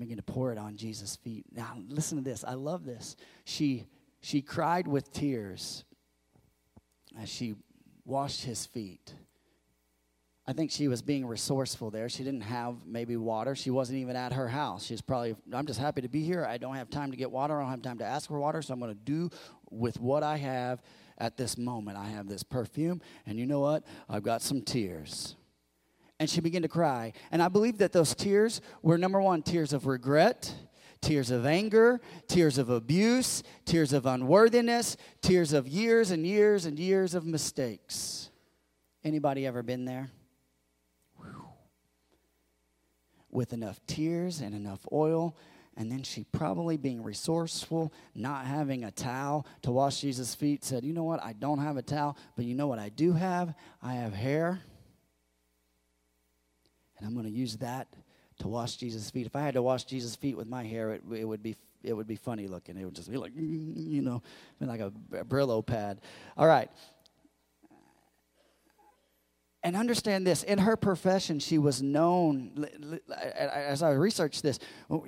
and 0.00 0.08
began 0.08 0.16
to 0.16 0.22
pour 0.22 0.50
it 0.50 0.58
on 0.58 0.76
Jesus' 0.76 1.16
feet. 1.16 1.44
Now, 1.52 1.76
listen 1.88 2.16
to 2.16 2.24
this. 2.24 2.42
I 2.42 2.54
love 2.54 2.84
this. 2.86 3.16
She, 3.44 3.86
she 4.20 4.40
cried 4.40 4.88
with 4.88 5.12
tears 5.12 5.84
as 7.20 7.28
she 7.28 7.54
washed 8.06 8.44
his 8.44 8.64
feet. 8.64 9.12
I 10.46 10.54
think 10.54 10.70
she 10.70 10.88
was 10.88 11.02
being 11.02 11.26
resourceful 11.26 11.90
there. 11.90 12.08
She 12.08 12.24
didn't 12.24 12.40
have 12.40 12.86
maybe 12.86 13.16
water. 13.16 13.54
She 13.54 13.70
wasn't 13.70 13.98
even 13.98 14.16
at 14.16 14.32
her 14.32 14.48
house. 14.48 14.86
She's 14.86 15.02
probably, 15.02 15.36
I'm 15.52 15.66
just 15.66 15.78
happy 15.78 16.00
to 16.00 16.08
be 16.08 16.24
here. 16.24 16.46
I 16.46 16.56
don't 16.56 16.76
have 16.76 16.88
time 16.88 17.10
to 17.10 17.16
get 17.16 17.30
water. 17.30 17.58
I 17.60 17.62
don't 17.62 17.70
have 17.70 17.82
time 17.82 17.98
to 17.98 18.06
ask 18.06 18.26
for 18.28 18.40
water, 18.40 18.62
so 18.62 18.72
I'm 18.72 18.80
going 18.80 18.94
to 18.94 19.00
do 19.00 19.30
with 19.70 20.00
what 20.00 20.22
I 20.22 20.38
have 20.38 20.82
at 21.18 21.36
this 21.36 21.58
moment. 21.58 21.98
I 21.98 22.06
have 22.06 22.26
this 22.26 22.42
perfume, 22.42 23.02
and 23.26 23.38
you 23.38 23.44
know 23.44 23.60
what? 23.60 23.84
I've 24.08 24.22
got 24.22 24.40
some 24.40 24.62
tears 24.62 25.36
and 26.20 26.28
she 26.28 26.42
began 26.42 26.62
to 26.62 26.68
cry. 26.68 27.14
And 27.32 27.42
I 27.42 27.48
believe 27.48 27.78
that 27.78 27.92
those 27.92 28.14
tears 28.14 28.60
were 28.82 28.98
number 28.98 29.20
one, 29.20 29.42
tears 29.42 29.72
of 29.72 29.86
regret, 29.86 30.54
tears 31.00 31.30
of 31.30 31.46
anger, 31.46 31.98
tears 32.28 32.58
of 32.58 32.68
abuse, 32.68 33.42
tears 33.64 33.94
of 33.94 34.04
unworthiness, 34.04 34.98
tears 35.22 35.54
of 35.54 35.66
years 35.66 36.10
and 36.10 36.26
years 36.26 36.66
and 36.66 36.78
years 36.78 37.14
of 37.14 37.24
mistakes. 37.24 38.28
Anybody 39.02 39.46
ever 39.46 39.62
been 39.62 39.86
there? 39.86 40.10
With 43.30 43.54
enough 43.54 43.80
tears 43.86 44.40
and 44.40 44.54
enough 44.54 44.80
oil, 44.92 45.36
and 45.76 45.90
then 45.90 46.02
she 46.02 46.24
probably 46.24 46.76
being 46.76 47.02
resourceful, 47.02 47.94
not 48.14 48.44
having 48.44 48.84
a 48.84 48.90
towel 48.90 49.46
to 49.62 49.70
wash 49.70 50.02
Jesus' 50.02 50.34
feet, 50.34 50.64
said, 50.64 50.84
You 50.84 50.92
know 50.92 51.04
what? 51.04 51.24
I 51.24 51.32
don't 51.32 51.60
have 51.60 51.78
a 51.78 51.82
towel, 51.82 52.18
but 52.36 52.44
you 52.44 52.54
know 52.54 52.66
what 52.66 52.80
I 52.80 52.90
do 52.90 53.12
have? 53.12 53.54
I 53.80 53.94
have 53.94 54.12
hair 54.12 54.60
and 57.00 57.08
I'm 57.08 57.14
going 57.14 57.26
to 57.26 57.32
use 57.32 57.56
that 57.56 57.88
to 58.40 58.48
wash 58.48 58.76
Jesus' 58.76 59.10
feet. 59.10 59.26
If 59.26 59.36
I 59.36 59.40
had 59.40 59.54
to 59.54 59.62
wash 59.62 59.84
Jesus' 59.84 60.14
feet 60.14 60.36
with 60.36 60.46
my 60.46 60.64
hair, 60.64 60.92
it, 60.92 61.02
it 61.12 61.24
would 61.24 61.42
be 61.42 61.56
it 61.82 61.94
would 61.94 62.06
be 62.06 62.16
funny 62.16 62.46
looking. 62.46 62.76
It 62.76 62.84
would 62.84 62.94
just 62.94 63.10
be 63.10 63.16
like 63.16 63.32
you 63.36 64.02
know, 64.02 64.22
like 64.60 64.80
a, 64.80 64.92
a 65.12 65.24
Brillo 65.24 65.64
pad. 65.64 66.00
All 66.36 66.46
right. 66.46 66.70
And 69.62 69.76
understand 69.76 70.26
this 70.26 70.42
in 70.42 70.58
her 70.58 70.74
profession, 70.74 71.38
she 71.38 71.58
was 71.58 71.82
known, 71.82 72.98
as 73.44 73.82
I 73.82 73.90
researched 73.90 74.42
this, 74.42 74.58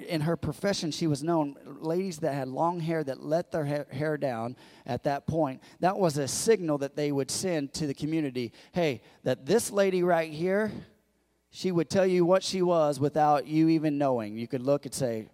in 0.06 0.20
her 0.20 0.36
profession, 0.36 0.90
she 0.90 1.06
was 1.06 1.22
known. 1.22 1.56
Ladies 1.80 2.18
that 2.18 2.34
had 2.34 2.48
long 2.48 2.78
hair 2.78 3.02
that 3.02 3.22
let 3.22 3.50
their 3.50 3.64
hair 3.64 4.18
down 4.18 4.56
at 4.84 5.04
that 5.04 5.26
point, 5.26 5.62
that 5.80 5.96
was 5.96 6.18
a 6.18 6.28
signal 6.28 6.76
that 6.78 6.96
they 6.96 7.12
would 7.12 7.30
send 7.30 7.72
to 7.74 7.86
the 7.86 7.94
community 7.94 8.52
hey, 8.72 9.00
that 9.22 9.46
this 9.46 9.70
lady 9.70 10.02
right 10.02 10.30
here, 10.30 10.70
she 11.52 11.70
would 11.70 11.90
tell 11.90 12.06
you 12.06 12.24
what 12.24 12.42
she 12.42 12.62
was 12.62 12.98
without 12.98 13.46
you 13.46 13.68
even 13.68 13.98
knowing. 13.98 14.38
You 14.38 14.48
could 14.48 14.62
look 14.62 14.86
and 14.86 14.94
say, 14.94 15.28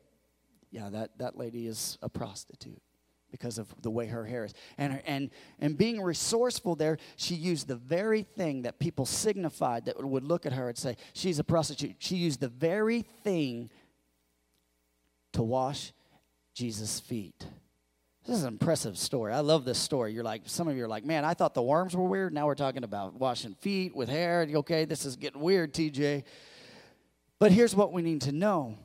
yeah, 0.72 0.90
that, 0.90 1.16
that 1.18 1.38
lady 1.38 1.68
is 1.68 1.96
a 2.02 2.08
prostitute 2.08 2.82
because 3.30 3.56
of 3.56 3.72
the 3.82 3.90
way 3.90 4.06
her 4.06 4.26
hair 4.26 4.44
is. 4.44 4.52
And, 4.78 5.00
and, 5.06 5.30
and 5.60 5.78
being 5.78 6.02
resourceful 6.02 6.74
there, 6.74 6.98
she 7.16 7.36
used 7.36 7.68
the 7.68 7.76
very 7.76 8.24
thing 8.24 8.62
that 8.62 8.80
people 8.80 9.06
signified 9.06 9.84
that 9.84 10.02
would 10.02 10.24
look 10.24 10.44
at 10.44 10.52
her 10.52 10.68
and 10.68 10.76
say, 10.76 10.96
she's 11.12 11.38
a 11.38 11.44
prostitute. 11.44 11.94
She 12.00 12.16
used 12.16 12.40
the 12.40 12.48
very 12.48 13.02
thing 13.22 13.70
to 15.34 15.42
wash 15.42 15.92
Jesus' 16.52 16.98
feet. 16.98 17.46
This 18.28 18.36
is 18.36 18.42
an 18.42 18.48
impressive 18.48 18.98
story. 18.98 19.32
I 19.32 19.40
love 19.40 19.64
this 19.64 19.78
story. 19.78 20.12
You're 20.12 20.22
like, 20.22 20.42
some 20.44 20.68
of 20.68 20.76
you 20.76 20.84
are 20.84 20.88
like, 20.88 21.02
man, 21.02 21.24
I 21.24 21.32
thought 21.32 21.54
the 21.54 21.62
worms 21.62 21.96
were 21.96 22.04
weird. 22.04 22.34
Now 22.34 22.46
we're 22.46 22.56
talking 22.56 22.84
about 22.84 23.14
washing 23.14 23.54
feet 23.54 23.96
with 23.96 24.10
hair. 24.10 24.46
Okay, 24.46 24.84
this 24.84 25.06
is 25.06 25.16
getting 25.16 25.40
weird, 25.40 25.72
TJ. 25.72 26.24
But 27.38 27.52
here's 27.52 27.74
what 27.74 27.90
we 27.90 28.02
need 28.02 28.20
to 28.22 28.32
know 28.32 28.76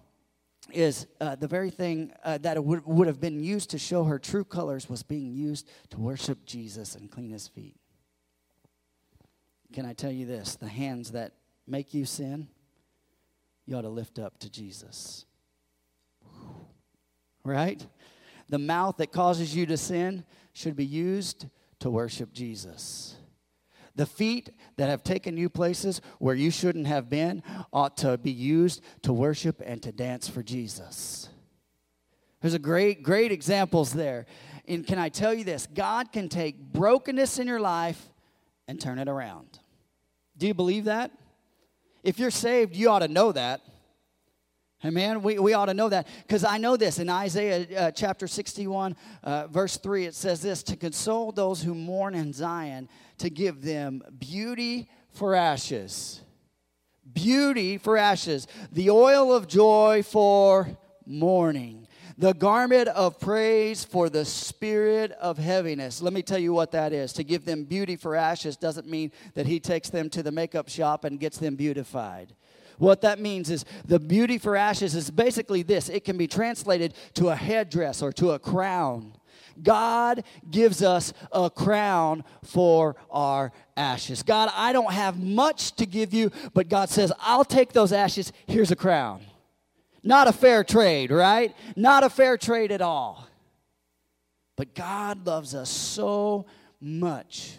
is 0.71 1.07
uh, 1.19 1.35
the 1.35 1.49
very 1.49 1.71
thing 1.71 2.13
uh, 2.23 2.37
that 2.37 2.63
would, 2.63 2.85
would 2.85 3.07
have 3.07 3.19
been 3.19 3.41
used 3.41 3.71
to 3.71 3.77
show 3.77 4.05
her 4.05 4.17
true 4.17 4.45
colors 4.45 4.87
was 4.87 5.03
being 5.03 5.33
used 5.33 5.67
to 5.89 5.99
worship 5.99 6.45
Jesus 6.45 6.95
and 6.95 7.11
clean 7.11 7.31
his 7.31 7.49
feet. 7.49 7.75
Can 9.73 9.85
I 9.85 9.91
tell 9.91 10.11
you 10.11 10.25
this? 10.25 10.55
The 10.55 10.69
hands 10.69 11.11
that 11.11 11.33
make 11.67 11.93
you 11.93 12.05
sin, 12.05 12.47
you 13.65 13.75
ought 13.75 13.81
to 13.81 13.89
lift 13.89 14.19
up 14.19 14.39
to 14.39 14.49
Jesus. 14.49 15.25
Right? 17.43 17.85
The 18.49 18.59
mouth 18.59 18.97
that 18.97 19.11
causes 19.11 19.55
you 19.55 19.65
to 19.67 19.77
sin 19.77 20.25
should 20.53 20.75
be 20.75 20.85
used 20.85 21.47
to 21.79 21.89
worship 21.89 22.33
Jesus. 22.33 23.15
The 23.95 24.05
feet 24.05 24.49
that 24.77 24.89
have 24.89 25.03
taken 25.03 25.37
you 25.37 25.49
places 25.49 26.01
where 26.19 26.35
you 26.35 26.49
shouldn't 26.49 26.87
have 26.87 27.09
been 27.09 27.43
ought 27.71 27.97
to 27.97 28.17
be 28.17 28.31
used 28.31 28.81
to 29.03 29.13
worship 29.13 29.61
and 29.63 29.81
to 29.83 29.91
dance 29.91 30.27
for 30.27 30.41
Jesus. 30.41 31.29
There's 32.41 32.55
a 32.55 32.59
great, 32.59 33.03
great 33.03 33.31
examples 33.31 33.93
there. 33.93 34.25
And 34.67 34.85
can 34.85 34.97
I 34.97 35.09
tell 35.09 35.33
you 35.33 35.43
this? 35.43 35.67
God 35.67 36.11
can 36.11 36.27
take 36.27 36.57
brokenness 36.57 37.39
in 37.39 37.47
your 37.47 37.59
life 37.59 38.09
and 38.67 38.81
turn 38.81 38.99
it 38.99 39.07
around. 39.07 39.59
Do 40.37 40.47
you 40.47 40.53
believe 40.53 40.85
that? 40.85 41.11
If 42.03 42.19
you're 42.19 42.31
saved, 42.31 42.75
you 42.75 42.89
ought 42.89 42.99
to 42.99 43.07
know 43.07 43.31
that. 43.31 43.61
Amen. 44.85 45.21
We, 45.21 45.39
we 45.39 45.53
ought 45.53 45.67
to 45.67 45.73
know 45.73 45.87
that 45.89 46.07
because 46.27 46.43
I 46.43 46.57
know 46.57 46.75
this 46.75 46.99
in 46.99 47.09
Isaiah 47.09 47.65
uh, 47.77 47.91
chapter 47.91 48.27
61, 48.27 48.97
uh, 49.23 49.47
verse 49.47 49.77
3, 49.77 50.05
it 50.05 50.15
says 50.15 50.41
this 50.41 50.61
to 50.63 50.75
console 50.75 51.31
those 51.31 51.63
who 51.63 51.73
mourn 51.73 52.15
in 52.15 52.33
Zion, 52.33 52.89
to 53.19 53.29
give 53.29 53.61
them 53.61 54.01
beauty 54.19 54.89
for 55.11 55.35
ashes. 55.35 56.21
Beauty 57.13 57.77
for 57.77 57.97
ashes. 57.97 58.47
The 58.71 58.89
oil 58.89 59.33
of 59.33 59.47
joy 59.47 60.03
for 60.03 60.77
mourning. 61.05 61.87
The 62.17 62.33
garment 62.33 62.89
of 62.89 63.19
praise 63.19 63.83
for 63.83 64.09
the 64.09 64.25
spirit 64.25 65.11
of 65.13 65.37
heaviness. 65.37 66.01
Let 66.01 66.13
me 66.13 66.21
tell 66.21 66.37
you 66.37 66.53
what 66.53 66.71
that 66.71 66.93
is. 66.93 67.13
To 67.13 67.23
give 67.23 67.45
them 67.45 67.63
beauty 67.63 67.95
for 67.95 68.15
ashes 68.15 68.57
doesn't 68.57 68.87
mean 68.87 69.11
that 69.33 69.47
he 69.47 69.59
takes 69.59 69.89
them 69.89 70.09
to 70.11 70.21
the 70.21 70.31
makeup 70.31 70.69
shop 70.69 71.05
and 71.05 71.19
gets 71.19 71.37
them 71.37 71.55
beautified. 71.55 72.35
What 72.77 73.01
that 73.01 73.19
means 73.19 73.49
is 73.49 73.65
the 73.85 73.99
beauty 73.99 74.37
for 74.37 74.55
ashes 74.55 74.95
is 74.95 75.11
basically 75.11 75.63
this 75.63 75.89
it 75.89 76.03
can 76.03 76.17
be 76.17 76.27
translated 76.27 76.93
to 77.15 77.29
a 77.29 77.35
headdress 77.35 78.01
or 78.01 78.11
to 78.13 78.31
a 78.31 78.39
crown. 78.39 79.13
God 79.61 80.23
gives 80.49 80.81
us 80.81 81.13
a 81.31 81.49
crown 81.49 82.23
for 82.43 82.95
our 83.11 83.51
ashes. 83.77 84.23
God, 84.23 84.49
I 84.55 84.73
don't 84.73 84.91
have 84.91 85.21
much 85.21 85.73
to 85.75 85.85
give 85.85 86.13
you, 86.13 86.31
but 86.53 86.69
God 86.69 86.89
says, 86.89 87.11
I'll 87.19 87.45
take 87.45 87.71
those 87.73 87.93
ashes. 87.93 88.33
Here's 88.47 88.71
a 88.71 88.75
crown. 88.75 89.21
Not 90.01 90.27
a 90.27 90.33
fair 90.33 90.63
trade, 90.63 91.11
right? 91.11 91.55
Not 91.75 92.03
a 92.03 92.09
fair 92.09 92.37
trade 92.37 92.71
at 92.71 92.81
all. 92.81 93.27
But 94.55 94.75
God 94.75 95.25
loves 95.25 95.55
us 95.55 95.69
so 95.69 96.45
much 96.79 97.53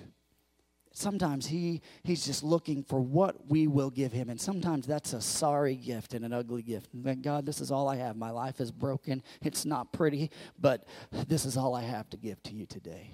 sometimes 0.94 1.46
he 1.46 1.82
he's 2.04 2.24
just 2.24 2.42
looking 2.42 2.82
for 2.82 3.00
what 3.00 3.48
we 3.48 3.66
will 3.66 3.90
give 3.90 4.12
him. 4.12 4.30
And 4.30 4.40
sometimes 4.40 4.86
that's 4.86 5.12
a 5.12 5.20
sorry 5.20 5.74
gift 5.74 6.14
and 6.14 6.24
an 6.24 6.32
ugly 6.32 6.62
gift. 6.62 6.88
And 6.94 7.22
god 7.22 7.44
this 7.44 7.60
is 7.60 7.70
all 7.70 7.88
i 7.88 7.96
have. 7.96 8.16
My 8.16 8.30
life 8.30 8.60
is 8.60 8.70
broken. 8.70 9.22
It's 9.42 9.66
not 9.66 9.92
pretty 9.92 10.30
but 10.58 10.86
this 11.28 11.44
is 11.44 11.58
all 11.58 11.74
i 11.74 11.82
have 11.82 12.08
to 12.10 12.16
give 12.16 12.42
to 12.44 12.54
you 12.54 12.64
today. 12.64 13.10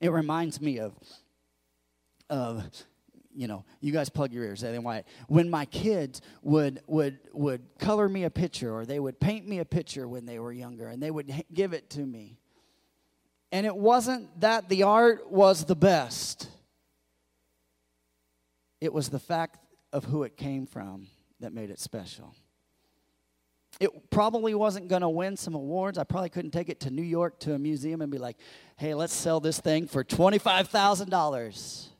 It 0.00 0.12
reminds 0.12 0.60
me 0.60 0.78
of 0.78 0.92
of 2.28 2.64
you 3.34 3.48
know 3.48 3.64
you 3.80 3.92
guys 3.92 4.08
plug 4.08 4.32
your 4.32 4.44
ears 4.44 4.62
and 4.62 4.84
why 4.84 5.04
when 5.26 5.48
my 5.48 5.64
kids 5.64 6.20
would 6.42 6.82
would 6.86 7.18
would 7.32 7.62
color 7.78 8.08
me 8.08 8.24
a 8.24 8.30
picture 8.30 8.74
or 8.74 8.84
they 8.84 9.00
would 9.00 9.18
paint 9.18 9.48
me 9.48 9.58
a 9.58 9.64
picture 9.64 10.06
when 10.06 10.26
they 10.26 10.38
were 10.38 10.52
younger 10.52 10.86
and 10.86 11.02
they 11.02 11.10
would 11.10 11.32
give 11.52 11.72
it 11.72 11.90
to 11.90 12.00
me. 12.00 12.38
And 13.52 13.66
it 13.66 13.74
wasn't 13.74 14.40
that 14.42 14.68
the 14.68 14.84
art 14.84 15.28
was 15.30 15.64
the 15.64 15.74
best 15.74 16.48
it 18.80 18.92
was 18.92 19.08
the 19.08 19.18
fact 19.18 19.58
of 19.92 20.04
who 20.04 20.22
it 20.22 20.36
came 20.36 20.66
from 20.66 21.06
that 21.40 21.52
made 21.52 21.70
it 21.70 21.80
special. 21.80 22.34
It 23.78 24.10
probably 24.10 24.54
wasn't 24.54 24.88
going 24.88 25.02
to 25.02 25.08
win 25.08 25.36
some 25.36 25.54
awards. 25.54 25.96
I 25.96 26.04
probably 26.04 26.28
couldn't 26.28 26.50
take 26.50 26.68
it 26.68 26.80
to 26.80 26.90
New 26.90 27.02
York 27.02 27.38
to 27.40 27.54
a 27.54 27.58
museum 27.58 28.02
and 28.02 28.10
be 28.10 28.18
like, 28.18 28.36
hey, 28.76 28.94
let's 28.94 29.12
sell 29.12 29.40
this 29.40 29.60
thing 29.60 29.86
for 29.86 30.04
$25,000 30.04 31.90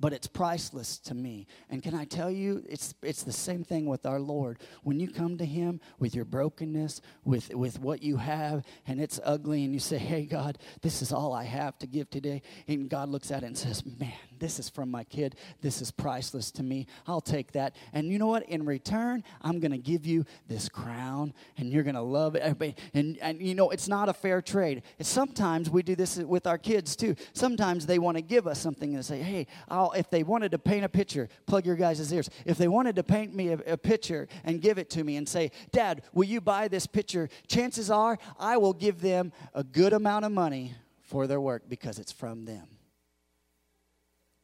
but 0.00 0.14
it's 0.14 0.26
priceless 0.26 0.98
to 0.98 1.14
me. 1.14 1.46
And 1.68 1.82
can 1.82 1.94
I 1.94 2.06
tell 2.06 2.30
you, 2.30 2.64
it's, 2.66 2.94
it's 3.02 3.22
the 3.22 3.32
same 3.32 3.62
thing 3.62 3.84
with 3.84 4.06
our 4.06 4.18
Lord. 4.18 4.58
When 4.82 4.98
you 4.98 5.08
come 5.08 5.36
to 5.36 5.44
Him 5.44 5.78
with 5.98 6.14
your 6.14 6.24
brokenness, 6.24 7.02
with, 7.22 7.54
with 7.54 7.78
what 7.78 8.02
you 8.02 8.16
have, 8.16 8.64
and 8.86 8.98
it's 8.98 9.20
ugly, 9.22 9.62
and 9.62 9.74
you 9.74 9.78
say, 9.78 9.98
Hey, 9.98 10.24
God, 10.24 10.58
this 10.80 11.02
is 11.02 11.12
all 11.12 11.34
I 11.34 11.44
have 11.44 11.78
to 11.80 11.86
give 11.86 12.08
today. 12.08 12.40
And 12.66 12.88
God 12.88 13.10
looks 13.10 13.30
at 13.30 13.42
it 13.42 13.46
and 13.46 13.58
says, 13.58 13.84
Man, 13.84 14.12
this 14.40 14.58
is 14.58 14.68
from 14.68 14.90
my 14.90 15.04
kid. 15.04 15.36
This 15.60 15.80
is 15.80 15.90
priceless 15.90 16.50
to 16.52 16.62
me. 16.62 16.86
I'll 17.06 17.20
take 17.20 17.52
that. 17.52 17.76
And 17.92 18.08
you 18.08 18.18
know 18.18 18.26
what? 18.26 18.48
In 18.48 18.64
return, 18.64 19.22
I'm 19.42 19.60
going 19.60 19.70
to 19.70 19.78
give 19.78 20.06
you 20.06 20.24
this 20.48 20.68
crown, 20.68 21.32
and 21.56 21.70
you're 21.70 21.82
going 21.82 21.94
to 21.94 22.00
love 22.00 22.34
it. 22.34 22.78
And, 22.94 23.18
and 23.18 23.40
you 23.40 23.54
know, 23.54 23.70
it's 23.70 23.86
not 23.86 24.08
a 24.08 24.12
fair 24.12 24.42
trade. 24.42 24.82
Sometimes 25.00 25.70
we 25.70 25.82
do 25.82 25.94
this 25.94 26.16
with 26.16 26.46
our 26.46 26.58
kids 26.58 26.96
too. 26.96 27.14
Sometimes 27.34 27.86
they 27.86 27.98
want 27.98 28.16
to 28.16 28.22
give 28.22 28.46
us 28.46 28.58
something 28.58 28.94
and 28.94 29.04
say, 29.04 29.20
Hey, 29.20 29.46
I'll 29.68 29.92
if 29.92 30.10
they 30.10 30.22
wanted 30.22 30.50
to 30.52 30.58
paint 30.58 30.84
a 30.84 30.88
picture, 30.88 31.28
plug 31.46 31.66
your 31.66 31.76
guys' 31.76 32.12
ears. 32.12 32.30
If 32.44 32.58
they 32.58 32.68
wanted 32.68 32.96
to 32.96 33.02
paint 33.02 33.34
me 33.34 33.48
a, 33.48 33.58
a 33.66 33.76
picture 33.76 34.26
and 34.44 34.60
give 34.60 34.78
it 34.78 34.90
to 34.90 35.04
me 35.04 35.16
and 35.16 35.28
say, 35.28 35.50
Dad, 35.70 36.02
will 36.12 36.24
you 36.24 36.40
buy 36.40 36.68
this 36.68 36.86
picture? 36.86 37.28
Chances 37.46 37.90
are 37.90 38.18
I 38.38 38.56
will 38.56 38.72
give 38.72 39.00
them 39.00 39.32
a 39.54 39.62
good 39.62 39.92
amount 39.92 40.24
of 40.24 40.32
money 40.32 40.74
for 41.02 41.26
their 41.26 41.40
work 41.40 41.64
because 41.68 41.98
it's 41.98 42.12
from 42.12 42.44
them. 42.44 42.79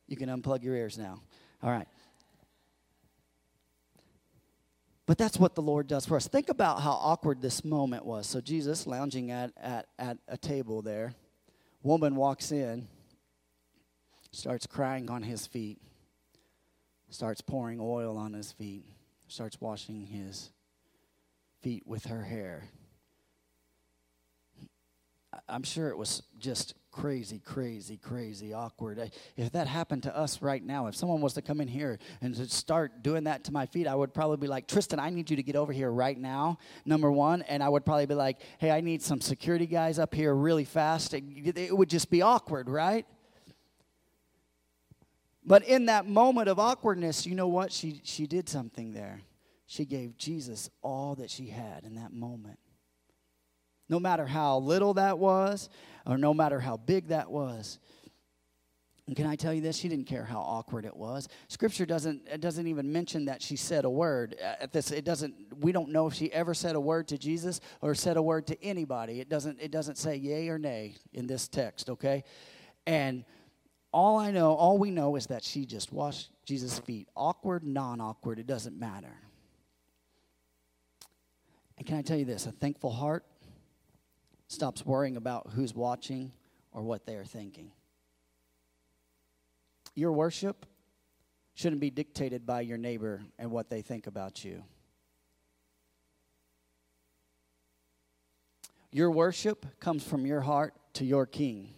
You 0.07 0.17
can 0.17 0.29
unplug 0.29 0.63
your 0.63 0.75
ears 0.75 0.99
now. 0.99 1.21
All 1.63 1.71
right. 1.71 1.89
But 5.07 5.19
that's 5.19 5.39
what 5.39 5.55
the 5.55 5.63
Lord 5.63 5.87
does 5.87 6.05
for 6.05 6.17
us. 6.17 6.27
Think 6.27 6.49
about 6.49 6.81
how 6.81 6.93
awkward 6.93 7.41
this 7.41 7.65
moment 7.65 8.05
was. 8.05 8.27
So, 8.27 8.41
Jesus 8.41 8.87
lounging 8.87 9.31
at, 9.31 9.53
at, 9.57 9.87
at 9.99 10.19
a 10.27 10.37
table 10.37 10.83
there. 10.83 11.15
Woman 11.83 12.17
walks 12.17 12.51
in 12.51 12.89
starts 14.37 14.67
crying 14.67 15.11
on 15.11 15.23
his 15.23 15.47
feet, 15.47 15.81
starts 17.09 17.41
pouring 17.41 17.79
oil 17.81 18.19
on 18.19 18.35
his 18.35 18.53
feet, 18.53 18.85
starts 19.29 19.61
washing 19.61 20.07
his 20.07 20.51
feet 21.63 21.87
with 21.87 22.07
her 22.07 22.23
hair. 22.23 22.65
I'm 25.49 25.63
sure 25.63 25.89
it 25.89 25.97
was 25.97 26.23
just 26.39 26.75
crazy, 26.91 27.39
crazy, 27.39 27.99
crazy 27.99 28.55
awkward. 28.55 29.11
If 29.37 29.53
that 29.53 29.67
happened 29.67 30.05
to 30.05 30.17
us 30.17 30.41
right 30.41 30.65
now, 30.65 30.87
if 30.87 30.97
someone 30.97 31.21
was 31.21 31.35
to 31.35 31.43
come 31.43 31.61
in 31.61 31.69
here 31.69 31.99
and 32.23 32.35
to 32.35 32.49
start 32.49 33.03
doing 33.03 33.25
that 33.25 33.45
to 33.45 33.53
my 33.53 33.67
feet, 33.67 33.87
I 33.87 33.95
would 33.95 34.15
probably 34.15 34.39
be 34.39 34.47
like, 34.47 34.67
Tristan, 34.67 34.99
I 34.99 35.11
need 35.11 35.31
you 35.31 35.37
to 35.37 35.43
get 35.43 35.57
over 35.57 35.73
here 35.73 35.91
right 35.91 36.19
now, 36.19 36.59
number 36.85 37.13
one. 37.13 37.43
And 37.43 37.63
I 37.63 37.69
would 37.69 37.85
probably 37.85 38.07
be 38.07 38.15
like, 38.15 38.39
hey, 38.59 38.71
I 38.71 38.81
need 38.81 39.03
some 39.03 39.21
security 39.21 39.67
guys 39.67 39.99
up 39.99 40.15
here 40.15 40.35
really 40.35 40.65
fast. 40.65 41.13
It 41.13 41.77
would 41.77 41.91
just 41.91 42.11
be 42.11 42.23
awkward, 42.23 42.69
right? 42.69 43.05
But 45.45 45.63
in 45.65 45.87
that 45.87 46.07
moment 46.07 46.49
of 46.49 46.59
awkwardness, 46.59 47.27
you 47.27 47.35
know 47.35 47.49
what? 47.49 47.73
She, 47.73 48.01
she 48.05 48.27
did 48.27 48.49
something 48.49 48.93
there. 48.93 49.21
She 49.67 49.85
gave 49.85 50.17
Jesus 50.17 50.71
all 50.83 51.15
that 51.17 51.31
she 51.31 51.49
had 51.49 51.85
in 51.85 51.97
that 51.97 52.13
moment. 52.13 52.59
No 53.89 54.01
matter 54.01 54.27
how 54.27 54.59
little 54.59 54.95
that 54.95 55.19
was, 55.19 55.69
or 56.07 56.19
no 56.19 56.35
matter 56.35 56.61
how 56.61 56.77
big 56.77 57.09
that 57.09 57.31
was. 57.31 57.79
And 59.07 59.15
can 59.15 59.27
I 59.27 59.37
tell 59.37 59.55
you 59.55 59.61
this? 59.61 59.77
She 59.77 59.89
didn't 59.89 60.07
care 60.07 60.25
how 60.25 60.41
awkward 60.41 60.85
it 60.85 60.97
was. 60.97 61.29
Scripture 61.47 61.87
doesn't 61.87 62.27
it 62.27 62.41
doesn't 62.41 62.67
even 62.67 62.93
mention 62.93 63.27
that 63.27 63.41
she 63.41 63.55
said 63.55 63.85
a 63.85 63.91
word. 63.91 64.35
Uh, 64.43 64.55
at 64.61 64.73
this, 64.73 64.91
it 64.91 65.05
doesn't. 65.05 65.35
We 65.61 65.71
don't 65.71 65.91
know 65.91 66.09
if 66.09 66.15
she 66.15 66.33
ever 66.33 66.55
said 66.55 66.75
a 66.75 66.81
word 66.81 67.07
to 67.09 67.19
Jesus 67.19 67.61
or 67.81 67.95
said 67.95 68.17
a 68.17 68.23
word 68.23 68.49
to 68.49 68.61
anybody. 68.65 69.21
It 69.21 69.29
doesn't. 69.29 69.61
It 69.61 69.71
doesn't 69.71 69.97
say 69.97 70.17
yay 70.17 70.49
or 70.49 70.59
nay 70.59 70.97
in 71.13 71.29
this 71.29 71.47
text. 71.47 71.89
Okay, 71.89 72.25
and 72.85 73.25
all 73.93 74.19
I 74.19 74.33
know, 74.33 74.55
all 74.55 74.77
we 74.77 74.91
know 74.91 75.15
is 75.15 75.27
that 75.29 75.45
she 75.45 75.67
just 75.67 75.93
washed 75.93 76.31
Jesus' 76.45 76.81
feet. 76.81 77.09
Awkward, 77.15 77.63
non 77.63 78.01
awkward, 78.01 78.41
it 78.41 78.47
doesn't 78.47 78.79
matter. 78.79 79.15
And 81.79 81.87
can 81.87 81.97
I 81.97 82.03
tell 82.03 82.19
you 82.19 82.25
this? 82.25 82.47
A 82.47 82.53
thankful 82.53 82.91
heart 82.91 83.25
stops 84.49 84.85
worrying 84.85 85.17
about 85.17 85.51
who's 85.55 85.75
watching 85.75 86.33
or 86.73 86.83
what 86.83 87.07
they 87.07 87.17
are 87.17 87.25
thinking. 87.25 87.73
Your 89.95 90.13
worship 90.13 90.67
shouldn't 91.55 91.81
be 91.81 91.91
dictated 91.91 92.47
by 92.47 92.61
your 92.61 92.79
neighbor 92.79 93.23
and 93.39 93.51
what 93.51 93.71
they 93.71 93.81
think 93.81 94.07
about 94.07 94.45
you. 94.45 94.63
Your 98.93 99.11
worship 99.11 99.67
comes 99.81 100.05
from 100.05 100.27
your 100.27 100.43
heart 100.43 100.75
to 100.95 101.05
your 101.05 101.27
king. 101.27 101.75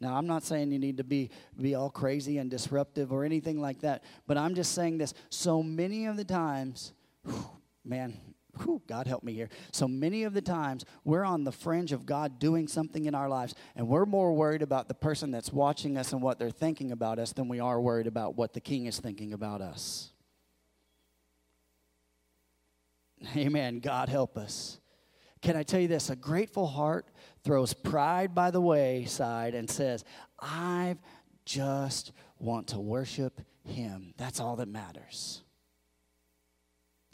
Now, 0.00 0.16
I'm 0.16 0.26
not 0.26 0.42
saying 0.42 0.72
you 0.72 0.78
need 0.78 0.98
to 0.98 1.04
be, 1.04 1.30
be 1.60 1.74
all 1.74 1.88
crazy 1.88 2.38
and 2.38 2.50
disruptive 2.50 3.12
or 3.12 3.24
anything 3.24 3.60
like 3.60 3.80
that, 3.80 4.04
but 4.26 4.36
I'm 4.36 4.54
just 4.54 4.72
saying 4.72 4.98
this. 4.98 5.14
So 5.30 5.62
many 5.62 6.06
of 6.06 6.16
the 6.16 6.24
times, 6.24 6.92
whew, 7.24 7.48
man, 7.84 8.20
whew, 8.62 8.82
God 8.86 9.06
help 9.06 9.22
me 9.22 9.32
here. 9.32 9.48
So 9.72 9.86
many 9.86 10.24
of 10.24 10.34
the 10.34 10.42
times, 10.42 10.84
we're 11.04 11.24
on 11.24 11.44
the 11.44 11.52
fringe 11.52 11.92
of 11.92 12.06
God 12.06 12.38
doing 12.38 12.68
something 12.68 13.06
in 13.06 13.14
our 13.14 13.28
lives, 13.28 13.54
and 13.74 13.88
we're 13.88 14.06
more 14.06 14.32
worried 14.32 14.62
about 14.62 14.88
the 14.88 14.94
person 14.94 15.30
that's 15.30 15.52
watching 15.52 15.96
us 15.96 16.12
and 16.12 16.22
what 16.22 16.38
they're 16.38 16.50
thinking 16.50 16.92
about 16.92 17.18
us 17.18 17.32
than 17.32 17.48
we 17.48 17.60
are 17.60 17.80
worried 17.80 18.06
about 18.06 18.36
what 18.36 18.52
the 18.52 18.60
king 18.60 18.86
is 18.86 18.98
thinking 18.98 19.32
about 19.32 19.60
us. 19.60 20.12
Amen. 23.36 23.80
God 23.80 24.08
help 24.08 24.36
us. 24.36 24.78
Can 25.42 25.56
I 25.56 25.62
tell 25.62 25.80
you 25.80 25.88
this? 25.88 26.10
A 26.10 26.16
grateful 26.16 26.66
heart 26.66 27.06
throws 27.44 27.72
pride 27.72 28.34
by 28.34 28.50
the 28.50 28.60
wayside 28.60 29.54
and 29.54 29.70
says, 29.70 30.04
I 30.40 30.96
just 31.44 32.12
want 32.38 32.68
to 32.68 32.80
worship 32.80 33.40
Him. 33.64 34.14
That's 34.16 34.40
all 34.40 34.56
that 34.56 34.68
matters. 34.68 35.42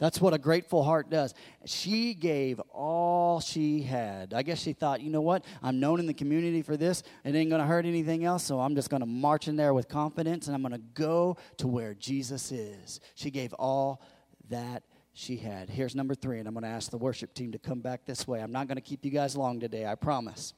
That's 0.03 0.19
what 0.19 0.33
a 0.33 0.37
grateful 0.37 0.83
heart 0.83 1.09
does. 1.09 1.33
She 1.63 2.13
gave 2.13 2.59
all 2.73 3.39
she 3.39 3.83
had. 3.83 4.33
I 4.33 4.43
guess 4.43 4.59
she 4.59 4.73
thought, 4.73 4.99
you 4.99 5.09
know 5.09 5.21
what? 5.21 5.45
I'm 5.61 5.79
known 5.79 6.01
in 6.01 6.07
the 6.07 6.13
community 6.13 6.61
for 6.61 6.75
this. 6.75 7.03
It 7.23 7.33
ain't 7.33 7.49
going 7.49 7.61
to 7.61 7.65
hurt 7.65 7.85
anything 7.85 8.25
else, 8.25 8.43
so 8.43 8.59
I'm 8.59 8.75
just 8.75 8.89
going 8.89 8.99
to 8.99 9.05
march 9.05 9.47
in 9.47 9.55
there 9.55 9.73
with 9.73 9.87
confidence 9.87 10.47
and 10.47 10.55
I'm 10.57 10.61
going 10.61 10.73
to 10.73 10.85
go 10.93 11.37
to 11.55 11.69
where 11.69 11.93
Jesus 11.93 12.51
is. 12.51 12.99
She 13.15 13.31
gave 13.31 13.53
all 13.53 14.01
that 14.49 14.83
she 15.13 15.37
had. 15.37 15.69
Here's 15.69 15.95
number 15.95 16.15
three, 16.15 16.39
and 16.39 16.49
I'm 16.49 16.53
going 16.53 16.65
to 16.65 16.69
ask 16.69 16.91
the 16.91 16.97
worship 16.97 17.33
team 17.33 17.53
to 17.53 17.57
come 17.57 17.79
back 17.79 18.03
this 18.05 18.27
way. 18.27 18.41
I'm 18.41 18.51
not 18.51 18.67
going 18.67 18.75
to 18.75 18.81
keep 18.81 19.05
you 19.05 19.11
guys 19.11 19.37
long 19.37 19.61
today, 19.61 19.85
I 19.85 19.95
promise. 19.95 20.53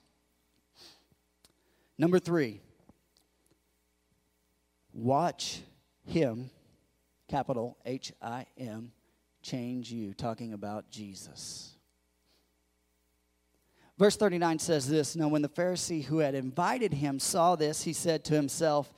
Number 2.00 2.18
three, 2.18 2.62
watch 4.92 5.62
him, 6.04 6.50
capital 7.30 7.78
H 7.86 8.12
I 8.24 8.48
M, 8.58 8.92
change 9.46 9.92
you, 9.92 10.14
talking 10.14 10.54
about 10.54 10.90
Jesus. 10.90 11.76
Verse 13.98 14.18
39 14.18 14.60
says 14.60 14.90
this 14.90 15.16
Now, 15.16 15.28
when 15.28 15.42
the 15.42 15.50
Pharisee 15.50 16.04
who 16.04 16.20
had 16.20 16.36
invited 16.36 16.94
him 16.94 17.20
saw 17.20 17.56
this, 17.56 17.84
he 17.84 17.94
said 17.94 18.26
to 18.26 18.34
himself, 18.34 18.92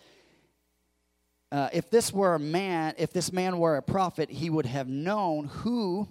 uh, 1.51 1.69
if 1.71 1.89
this 1.89 2.11
were 2.11 2.35
a 2.35 2.39
man, 2.39 2.93
if 2.97 3.13
this 3.13 3.31
man 3.31 3.59
were 3.59 3.77
a 3.77 3.81
prophet, 3.81 4.29
he 4.29 4.49
would 4.49 4.65
have 4.65 4.87
known 4.87 5.45
who 5.45 6.07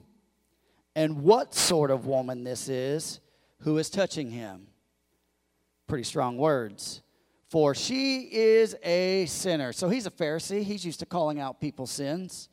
and 0.94 1.22
what 1.22 1.54
sort 1.54 1.90
of 1.90 2.06
woman 2.06 2.44
this 2.44 2.68
is 2.68 3.20
who 3.60 3.76
is 3.78 3.90
touching 3.90 4.30
him. 4.30 4.66
Pretty 5.86 6.04
strong 6.04 6.38
words. 6.38 7.02
For 7.48 7.74
she 7.74 8.22
is 8.32 8.76
a 8.82 9.26
sinner. 9.26 9.72
So 9.72 9.88
he's 9.88 10.06
a 10.06 10.10
Pharisee. 10.10 10.62
He's 10.62 10.84
used 10.84 11.00
to 11.00 11.06
calling 11.06 11.38
out 11.38 11.60
people's 11.60 11.90
sins. 11.90 12.48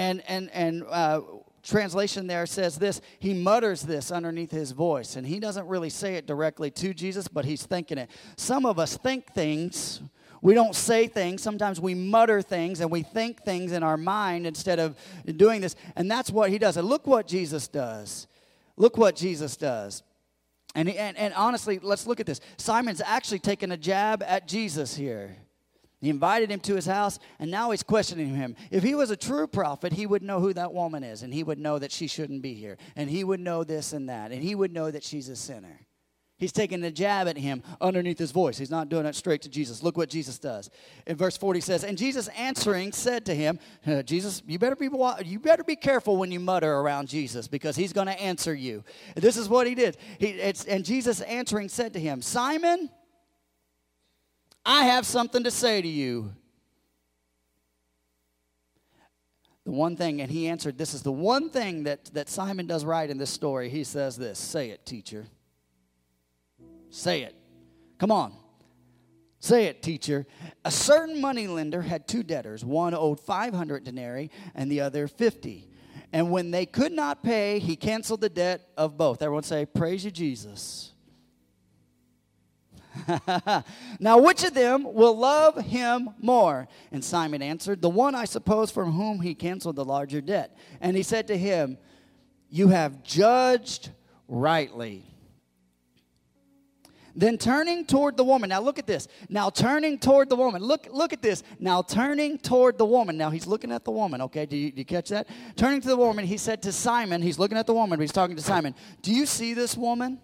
And 0.00 0.22
and 0.26 0.50
and 0.54 0.84
uh, 0.88 1.20
translation 1.62 2.26
there 2.26 2.46
says 2.46 2.78
this. 2.78 3.00
He 3.18 3.34
mutters 3.34 3.82
this 3.82 4.10
underneath 4.10 4.50
his 4.50 4.70
voice, 4.70 5.16
and 5.16 5.26
he 5.26 5.38
doesn't 5.38 5.66
really 5.66 5.90
say 5.90 6.14
it 6.14 6.26
directly 6.26 6.70
to 6.70 6.94
Jesus, 6.94 7.28
but 7.28 7.44
he's 7.44 7.66
thinking 7.66 7.98
it. 7.98 8.10
Some 8.36 8.64
of 8.64 8.78
us 8.78 8.96
think 8.96 9.32
things 9.34 10.00
we 10.42 10.54
don't 10.54 10.74
say 10.74 11.06
things. 11.06 11.42
Sometimes 11.42 11.80
we 11.80 11.94
mutter 11.94 12.40
things 12.40 12.80
and 12.80 12.90
we 12.90 13.02
think 13.02 13.42
things 13.42 13.72
in 13.72 13.82
our 13.82 13.98
mind 13.98 14.46
instead 14.46 14.78
of 14.78 14.96
doing 15.36 15.60
this. 15.60 15.76
And 15.96 16.10
that's 16.10 16.30
what 16.30 16.48
he 16.48 16.58
does. 16.58 16.76
And 16.76 16.88
look 16.88 17.06
what 17.06 17.26
Jesus 17.26 17.68
does. 17.68 18.26
Look 18.76 18.96
what 18.96 19.16
Jesus 19.16 19.56
does. 19.56 20.02
And, 20.74 20.88
and, 20.88 21.16
and 21.18 21.34
honestly, 21.34 21.78
let's 21.82 22.06
look 22.06 22.20
at 22.20 22.26
this. 22.26 22.40
Simon's 22.56 23.02
actually 23.04 23.40
taking 23.40 23.70
a 23.70 23.76
jab 23.76 24.22
at 24.22 24.48
Jesus 24.48 24.96
here. 24.96 25.36
He 26.00 26.08
invited 26.08 26.50
him 26.50 26.60
to 26.60 26.76
his 26.76 26.86
house, 26.86 27.18
and 27.38 27.50
now 27.50 27.70
he's 27.70 27.82
questioning 27.82 28.34
him. 28.34 28.56
If 28.70 28.82
he 28.82 28.94
was 28.94 29.10
a 29.10 29.16
true 29.16 29.46
prophet, 29.46 29.92
he 29.92 30.06
would 30.06 30.22
know 30.22 30.40
who 30.40 30.54
that 30.54 30.72
woman 30.72 31.04
is, 31.04 31.22
and 31.22 31.32
he 31.32 31.42
would 31.42 31.58
know 31.58 31.78
that 31.78 31.92
she 31.92 32.06
shouldn't 32.06 32.40
be 32.40 32.54
here, 32.54 32.78
and 32.96 33.10
he 33.10 33.22
would 33.22 33.40
know 33.40 33.64
this 33.64 33.92
and 33.92 34.08
that, 34.08 34.32
and 34.32 34.42
he 34.42 34.54
would 34.54 34.72
know 34.72 34.90
that 34.90 35.04
she's 35.04 35.28
a 35.28 35.36
sinner. 35.36 35.80
He's 36.40 36.52
taking 36.52 36.82
a 36.84 36.90
jab 36.90 37.28
at 37.28 37.36
him 37.36 37.62
underneath 37.82 38.18
his 38.18 38.30
voice. 38.30 38.56
He's 38.56 38.70
not 38.70 38.88
doing 38.88 39.04
it 39.04 39.14
straight 39.14 39.42
to 39.42 39.50
Jesus. 39.50 39.82
Look 39.82 39.98
what 39.98 40.08
Jesus 40.08 40.38
does. 40.38 40.70
In 41.06 41.14
verse 41.14 41.36
40 41.36 41.60
says, 41.60 41.84
And 41.84 41.98
Jesus 41.98 42.28
answering 42.28 42.92
said 42.92 43.26
to 43.26 43.34
him, 43.34 43.58
uh, 43.86 44.02
Jesus, 44.02 44.42
you 44.46 44.58
better 44.58 44.74
be 44.74 44.88
you 45.26 45.38
better 45.38 45.62
be 45.62 45.76
careful 45.76 46.16
when 46.16 46.32
you 46.32 46.40
mutter 46.40 46.72
around 46.72 47.08
Jesus 47.08 47.46
because 47.46 47.76
he's 47.76 47.92
going 47.92 48.06
to 48.06 48.18
answer 48.18 48.54
you. 48.54 48.82
This 49.16 49.36
is 49.36 49.50
what 49.50 49.66
he 49.66 49.74
did. 49.74 49.98
He, 50.18 50.40
and 50.66 50.82
Jesus 50.82 51.20
answering 51.20 51.68
said 51.68 51.92
to 51.92 52.00
him, 52.00 52.22
Simon, 52.22 52.88
I 54.64 54.84
have 54.84 55.06
something 55.06 55.44
to 55.44 55.50
say 55.50 55.80
to 55.80 55.88
you. 55.88 56.32
The 59.64 59.72
one 59.72 59.96
thing, 59.96 60.20
and 60.20 60.30
he 60.30 60.48
answered, 60.48 60.78
This 60.78 60.94
is 60.94 61.02
the 61.02 61.12
one 61.12 61.50
thing 61.50 61.84
that, 61.84 62.06
that 62.14 62.28
Simon 62.28 62.66
does 62.66 62.84
right 62.84 63.08
in 63.08 63.18
this 63.18 63.30
story. 63.30 63.68
He 63.68 63.84
says 63.84 64.16
this 64.16 64.38
Say 64.38 64.70
it, 64.70 64.84
teacher. 64.86 65.26
Say 66.90 67.22
it. 67.22 67.36
Come 67.98 68.10
on. 68.10 68.34
Say 69.38 69.66
it, 69.66 69.82
teacher. 69.82 70.26
A 70.64 70.70
certain 70.70 71.20
moneylender 71.20 71.82
had 71.82 72.06
two 72.06 72.22
debtors. 72.22 72.64
One 72.64 72.94
owed 72.94 73.20
500 73.20 73.84
denarii 73.84 74.30
and 74.54 74.70
the 74.70 74.80
other 74.80 75.08
50. 75.08 75.68
And 76.12 76.30
when 76.30 76.50
they 76.50 76.66
could 76.66 76.92
not 76.92 77.22
pay, 77.22 77.58
he 77.58 77.76
canceled 77.76 78.20
the 78.20 78.28
debt 78.28 78.68
of 78.76 78.98
both. 78.98 79.22
Everyone 79.22 79.42
say, 79.42 79.64
Praise 79.66 80.04
you, 80.04 80.10
Jesus. 80.10 80.89
now, 84.00 84.18
which 84.18 84.44
of 84.44 84.54
them 84.54 84.92
will 84.92 85.16
love 85.16 85.56
him 85.56 86.10
more? 86.20 86.68
And 86.92 87.04
Simon 87.04 87.42
answered, 87.42 87.82
The 87.82 87.90
one, 87.90 88.14
I 88.14 88.24
suppose, 88.24 88.70
from 88.70 88.92
whom 88.92 89.20
he 89.20 89.34
canceled 89.34 89.76
the 89.76 89.84
larger 89.84 90.20
debt. 90.20 90.56
And 90.80 90.96
he 90.96 91.02
said 91.02 91.28
to 91.28 91.38
him, 91.38 91.78
You 92.48 92.68
have 92.68 93.02
judged 93.02 93.90
rightly. 94.28 95.04
Then 97.14 97.38
turning 97.38 97.84
toward 97.84 98.16
the 98.16 98.24
woman. 98.24 98.50
Now 98.50 98.60
look 98.60 98.78
at 98.78 98.86
this. 98.86 99.08
Now 99.28 99.50
turning 99.50 99.98
toward 99.98 100.28
the 100.28 100.36
woman. 100.36 100.62
Look, 100.62 100.86
look 100.90 101.12
at 101.12 101.22
this. 101.22 101.42
Now 101.58 101.82
turning 101.82 102.38
toward 102.38 102.78
the 102.78 102.86
woman. 102.86 103.16
Now 103.16 103.30
he's 103.30 103.46
looking 103.46 103.72
at 103.72 103.84
the 103.84 103.90
woman. 103.90 104.20
Okay, 104.22 104.46
do 104.46 104.56
you, 104.56 104.70
do 104.70 104.78
you 104.78 104.84
catch 104.84 105.08
that? 105.08 105.28
Turning 105.56 105.80
to 105.80 105.88
the 105.88 105.96
woman, 105.96 106.24
he 106.24 106.36
said 106.36 106.62
to 106.62 106.72
Simon, 106.72 107.20
he's 107.20 107.38
looking 107.38 107.58
at 107.58 107.66
the 107.66 107.74
woman, 107.74 108.00
he's 108.00 108.12
talking 108.12 108.36
to 108.36 108.42
Simon. 108.42 108.74
Do 109.02 109.12
you 109.12 109.26
see 109.26 109.54
this 109.54 109.76
woman? 109.76 110.20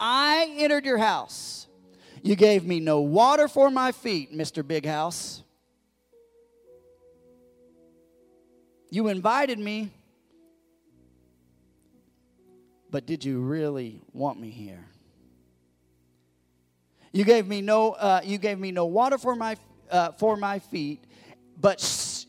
I 0.00 0.54
entered 0.56 0.86
your 0.86 0.96
house. 0.96 1.66
You 2.22 2.34
gave 2.34 2.64
me 2.64 2.80
no 2.80 3.00
water 3.00 3.48
for 3.48 3.70
my 3.70 3.92
feet, 3.92 4.34
Mr. 4.34 4.66
Big 4.66 4.86
House. 4.86 5.42
You 8.90 9.08
invited 9.08 9.58
me, 9.58 9.90
but 12.90 13.06
did 13.06 13.24
you 13.24 13.40
really 13.40 14.00
want 14.12 14.40
me 14.40 14.50
here? 14.50 14.84
You 17.12 17.24
gave 17.24 17.46
me 17.46 17.60
no, 17.60 17.92
uh, 17.92 18.20
you 18.24 18.38
gave 18.38 18.58
me 18.58 18.72
no 18.72 18.86
water 18.86 19.18
for 19.18 19.36
my, 19.36 19.56
uh, 19.90 20.12
for 20.12 20.36
my 20.36 20.58
feet, 20.58 21.04
but 21.60 21.80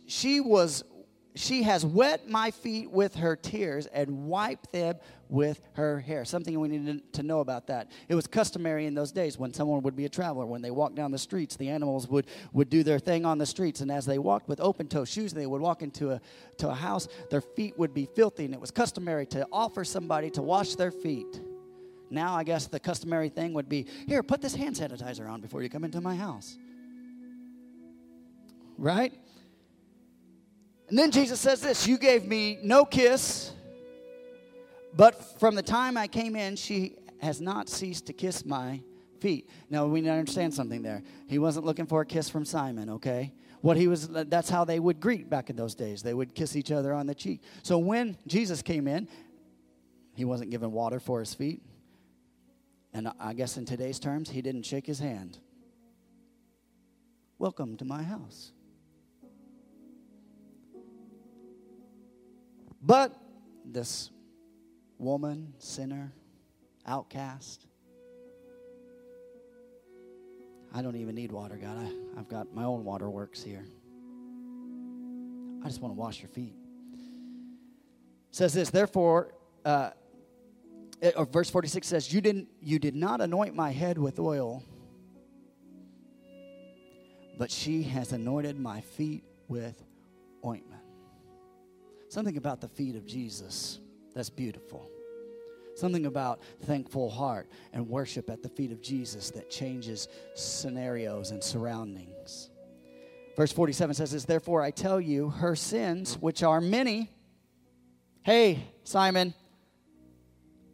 she 0.07 0.39
was, 0.39 0.83
she 1.35 1.63
has 1.63 1.85
wet 1.85 2.29
my 2.29 2.51
feet 2.51 2.91
with 2.91 3.15
her 3.15 3.35
tears 3.35 3.85
and 3.87 4.27
wiped 4.27 4.71
them 4.71 4.97
with 5.31 5.61
her 5.73 6.01
hair. 6.01 6.25
Something 6.25 6.59
we 6.59 6.67
need 6.67 7.13
to 7.13 7.23
know 7.23 7.39
about 7.39 7.67
that. 7.67 7.89
It 8.09 8.15
was 8.15 8.27
customary 8.27 8.85
in 8.85 8.93
those 8.93 9.13
days 9.13 9.37
when 9.37 9.53
someone 9.53 9.81
would 9.81 9.95
be 9.95 10.03
a 10.03 10.09
traveler, 10.09 10.45
when 10.45 10.61
they 10.61 10.71
walked 10.71 10.95
down 10.95 11.11
the 11.11 11.17
streets, 11.17 11.55
the 11.55 11.69
animals 11.69 12.07
would, 12.09 12.27
would 12.51 12.69
do 12.69 12.83
their 12.83 12.99
thing 12.99 13.25
on 13.25 13.37
the 13.37 13.45
streets. 13.45 13.79
And 13.79 13.89
as 13.89 14.05
they 14.05 14.19
walked 14.19 14.49
with 14.49 14.59
open 14.59 14.87
toe 14.87 15.05
shoes, 15.05 15.33
they 15.33 15.47
would 15.47 15.61
walk 15.61 15.81
into 15.81 16.11
a, 16.11 16.21
to 16.57 16.69
a 16.69 16.75
house, 16.75 17.07
their 17.29 17.39
feet 17.39 17.79
would 17.79 17.93
be 17.93 18.05
filthy. 18.13 18.43
And 18.43 18.53
it 18.53 18.59
was 18.59 18.71
customary 18.71 19.25
to 19.27 19.47
offer 19.53 19.85
somebody 19.85 20.29
to 20.31 20.41
wash 20.41 20.75
their 20.75 20.91
feet. 20.91 21.39
Now, 22.09 22.35
I 22.35 22.43
guess 22.43 22.67
the 22.67 22.79
customary 22.79 23.29
thing 23.29 23.53
would 23.53 23.69
be 23.69 23.87
here, 24.05 24.21
put 24.21 24.41
this 24.41 24.53
hand 24.53 24.75
sanitizer 24.75 25.29
on 25.29 25.39
before 25.39 25.63
you 25.63 25.69
come 25.69 25.85
into 25.85 26.01
my 26.01 26.15
house. 26.15 26.57
Right? 28.77 29.13
And 30.89 30.99
then 30.99 31.09
Jesus 31.09 31.39
says 31.39 31.61
this 31.61 31.87
You 31.87 31.97
gave 31.97 32.25
me 32.25 32.59
no 32.61 32.83
kiss, 32.83 33.53
but 34.95 35.39
from 35.39 35.55
the 35.55 35.63
time 35.63 35.97
I 35.97 36.07
came 36.07 36.35
in, 36.35 36.55
she 36.55 36.97
has 37.19 37.39
not 37.39 37.69
ceased 37.69 38.07
to 38.07 38.13
kiss 38.13 38.45
my 38.45 38.81
feet. 39.19 39.49
Now, 39.69 39.85
we 39.85 40.01
need 40.01 40.07
to 40.07 40.13
understand 40.13 40.53
something 40.53 40.81
there. 40.81 41.03
He 41.27 41.39
wasn't 41.39 41.65
looking 41.65 41.85
for 41.85 42.01
a 42.01 42.05
kiss 42.05 42.29
from 42.29 42.45
Simon, 42.45 42.89
okay? 42.89 43.33
What 43.61 43.77
he 43.77 43.87
was, 43.87 44.07
that's 44.07 44.49
how 44.49 44.65
they 44.65 44.79
would 44.79 44.99
greet 44.99 45.29
back 45.29 45.49
in 45.49 45.55
those 45.55 45.75
days. 45.75 46.01
They 46.01 46.15
would 46.15 46.33
kiss 46.33 46.55
each 46.55 46.71
other 46.71 46.93
on 46.93 47.05
the 47.05 47.13
cheek. 47.13 47.41
So 47.61 47.77
when 47.77 48.17
Jesus 48.25 48.61
came 48.63 48.87
in, 48.87 49.07
he 50.15 50.25
wasn't 50.25 50.49
given 50.49 50.71
water 50.71 50.99
for 50.99 51.19
his 51.19 51.33
feet. 51.33 51.61
And 52.93 53.11
I 53.19 53.33
guess 53.33 53.57
in 53.57 53.65
today's 53.65 53.99
terms, 53.99 54.29
he 54.29 54.41
didn't 54.41 54.63
shake 54.63 54.87
his 54.87 54.99
hand. 54.99 55.37
Welcome 57.37 57.77
to 57.77 57.85
my 57.85 58.03
house. 58.03 58.51
But 62.81 63.15
this 63.63 64.09
woman, 65.01 65.53
sinner, 65.57 66.13
outcast, 66.85 67.65
I 70.73 70.81
don't 70.81 70.95
even 70.95 71.15
need 71.15 71.31
water, 71.31 71.57
God. 71.57 71.77
I, 71.77 72.19
I've 72.19 72.29
got 72.29 72.53
my 72.53 72.63
own 72.63 72.85
waterworks 72.85 73.43
here. 73.43 73.65
I 75.63 75.67
just 75.67 75.81
want 75.81 75.93
to 75.93 75.99
wash 75.99 76.21
your 76.21 76.29
feet. 76.29 76.53
It 78.29 78.35
says 78.35 78.53
this, 78.53 78.69
therefore, 78.69 79.33
uh, 79.65 79.89
it- 81.01 81.15
or 81.17 81.25
verse 81.25 81.49
46 81.49 81.85
says, 81.85 82.13
you, 82.13 82.21
didn't, 82.21 82.47
you 82.61 82.79
did 82.79 82.95
not 82.95 83.19
anoint 83.21 83.55
my 83.55 83.71
head 83.71 83.97
with 83.97 84.19
oil, 84.19 84.63
but 87.37 87.51
she 87.51 87.83
has 87.83 88.13
anointed 88.13 88.57
my 88.57 88.81
feet 88.81 89.23
with 89.47 89.83
ointment. 90.45 90.81
Something 92.07 92.37
about 92.37 92.61
the 92.61 92.67
feet 92.67 92.95
of 92.95 93.05
Jesus 93.05 93.79
that's 94.13 94.29
beautiful. 94.29 94.89
Something 95.75 96.05
about 96.05 96.41
thankful 96.63 97.09
heart 97.09 97.47
and 97.73 97.87
worship 97.87 98.29
at 98.29 98.43
the 98.43 98.49
feet 98.49 98.71
of 98.71 98.81
Jesus 98.81 99.31
that 99.31 99.49
changes 99.49 100.07
scenarios 100.35 101.31
and 101.31 101.43
surroundings. 101.43 102.49
Verse 103.35 103.51
47 103.51 103.95
says 103.95 104.11
this, 104.11 104.25
Therefore 104.25 104.61
I 104.61 104.71
tell 104.71 104.99
you, 104.99 105.29
her 105.29 105.55
sins, 105.55 106.17
which 106.19 106.43
are 106.43 106.59
many. 106.59 107.09
Hey, 108.23 108.65
Simon, 108.83 109.33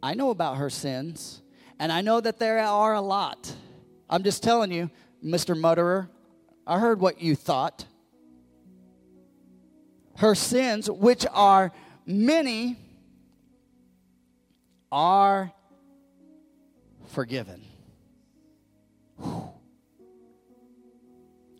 I 0.02 0.14
know 0.14 0.30
about 0.30 0.56
her 0.58 0.70
sins, 0.70 1.42
and 1.78 1.92
I 1.92 2.00
know 2.00 2.20
that 2.20 2.38
there 2.38 2.58
are 2.58 2.94
a 2.94 3.00
lot. 3.00 3.52
I'm 4.10 4.22
just 4.22 4.42
telling 4.42 4.72
you, 4.72 4.90
Mr. 5.24 5.58
Mutterer, 5.58 6.10
I 6.66 6.78
heard 6.78 7.00
what 7.00 7.20
you 7.22 7.34
thought. 7.34 7.86
Her 10.16 10.34
sins, 10.34 10.90
which 10.90 11.24
are 11.32 11.72
many, 12.04 12.76
are 14.90 15.52
forgiven. 17.06 17.64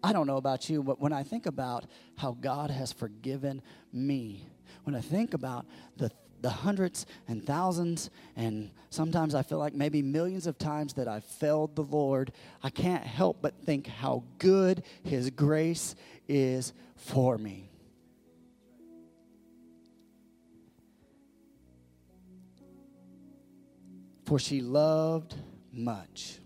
I 0.02 0.12
don't 0.12 0.26
know 0.26 0.36
about 0.36 0.70
you, 0.70 0.82
but 0.82 1.00
when 1.00 1.12
I 1.12 1.22
think 1.22 1.46
about 1.46 1.86
how 2.16 2.36
God 2.40 2.70
has 2.70 2.92
forgiven 2.92 3.62
me, 3.92 4.46
when 4.84 4.94
I 4.94 5.00
think 5.00 5.34
about 5.34 5.66
the, 5.96 6.10
the 6.40 6.50
hundreds 6.50 7.04
and 7.26 7.44
thousands, 7.44 8.10
and 8.36 8.70
sometimes 8.90 9.34
I 9.34 9.42
feel 9.42 9.58
like 9.58 9.74
maybe 9.74 10.02
millions 10.02 10.46
of 10.46 10.56
times 10.56 10.94
that 10.94 11.08
I've 11.08 11.24
failed 11.24 11.74
the 11.74 11.82
Lord, 11.82 12.32
I 12.62 12.70
can't 12.70 13.04
help 13.04 13.42
but 13.42 13.54
think 13.64 13.86
how 13.86 14.22
good 14.38 14.84
His 15.02 15.30
grace 15.30 15.96
is 16.28 16.72
for 16.96 17.36
me. 17.36 17.67
For 24.28 24.38
she 24.38 24.60
loved 24.60 25.34
much. 25.72 26.38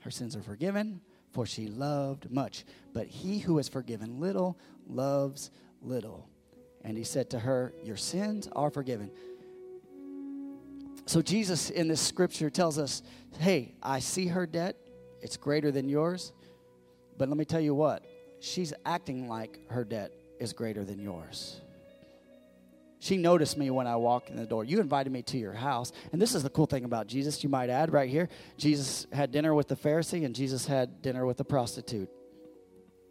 Her 0.00 0.10
sins 0.10 0.36
are 0.36 0.42
forgiven, 0.42 1.00
for 1.32 1.46
she 1.46 1.66
loved 1.66 2.30
much. 2.30 2.66
But 2.92 3.06
he 3.06 3.38
who 3.38 3.58
is 3.58 3.66
forgiven 3.66 4.20
little 4.20 4.58
loves 4.86 5.50
little. 5.80 6.28
And 6.84 6.94
he 6.94 7.04
said 7.04 7.30
to 7.30 7.38
her, 7.38 7.72
Your 7.82 7.96
sins 7.96 8.50
are 8.54 8.68
forgiven. 8.68 9.10
So 11.06 11.22
Jesus 11.22 11.70
in 11.70 11.88
this 11.88 12.02
scripture 12.02 12.50
tells 12.50 12.78
us, 12.78 13.02
Hey, 13.38 13.76
I 13.82 14.00
see 14.00 14.26
her 14.26 14.46
debt, 14.46 14.76
it's 15.22 15.38
greater 15.38 15.72
than 15.72 15.88
yours. 15.88 16.34
But 17.16 17.30
let 17.30 17.38
me 17.38 17.46
tell 17.46 17.62
you 17.62 17.74
what, 17.74 18.04
she's 18.40 18.74
acting 18.84 19.26
like 19.26 19.58
her 19.70 19.84
debt 19.84 20.12
is 20.38 20.52
greater 20.52 20.84
than 20.84 21.00
yours. 21.00 21.62
She 22.98 23.16
noticed 23.16 23.58
me 23.58 23.70
when 23.70 23.86
I 23.86 23.96
walked 23.96 24.30
in 24.30 24.36
the 24.36 24.46
door. 24.46 24.64
You 24.64 24.80
invited 24.80 25.12
me 25.12 25.22
to 25.22 25.38
your 25.38 25.52
house. 25.52 25.92
And 26.12 26.20
this 26.20 26.34
is 26.34 26.42
the 26.42 26.50
cool 26.50 26.66
thing 26.66 26.84
about 26.84 27.06
Jesus, 27.06 27.42
you 27.44 27.50
might 27.50 27.68
add 27.68 27.92
right 27.92 28.08
here. 28.08 28.28
Jesus 28.56 29.06
had 29.12 29.30
dinner 29.30 29.54
with 29.54 29.68
the 29.68 29.76
Pharisee, 29.76 30.24
and 30.24 30.34
Jesus 30.34 30.66
had 30.66 31.02
dinner 31.02 31.26
with 31.26 31.36
the 31.36 31.44
prostitute. 31.44 32.08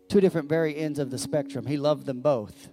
Two 0.10 0.22
different 0.22 0.50
very 0.50 0.76
ends 0.76 1.00
of 1.00 1.12
the 1.12 1.18
spectrum. 1.18 1.66
He 1.66 1.78
loved 1.78 2.06
them 2.06 2.22
both. 2.22 2.70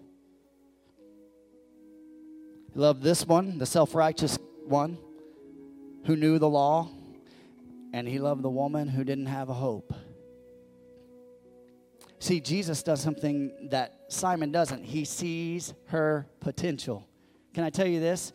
He 2.72 2.80
loved 2.80 3.02
this 3.02 3.26
one, 3.26 3.58
the 3.58 3.66
self 3.66 3.94
righteous 3.94 4.38
one, 4.66 4.96
who 6.06 6.16
knew 6.16 6.38
the 6.38 6.48
law, 6.48 6.88
and 7.92 8.08
he 8.08 8.18
loved 8.18 8.42
the 8.42 8.50
woman 8.50 8.88
who 8.88 9.04
didn't 9.04 9.26
have 9.26 9.50
a 9.50 9.54
hope. 9.54 9.92
See, 12.18 12.40
Jesus 12.40 12.82
does 12.82 13.00
something 13.00 13.68
that 13.70 14.01
Simon 14.12 14.52
doesn't. 14.52 14.84
He 14.84 15.04
sees 15.04 15.74
her 15.86 16.26
potential. 16.40 17.06
Can 17.54 17.64
I 17.64 17.70
tell 17.70 17.86
you 17.86 18.00
this? 18.00 18.32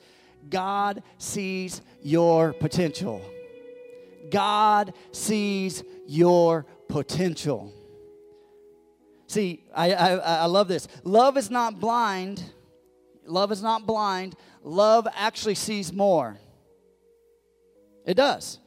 God 0.49 1.03
sees 1.17 1.81
your 2.01 2.53
potential. 2.53 3.21
God 4.29 4.93
sees 5.11 5.83
your 6.05 6.65
potential. 6.87 7.73
See, 9.27 9.63
I, 9.75 9.93
I, 9.93 10.11
I 10.15 10.45
love 10.45 10.67
this. 10.67 10.87
Love 11.03 11.37
is 11.37 11.49
not 11.49 11.79
blind. 11.79 12.43
Love 13.25 13.51
is 13.51 13.61
not 13.61 13.85
blind. 13.85 14.35
Love 14.63 15.07
actually 15.13 15.55
sees 15.55 15.91
more. 15.91 16.37
It 18.05 18.15
does. 18.15 18.59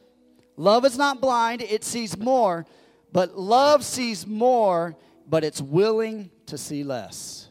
Love 0.55 0.85
is 0.85 0.97
not 0.97 1.19
blind, 1.21 1.61
it 1.61 1.83
sees 1.83 2.15
more, 2.17 2.67
but 3.11 3.35
love 3.35 3.83
sees 3.83 4.27
more, 4.27 4.95
but 5.27 5.43
it's 5.43 5.59
willing 5.59 6.29
to 6.51 6.57
see 6.57 6.83
less. 6.83 7.47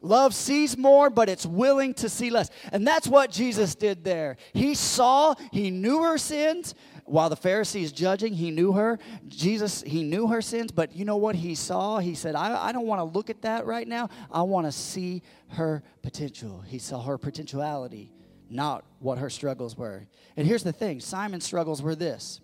Love 0.00 0.34
sees 0.34 0.76
more, 0.76 1.08
but 1.08 1.30
it's 1.30 1.46
willing 1.46 1.94
to 1.94 2.10
see 2.10 2.28
less. 2.28 2.50
And 2.72 2.86
that's 2.86 3.06
what 3.06 3.30
Jesus 3.30 3.74
did 3.74 4.04
there. 4.04 4.36
He 4.52 4.74
saw, 4.74 5.34
he 5.50 5.70
knew 5.70 6.02
her 6.02 6.18
sins. 6.18 6.74
While 7.06 7.28
the 7.28 7.36
Pharisees 7.36 7.92
judging, 7.92 8.34
he 8.34 8.50
knew 8.50 8.72
her. 8.72 8.98
Jesus, 9.28 9.82
he 9.82 10.02
knew 10.02 10.26
her 10.28 10.42
sins, 10.42 10.72
but 10.72 10.94
you 10.94 11.04
know 11.04 11.16
what 11.16 11.34
he 11.34 11.54
saw? 11.54 11.98
He 11.98 12.14
said, 12.14 12.34
I, 12.34 12.68
I 12.68 12.72
don't 12.72 12.86
want 12.86 13.00
to 13.00 13.04
look 13.04 13.30
at 13.30 13.42
that 13.42 13.66
right 13.66 13.86
now. 13.86 14.08
I 14.30 14.42
want 14.42 14.66
to 14.66 14.72
see 14.72 15.22
her 15.48 15.82
potential. 16.02 16.62
He 16.66 16.78
saw 16.78 17.02
her 17.02 17.18
potentiality, 17.18 18.10
not 18.50 18.84
what 19.00 19.18
her 19.18 19.30
struggles 19.30 19.76
were. 19.76 20.06
And 20.36 20.46
here's 20.46 20.62
the 20.62 20.72
thing 20.72 21.00
Simon's 21.00 21.44
struggles 21.44 21.82
were 21.82 21.94
this. 21.94 22.40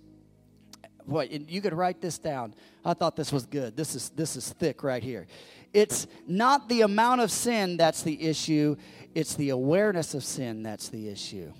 What 1.10 1.30
you 1.50 1.60
could 1.60 1.74
write 1.74 2.00
this 2.00 2.18
down. 2.18 2.54
I 2.84 2.94
thought 2.94 3.16
this 3.16 3.32
was 3.32 3.44
good. 3.44 3.76
This 3.76 3.96
is 3.96 4.10
this 4.10 4.36
is 4.36 4.52
thick 4.52 4.84
right 4.84 5.02
here. 5.02 5.26
It's 5.72 6.06
not 6.26 6.68
the 6.68 6.82
amount 6.82 7.20
of 7.20 7.32
sin 7.32 7.76
that's 7.76 8.02
the 8.02 8.22
issue, 8.22 8.76
it's 9.14 9.34
the 9.34 9.50
awareness 9.50 10.14
of 10.14 10.22
sin 10.22 10.62
that's 10.62 10.88
the 10.88 11.08
issue. 11.08 11.52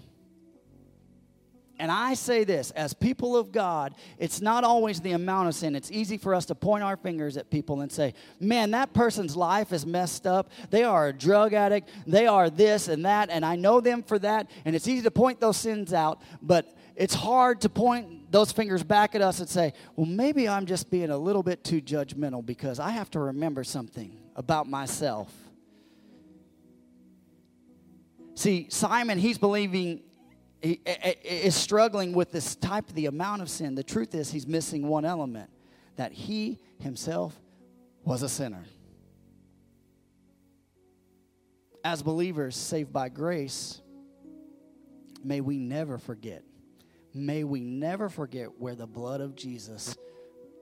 And 1.81 1.91
I 1.91 2.13
say 2.15 2.45
this 2.45 2.71
as 2.73 2.93
people 2.93 3.37
of 3.37 3.51
God, 3.51 3.95
it's 4.19 4.41
not 4.41 4.65
always 4.65 5.01
the 5.01 5.13
amount 5.13 5.49
of 5.49 5.55
sin. 5.55 5.75
It's 5.75 5.91
easy 5.91 6.19
for 6.19 6.35
us 6.35 6.45
to 6.47 6.55
point 6.55 6.85
our 6.85 6.97
fingers 6.97 7.37
at 7.39 7.51
people 7.51 7.81
and 7.81 7.91
say, 7.91 8.13
man, 8.39 8.73
that 8.73 8.93
person's 8.93 9.35
life 9.35 9.73
is 9.73 9.87
messed 9.87 10.27
up. 10.27 10.51
They 10.69 10.85
are 10.85 11.09
a 11.09 11.13
drug 11.13 11.55
addict. 11.55 11.89
They 12.07 12.27
are 12.27 12.51
this 12.51 12.89
and 12.89 13.07
that. 13.07 13.31
And 13.31 13.47
I 13.47 13.57
know 13.57 13.81
them 13.81 14.03
for 14.03 14.19
that. 14.19 14.51
And 14.67 14.77
it's 14.77 14.87
easy 14.87 15.03
to 15.03 15.11
point 15.11 15.41
those 15.41 15.57
sins 15.57 15.95
out. 15.95 16.21
But 16.43 16.71
it's 16.97 17.15
hard 17.15 17.63
to 17.63 17.71
point 17.71 18.20
those 18.31 18.53
fingers 18.53 18.83
back 18.83 19.15
at 19.15 19.23
us 19.23 19.41
and 19.41 19.49
say, 19.49 19.75
well, 19.97 20.07
maybe 20.07 20.49
I'm 20.49 20.65
just 20.65 20.91
being 20.91 21.11
a 21.11 21.19
little 21.19 21.43
bit 21.43 21.65
too 21.65 21.81
judgmental 21.81 22.45
because 22.47 22.79
I 22.79 22.91
have 22.91 23.11
to 23.11 23.19
remember 23.19 23.65
something 23.65 24.17
about 24.37 24.69
myself. 24.69 25.33
See, 28.37 28.69
Simon, 28.71 29.19
he's 29.19 29.37
believing, 29.37 30.03
he 30.63 30.81
is 31.25 31.57
struggling 31.57 32.13
with 32.13 32.31
this 32.31 32.55
type 32.55 32.89
of 32.89 32.95
the 32.95 33.07
amount 33.07 33.43
of 33.43 33.51
sin. 33.51 33.75
The 33.75 33.83
truth 33.83 34.15
is, 34.15 34.31
he's 34.31 34.47
missing 34.47 34.87
one 34.87 35.05
element 35.05 35.51
that 35.97 36.13
he 36.13 36.61
himself 36.79 37.39
was 38.05 38.23
a 38.23 38.29
sinner. 38.29 38.65
As 41.85 42.03
believers 42.03 42.57
saved 42.57 42.93
by 42.93 43.09
grace, 43.09 43.81
may 45.25 45.41
we 45.41 45.59
never 45.59 45.99
forget 45.99 46.45
may 47.15 47.45
we 47.45 47.61
never 47.61 48.09
forget 48.09 48.59
where 48.59 48.75
the 48.75 48.87
blood 48.87 49.21
of 49.21 49.35
Jesus 49.35 49.97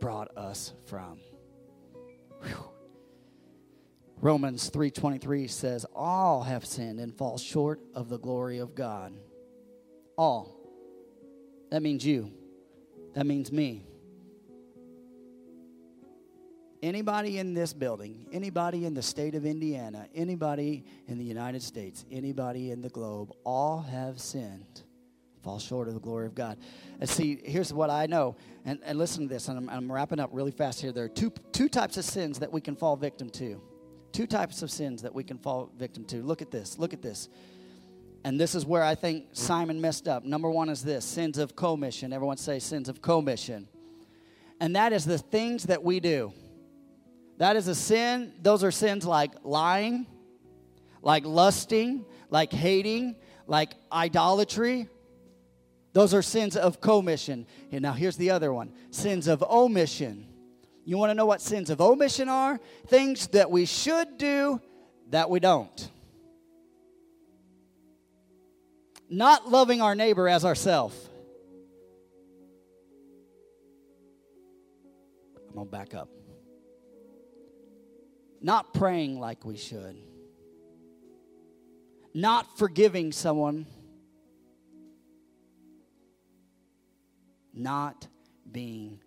brought 0.00 0.36
us 0.36 0.72
from. 0.86 1.18
Whew. 2.42 2.70
Romans 4.20 4.70
3:23 4.70 5.46
says 5.48 5.86
all 5.94 6.42
have 6.42 6.64
sinned 6.64 7.00
and 7.00 7.16
fall 7.16 7.38
short 7.38 7.80
of 7.94 8.08
the 8.08 8.18
glory 8.18 8.58
of 8.58 8.74
God. 8.74 9.12
All. 10.16 10.56
That 11.70 11.82
means 11.82 12.04
you. 12.04 12.32
That 13.14 13.26
means 13.26 13.52
me. 13.52 13.84
Anybody 16.80 17.38
in 17.38 17.54
this 17.54 17.72
building, 17.72 18.26
anybody 18.32 18.84
in 18.84 18.94
the 18.94 19.02
state 19.02 19.34
of 19.34 19.44
Indiana, 19.44 20.08
anybody 20.14 20.84
in 21.08 21.18
the 21.18 21.24
United 21.24 21.62
States, 21.62 22.04
anybody 22.10 22.70
in 22.70 22.82
the 22.82 22.88
globe, 22.88 23.32
all 23.44 23.80
have 23.82 24.20
sinned 24.20 24.82
fall 25.48 25.58
short 25.58 25.88
of 25.88 25.94
the 25.94 26.00
glory 26.00 26.26
of 26.26 26.34
God. 26.34 26.58
And 27.00 27.08
see, 27.08 27.40
here's 27.42 27.72
what 27.72 27.88
I 27.88 28.04
know. 28.04 28.36
And, 28.66 28.80
and 28.84 28.98
listen 28.98 29.22
to 29.26 29.32
this, 29.32 29.48
and 29.48 29.56
I'm, 29.56 29.70
I'm 29.70 29.90
wrapping 29.90 30.20
up 30.20 30.28
really 30.30 30.50
fast 30.50 30.78
here. 30.78 30.92
There 30.92 31.04
are 31.04 31.08
two, 31.08 31.32
two 31.52 31.70
types 31.70 31.96
of 31.96 32.04
sins 32.04 32.38
that 32.40 32.52
we 32.52 32.60
can 32.60 32.76
fall 32.76 32.96
victim 32.96 33.30
to. 33.30 33.58
Two 34.12 34.26
types 34.26 34.60
of 34.60 34.70
sins 34.70 35.00
that 35.00 35.14
we 35.14 35.24
can 35.24 35.38
fall 35.38 35.72
victim 35.78 36.04
to. 36.06 36.22
Look 36.22 36.42
at 36.42 36.50
this. 36.50 36.78
Look 36.78 36.92
at 36.92 37.00
this. 37.00 37.30
And 38.24 38.38
this 38.38 38.54
is 38.54 38.66
where 38.66 38.82
I 38.82 38.94
think 38.94 39.28
Simon 39.32 39.80
messed 39.80 40.06
up. 40.06 40.22
Number 40.22 40.50
one 40.50 40.68
is 40.68 40.82
this 40.82 41.06
sins 41.06 41.38
of 41.38 41.56
commission. 41.56 42.12
Everyone 42.12 42.36
say 42.36 42.58
sins 42.58 42.90
of 42.90 43.00
commission. 43.00 43.68
And 44.60 44.76
that 44.76 44.92
is 44.92 45.06
the 45.06 45.16
things 45.16 45.62
that 45.62 45.82
we 45.82 45.98
do. 45.98 46.34
That 47.38 47.56
is 47.56 47.68
a 47.68 47.74
sin. 47.74 48.34
Those 48.42 48.62
are 48.62 48.70
sins 48.70 49.06
like 49.06 49.32
lying, 49.44 50.06
like 51.00 51.24
lusting, 51.24 52.04
like 52.28 52.52
hating, 52.52 53.16
like 53.46 53.72
idolatry, 53.90 54.88
those 55.98 56.14
are 56.14 56.22
sins 56.22 56.56
of 56.56 56.80
commission. 56.80 57.44
And 57.72 57.82
now 57.82 57.92
here's 57.92 58.16
the 58.16 58.30
other 58.30 58.52
one 58.52 58.72
sins 58.92 59.26
of 59.26 59.42
omission. 59.42 60.28
You 60.84 60.96
want 60.96 61.10
to 61.10 61.14
know 61.14 61.26
what 61.26 61.40
sins 61.42 61.70
of 61.70 61.80
omission 61.80 62.28
are? 62.28 62.60
Things 62.86 63.26
that 63.28 63.50
we 63.50 63.64
should 63.64 64.16
do 64.16 64.60
that 65.10 65.28
we 65.28 65.40
don't. 65.40 65.90
Not 69.10 69.50
loving 69.50 69.80
our 69.80 69.96
neighbor 69.96 70.28
as 70.28 70.44
ourself. 70.44 70.94
I'm 75.48 75.54
going 75.56 75.66
to 75.66 75.70
back 75.72 75.94
up. 75.94 76.10
Not 78.40 78.72
praying 78.72 79.18
like 79.18 79.44
we 79.44 79.56
should. 79.56 79.96
Not 82.14 82.56
forgiving 82.56 83.10
someone 83.10 83.66
not 87.59 88.06
being 88.51 89.01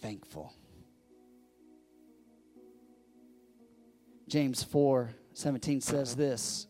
thankful. 0.00 0.52
James 4.28 4.62
4 4.62 5.10
17 5.34 5.80
says 5.80 6.14
this 6.14 6.66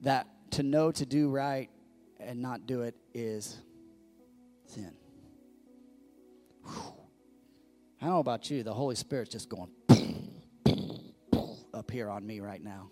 that 0.00 0.26
to 0.52 0.62
know 0.62 0.90
to 0.92 1.04
do 1.04 1.28
right 1.28 1.68
and 2.20 2.40
not 2.40 2.66
do 2.66 2.82
it 2.82 2.94
is 3.12 3.58
sin. 4.66 4.92
Whew. 6.64 6.92
I 8.00 8.06
don't 8.06 8.14
know 8.14 8.20
about 8.20 8.50
you, 8.50 8.62
the 8.62 8.72
Holy 8.72 8.94
Spirit's 8.94 9.30
just 9.30 9.48
going 9.48 9.70
up 11.74 11.90
here 11.90 12.08
on 12.08 12.26
me 12.26 12.40
right 12.40 12.62
now 12.62 12.90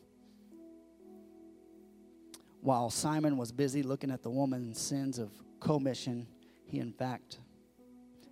while 2.66 2.90
Simon 2.90 3.36
was 3.36 3.52
busy 3.52 3.84
looking 3.84 4.10
at 4.10 4.24
the 4.24 4.28
woman's 4.28 4.80
sins 4.80 5.20
of 5.20 5.30
commission, 5.60 6.26
he 6.66 6.80
in 6.80 6.90
fact 6.90 7.38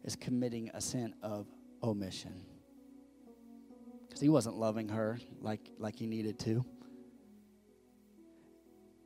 is 0.03 0.17
committing 0.17 0.73
a 0.75 0.81
sin 0.81 1.15
of 1.23 1.47
omission. 1.85 2.45
Because 4.03 4.21
he 4.21 4.29
wasn't 4.29 4.57
loving 4.57 4.89
her 4.89 5.21
like, 5.41 5.71
like 5.79 5.95
he 5.95 6.09
needed 6.09 6.41
to. 6.41 6.65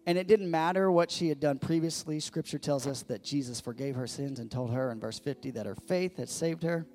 And 0.07 0.17
it 0.17 0.29
didn't 0.29 0.51
matter 0.51 0.91
what 0.91 1.11
she 1.11 1.29
had 1.29 1.41
done 1.41 1.59
previously. 1.59 2.21
Scripture 2.21 2.59
tells 2.59 2.87
us 2.87 3.03
that 3.03 3.23
Jesus 3.23 3.61
forgave 3.61 3.97
her 3.97 4.07
sins 4.07 4.39
and 4.39 4.51
told 4.51 4.73
her 4.73 4.91
in 4.91 4.99
verse 4.99 5.19
50 5.19 5.51
that 5.51 5.67
her 5.67 5.75
faith 5.75 6.17
had 6.17 6.31
saved 6.31 6.63
her. 6.63 6.87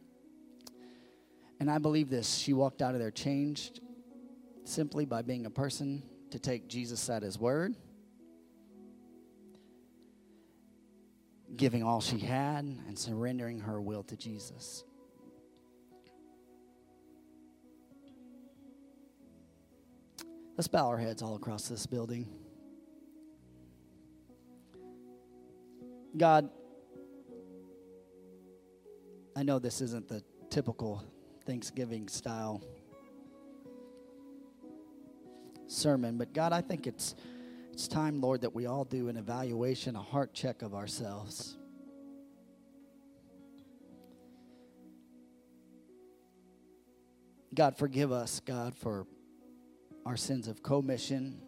And 1.60 1.70
I 1.70 1.78
believe 1.78 2.10
this. 2.10 2.34
She 2.34 2.54
walked 2.54 2.82
out 2.82 2.96
of 2.96 3.00
there 3.00 3.12
changed 3.12 3.80
simply 4.64 5.06
by 5.06 5.22
being 5.22 5.46
a 5.46 5.52
person 5.52 6.02
to 6.32 6.40
take 6.40 6.68
Jesus 6.68 7.08
at 7.12 7.22
his 7.22 7.38
word 7.38 7.76
giving 11.56 11.84
all 11.84 12.02
she 12.02 12.20
had 12.20 12.66
and 12.88 12.98
surrendering 12.98 13.60
her 13.60 13.80
will 13.82 14.04
to 14.04 14.18
Jesus. 14.18 14.84
Let's 20.58 20.68
bow 20.68 20.88
our 20.88 20.98
heads 20.98 21.22
all 21.22 21.36
across 21.36 21.68
this 21.68 21.86
building. 21.86 22.28
God, 26.16 26.50
I 29.36 29.42
know 29.42 29.58
this 29.58 29.82
isn't 29.82 30.08
the 30.08 30.24
typical 30.52 31.04
Thanksgiving 31.46 32.08
style 32.08 32.64
sermon. 35.68 36.18
But 36.18 36.34
God, 36.34 36.54
I 36.54 36.62
think 36.62 36.88
it's 36.88 37.16
it's 37.74 37.88
time, 37.88 38.22
Lord, 38.22 38.42
that 38.42 38.54
we 38.54 38.68
all 38.68 38.86
do 38.86 39.10
an 39.10 39.18
evaluation, 39.18 39.96
a 39.96 40.02
heart 40.02 40.32
check 40.32 40.62
of 40.62 40.76
ourselves. 40.76 41.58
God, 47.52 47.76
forgive 47.76 48.12
us, 48.12 48.40
God, 48.42 48.76
for 48.76 49.08
our 50.06 50.16
sins 50.16 50.48
of 50.48 50.62
commission, 50.62 51.42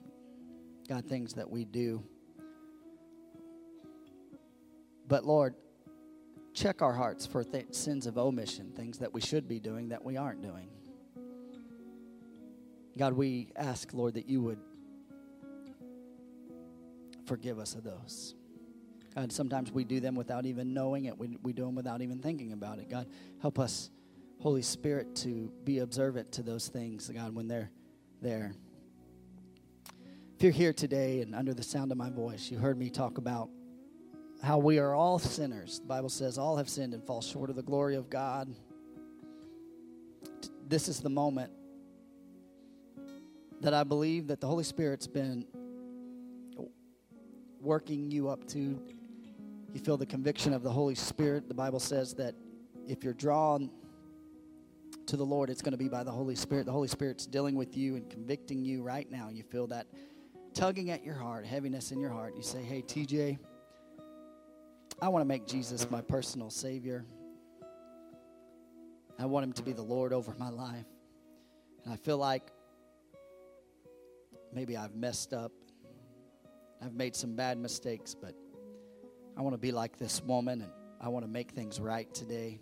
God, 0.89 1.05
things 1.05 1.35
that 1.35 1.47
we 1.47 1.63
do. 1.63 2.03
But 5.07 5.25
Lord, 5.25 5.53
check 6.55 6.81
our 6.81 6.93
hearts 6.93 7.27
for 7.27 7.43
th- 7.43 7.71
sins 7.75 8.07
of 8.07 8.17
omission, 8.17 8.71
things 8.75 8.97
that 8.97 9.13
we 9.13 9.21
should 9.21 9.47
be 9.47 9.59
doing 9.59 9.89
that 9.89 10.03
we 10.03 10.17
aren't 10.17 10.41
doing. 10.41 10.69
God, 12.97 13.13
we 13.13 13.49
ask, 13.55 13.93
Lord, 13.93 14.15
that 14.15 14.27
you 14.27 14.41
would 14.41 14.59
forgive 17.25 17.59
us 17.59 17.75
of 17.75 17.83
those. 17.83 18.35
God, 19.15 19.31
sometimes 19.31 19.71
we 19.71 19.83
do 19.85 19.99
them 19.99 20.15
without 20.15 20.45
even 20.45 20.73
knowing 20.73 21.05
it. 21.05 21.17
We, 21.17 21.37
we 21.41 21.53
do 21.53 21.65
them 21.65 21.75
without 21.75 22.01
even 22.01 22.19
thinking 22.19 22.51
about 22.51 22.79
it. 22.79 22.89
God, 22.89 23.07
help 23.41 23.59
us, 23.59 23.89
Holy 24.41 24.61
Spirit, 24.61 25.15
to 25.17 25.51
be 25.63 25.79
observant 25.79 26.33
to 26.33 26.43
those 26.43 26.67
things, 26.67 27.09
God, 27.09 27.33
when 27.33 27.47
they're 27.47 27.71
there. 28.21 28.53
If 30.35 30.43
you're 30.43 30.51
here 30.51 30.73
today 30.73 31.21
and 31.21 31.33
under 31.33 31.53
the 31.53 31.63
sound 31.63 31.93
of 31.93 31.97
my 31.97 32.09
voice, 32.09 32.51
you 32.51 32.57
heard 32.57 32.77
me 32.77 32.89
talk 32.89 33.17
about 33.17 33.49
how 34.43 34.57
we 34.57 34.79
are 34.79 34.93
all 34.93 35.17
sinners. 35.17 35.79
The 35.79 35.85
Bible 35.85 36.09
says 36.09 36.37
all 36.37 36.57
have 36.57 36.67
sinned 36.67 36.93
and 36.93 37.01
fall 37.01 37.21
short 37.21 37.49
of 37.49 37.55
the 37.55 37.63
glory 37.63 37.95
of 37.95 38.09
God. 38.09 38.53
This 40.67 40.89
is 40.89 40.99
the 40.99 41.09
moment 41.09 41.51
that 43.61 43.73
I 43.73 43.83
believe 43.83 44.27
that 44.27 44.41
the 44.41 44.47
Holy 44.47 44.65
Spirit's 44.65 45.07
been 45.07 45.45
working 47.65 48.11
you 48.11 48.29
up 48.29 48.47
to. 48.49 48.79
You 49.73 49.79
feel 49.83 49.97
the 49.97 50.05
conviction 50.05 50.53
of 50.53 50.63
the 50.63 50.71
Holy 50.71 50.95
Spirit. 50.95 51.49
The 51.49 51.53
Bible 51.53 51.79
says 51.79 52.13
that 52.13 52.35
if 52.87 53.03
you're 53.03 53.13
drawn 53.13 53.69
to 55.07 55.17
the 55.17 55.25
Lord, 55.25 55.49
it's 55.49 55.61
going 55.61 55.73
to 55.73 55.77
be 55.77 55.89
by 55.89 56.03
the 56.03 56.11
Holy 56.11 56.35
Spirit. 56.35 56.65
The 56.65 56.71
Holy 56.71 56.87
Spirit's 56.87 57.25
dealing 57.25 57.55
with 57.55 57.75
you 57.75 57.95
and 57.95 58.09
convicting 58.09 58.63
you 58.63 58.81
right 58.83 59.09
now. 59.11 59.29
You 59.29 59.43
feel 59.43 59.67
that 59.67 59.87
tugging 60.53 60.91
at 60.91 61.03
your 61.03 61.15
heart, 61.15 61.45
heaviness 61.45 61.91
in 61.91 61.99
your 61.99 62.09
heart. 62.09 62.35
You 62.35 62.43
say, 62.43 62.63
Hey, 62.63 62.81
TJ, 62.81 63.37
I 65.01 65.09
want 65.09 65.21
to 65.21 65.27
make 65.27 65.45
Jesus 65.45 65.89
my 65.91 66.01
personal 66.01 66.49
Savior. 66.49 67.05
I 69.19 69.25
want 69.25 69.43
Him 69.43 69.53
to 69.53 69.63
be 69.63 69.73
the 69.73 69.81
Lord 69.81 70.13
over 70.13 70.33
my 70.37 70.49
life. 70.49 70.85
And 71.83 71.93
I 71.93 71.97
feel 71.97 72.17
like 72.17 72.51
maybe 74.53 74.77
I've 74.77 74.95
messed 74.95 75.33
up. 75.33 75.51
I've 76.85 76.93
made 76.93 77.15
some 77.15 77.35
bad 77.35 77.57
mistakes, 77.57 78.13
but 78.13 78.35
I 79.35 79.41
want 79.41 79.55
to 79.55 79.57
be 79.57 79.71
like 79.71 79.97
this 79.97 80.21
woman 80.21 80.61
and 80.61 80.71
I 81.01 81.09
want 81.09 81.25
to 81.25 81.31
make 81.31 81.51
things 81.51 81.79
right 81.79 82.13
today. 82.13 82.59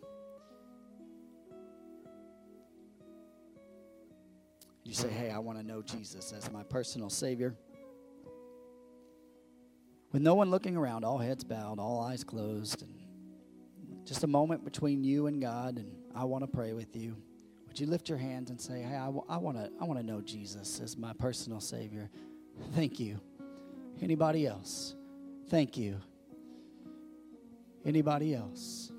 You 4.85 4.93
say, 4.93 5.09
Hey, 5.09 5.29
I 5.29 5.39
want 5.39 5.59
to 5.59 5.63
know 5.65 5.81
Jesus 5.81 6.31
as 6.31 6.49
my 6.51 6.63
personal 6.63 7.09
Savior. 7.09 7.55
With 10.13 10.21
no 10.21 10.35
one 10.35 10.49
looking 10.49 10.77
around, 10.77 11.03
all 11.03 11.17
heads 11.17 11.43
bowed, 11.43 11.79
all 11.79 12.01
eyes 12.01 12.23
closed, 12.23 12.81
and 12.83 12.93
just 14.05 14.23
a 14.23 14.27
moment 14.27 14.63
between 14.63 15.03
you 15.03 15.27
and 15.27 15.41
God, 15.41 15.77
and 15.77 15.91
I 16.15 16.23
want 16.23 16.43
to 16.43 16.47
pray 16.47 16.71
with 16.71 16.95
you. 16.95 17.17
Would 17.67 17.79
you 17.79 17.87
lift 17.87 18.07
your 18.07 18.19
hands 18.19 18.51
and 18.51 18.61
say, 18.61 18.83
Hey, 18.83 18.95
I, 18.95 19.05
w- 19.05 19.25
I 19.27 19.37
want 19.37 19.57
to 19.57 19.69
I 19.81 19.83
wanna 19.83 20.03
know 20.03 20.21
Jesus 20.21 20.79
as 20.79 20.95
my 20.95 21.11
personal 21.11 21.59
Savior? 21.59 22.09
Thank 22.73 23.01
you. 23.01 23.19
Anybody 24.01 24.47
else? 24.47 24.95
Thank 25.49 25.77
you. 25.77 26.01
Anybody 27.85 28.33
else? 28.33 28.91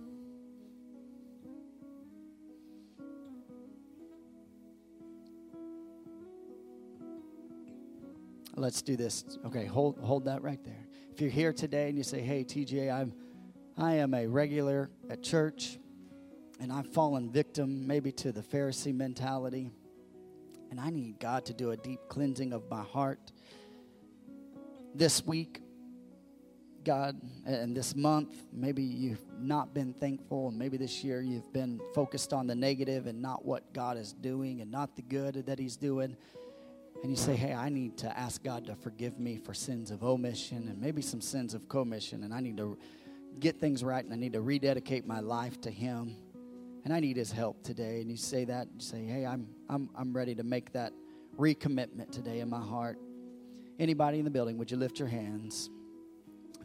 Let's 8.56 8.82
do 8.82 8.96
this. 8.96 9.24
Okay, 9.46 9.64
hold 9.64 9.98
hold 9.98 10.26
that 10.26 10.42
right 10.42 10.62
there. 10.64 10.86
If 11.10 11.20
you're 11.20 11.30
here 11.30 11.52
today 11.52 11.88
and 11.88 11.98
you 11.98 12.04
say, 12.04 12.20
"Hey, 12.20 12.44
TJ, 12.44 12.90
I'm 12.90 13.12
I 13.76 13.94
am 13.94 14.14
a 14.14 14.26
regular 14.26 14.90
at 15.10 15.22
church 15.22 15.78
and 16.60 16.72
I've 16.72 16.86
fallen 16.86 17.30
victim 17.30 17.86
maybe 17.86 18.12
to 18.12 18.30
the 18.30 18.42
Pharisee 18.42 18.94
mentality 18.94 19.72
and 20.70 20.78
I 20.78 20.90
need 20.90 21.18
God 21.18 21.44
to 21.46 21.52
do 21.52 21.72
a 21.72 21.76
deep 21.76 22.00
cleansing 22.08 22.52
of 22.52 22.70
my 22.70 22.82
heart." 22.82 23.32
This 24.96 25.26
week, 25.26 25.60
God, 26.84 27.20
and 27.44 27.76
this 27.76 27.96
month, 27.96 28.32
maybe 28.52 28.84
you've 28.84 29.24
not 29.40 29.74
been 29.74 29.92
thankful, 29.92 30.48
and 30.48 30.56
maybe 30.56 30.76
this 30.76 31.02
year 31.02 31.20
you've 31.20 31.52
been 31.52 31.80
focused 31.96 32.32
on 32.32 32.46
the 32.46 32.54
negative 32.54 33.08
and 33.08 33.20
not 33.20 33.44
what 33.44 33.72
God 33.72 33.96
is 33.96 34.12
doing 34.12 34.60
and 34.60 34.70
not 34.70 34.94
the 34.94 35.02
good 35.02 35.46
that 35.46 35.58
He's 35.58 35.76
doing. 35.76 36.16
And 37.02 37.10
you 37.10 37.16
say, 37.16 37.34
Hey, 37.34 37.52
I 37.52 37.70
need 37.70 37.98
to 37.98 38.18
ask 38.18 38.44
God 38.44 38.66
to 38.66 38.76
forgive 38.76 39.18
me 39.18 39.36
for 39.36 39.52
sins 39.52 39.90
of 39.90 40.04
omission 40.04 40.68
and 40.68 40.80
maybe 40.80 41.02
some 41.02 41.20
sins 41.20 41.54
of 41.54 41.68
commission, 41.68 42.22
and 42.22 42.32
I 42.32 42.38
need 42.38 42.58
to 42.58 42.78
get 43.40 43.58
things 43.58 43.82
right 43.82 44.04
and 44.04 44.14
I 44.14 44.16
need 44.16 44.34
to 44.34 44.42
rededicate 44.42 45.08
my 45.08 45.18
life 45.18 45.60
to 45.62 45.72
Him. 45.72 46.16
And 46.84 46.92
I 46.92 47.00
need 47.00 47.16
His 47.16 47.32
help 47.32 47.64
today. 47.64 48.00
And 48.00 48.10
you 48.12 48.16
say 48.16 48.44
that, 48.44 48.68
you 48.72 48.80
say, 48.80 49.04
Hey, 49.04 49.26
I'm, 49.26 49.48
I'm, 49.68 49.90
I'm 49.96 50.12
ready 50.12 50.36
to 50.36 50.44
make 50.44 50.72
that 50.74 50.92
recommitment 51.36 52.12
today 52.12 52.38
in 52.38 52.48
my 52.48 52.60
heart. 52.60 52.96
Anybody 53.78 54.18
in 54.18 54.24
the 54.24 54.30
building, 54.30 54.58
would 54.58 54.70
you 54.70 54.76
lift 54.76 54.98
your 54.98 55.08
hands? 55.08 55.70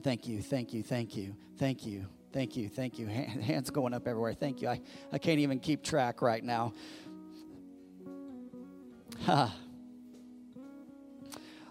Thank 0.04 0.28
you, 0.28 0.42
thank 0.42 0.74
you, 0.74 0.84
thank 0.84 1.16
you, 1.16 1.36
thank 1.58 1.86
you, 1.86 2.06
thank 2.32 2.56
you, 2.56 2.70
thank 2.70 3.00
you. 3.00 3.08
Hands 3.08 3.70
going 3.70 3.94
up 3.94 4.08
everywhere. 4.08 4.34
Thank 4.34 4.62
you. 4.62 4.70
I, 4.70 4.80
I 5.12 5.18
can't 5.18 5.40
even 5.40 5.60
keep 5.60 5.84
track 5.84 6.22
right 6.22 6.44
now. 6.44 6.74
Ha. 9.26 9.54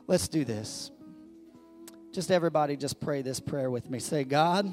Let's 0.06 0.28
do 0.28 0.44
this. 0.44 0.90
Just 2.12 2.30
everybody, 2.30 2.76
just 2.76 3.00
pray 3.00 3.22
this 3.22 3.40
prayer 3.40 3.70
with 3.70 3.88
me. 3.88 3.98
Say, 3.98 4.24
God, 4.24 4.70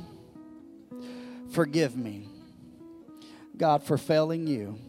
forgive 1.51 1.95
me. 1.95 2.27
God, 3.55 3.83
for 3.83 3.97
failing 3.97 4.47
you. 4.47 4.79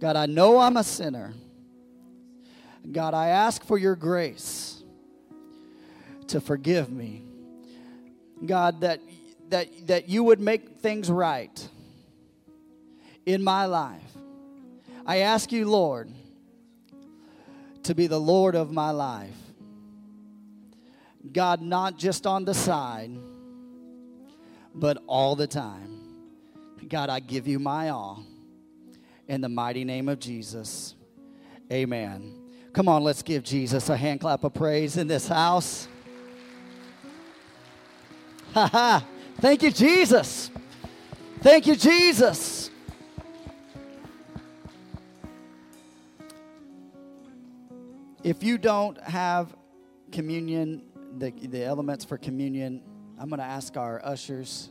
God, 0.00 0.16
I 0.16 0.26
know 0.26 0.58
I'm 0.58 0.76
a 0.76 0.84
sinner. 0.84 1.34
God, 2.90 3.14
I 3.14 3.28
ask 3.28 3.64
for 3.64 3.76
your 3.76 3.96
grace 3.96 4.82
to 6.28 6.40
forgive 6.40 6.90
me. 6.90 7.22
God, 8.44 8.82
that, 8.82 9.00
that, 9.48 9.68
that 9.86 10.08
you 10.08 10.24
would 10.24 10.40
make 10.40 10.78
things 10.78 11.10
right 11.10 11.68
in 13.26 13.42
my 13.42 13.66
life. 13.66 14.02
I 15.04 15.18
ask 15.18 15.52
you, 15.52 15.68
Lord, 15.68 16.10
to 17.84 17.94
be 17.94 18.06
the 18.06 18.20
Lord 18.20 18.54
of 18.54 18.70
my 18.70 18.90
life. 18.90 19.36
God, 21.32 21.60
not 21.60 21.98
just 21.98 22.26
on 22.26 22.44
the 22.44 22.54
side, 22.54 23.10
but 24.74 25.02
all 25.06 25.34
the 25.34 25.46
time. 25.46 25.98
God, 26.88 27.10
I 27.10 27.20
give 27.20 27.46
you 27.46 27.58
my 27.58 27.90
all. 27.90 28.24
In 29.26 29.40
the 29.40 29.48
mighty 29.48 29.84
name 29.84 30.08
of 30.08 30.18
Jesus, 30.18 30.94
amen. 31.70 32.37
Come 32.72 32.88
on, 32.88 33.02
let's 33.02 33.22
give 33.22 33.42
Jesus 33.42 33.88
a 33.88 33.96
hand 33.96 34.20
clap 34.20 34.44
of 34.44 34.54
praise 34.54 34.96
in 34.96 35.08
this 35.08 35.28
house. 35.28 35.88
Ha 38.54 38.66
ha. 38.66 39.04
Thank 39.40 39.62
you, 39.62 39.70
Jesus. 39.70 40.50
Thank 41.40 41.66
you, 41.66 41.76
Jesus. 41.76 42.70
If 48.24 48.42
you 48.42 48.58
don't 48.58 49.00
have 49.00 49.56
communion, 50.10 50.82
the, 51.16 51.30
the 51.30 51.64
elements 51.64 52.04
for 52.04 52.18
communion, 52.18 52.82
I'm 53.18 53.28
going 53.28 53.38
to 53.38 53.46
ask 53.46 53.76
our 53.76 54.04
ushers 54.04 54.70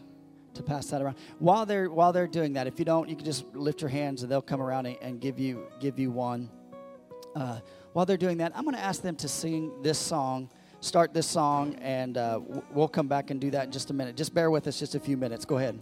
to 0.53 0.63
pass 0.63 0.87
that 0.87 1.01
around. 1.01 1.15
While 1.39 1.65
they're 1.65 1.89
while 1.89 2.11
they're 2.11 2.27
doing 2.27 2.53
that, 2.53 2.67
if 2.67 2.77
you 2.77 2.85
don't, 2.85 3.07
you 3.07 3.15
can 3.15 3.25
just 3.25 3.45
lift 3.55 3.81
your 3.81 3.89
hands 3.89 4.21
and 4.21 4.31
they'll 4.31 4.41
come 4.41 4.61
around 4.61 4.85
and, 4.85 4.97
and 5.01 5.21
give 5.21 5.39
you 5.39 5.67
give 5.79 5.97
you 5.97 6.11
one. 6.11 6.49
Uh, 7.35 7.59
while 7.97 8.05
they're 8.05 8.15
doing 8.15 8.37
that, 8.37 8.51
I'm 8.55 8.63
going 8.63 8.75
to 8.75 8.81
ask 8.83 9.01
them 9.01 9.15
to 9.15 9.27
sing 9.27 9.71
this 9.81 9.97
song, 9.97 10.51
start 10.81 11.15
this 11.15 11.25
song, 11.25 11.73
and 11.81 12.15
uh, 12.15 12.39
we'll 12.71 12.87
come 12.87 13.07
back 13.07 13.31
and 13.31 13.41
do 13.41 13.49
that 13.49 13.65
in 13.65 13.71
just 13.71 13.89
a 13.89 13.93
minute. 13.95 14.15
Just 14.15 14.35
bear 14.35 14.51
with 14.51 14.67
us 14.67 14.77
just 14.77 14.93
a 14.93 14.99
few 14.99 15.17
minutes. 15.17 15.45
Go 15.45 15.57
ahead. 15.57 15.79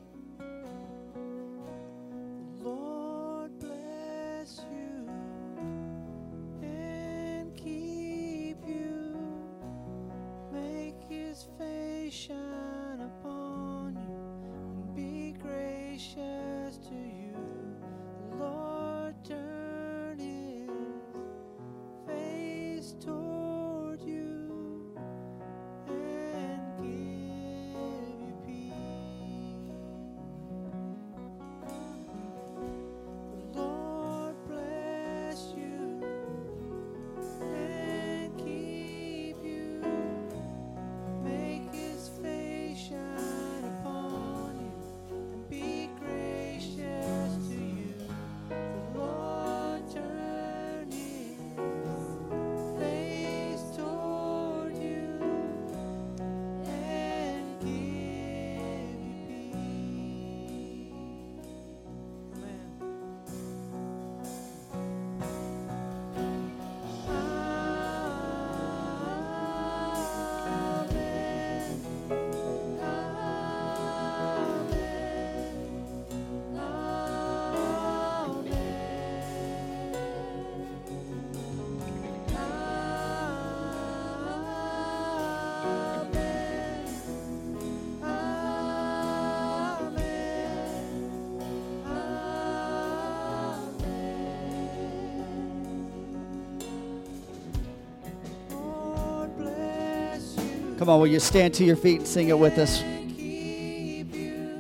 Come 100.86 100.94
on, 100.94 101.00
will 101.00 101.08
you 101.08 101.20
stand 101.20 101.56
to 101.56 101.64
your 101.64 101.76
feet 101.76 102.02
and 102.02 102.08
sing 102.08 102.30
it 102.30 102.38
with 102.38 102.60
us? 102.60 102.82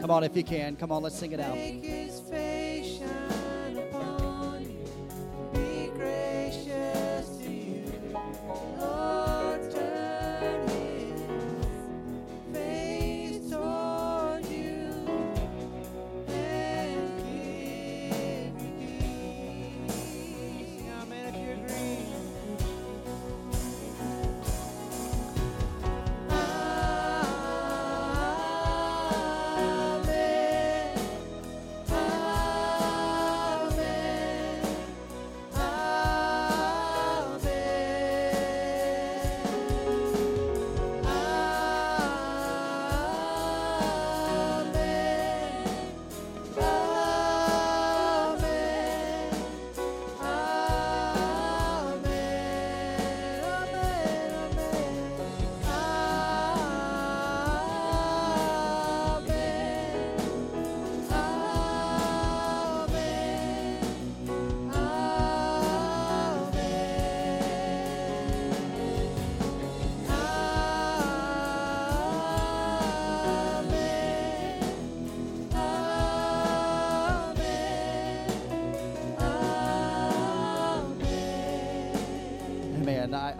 Come 0.01 0.09
on, 0.09 0.23
if 0.23 0.35
you 0.35 0.43
can. 0.43 0.75
Come 0.75 0.91
on, 0.91 1.03
let's 1.03 1.15
sing 1.19 1.33
it 1.33 1.39
out. 1.39 1.55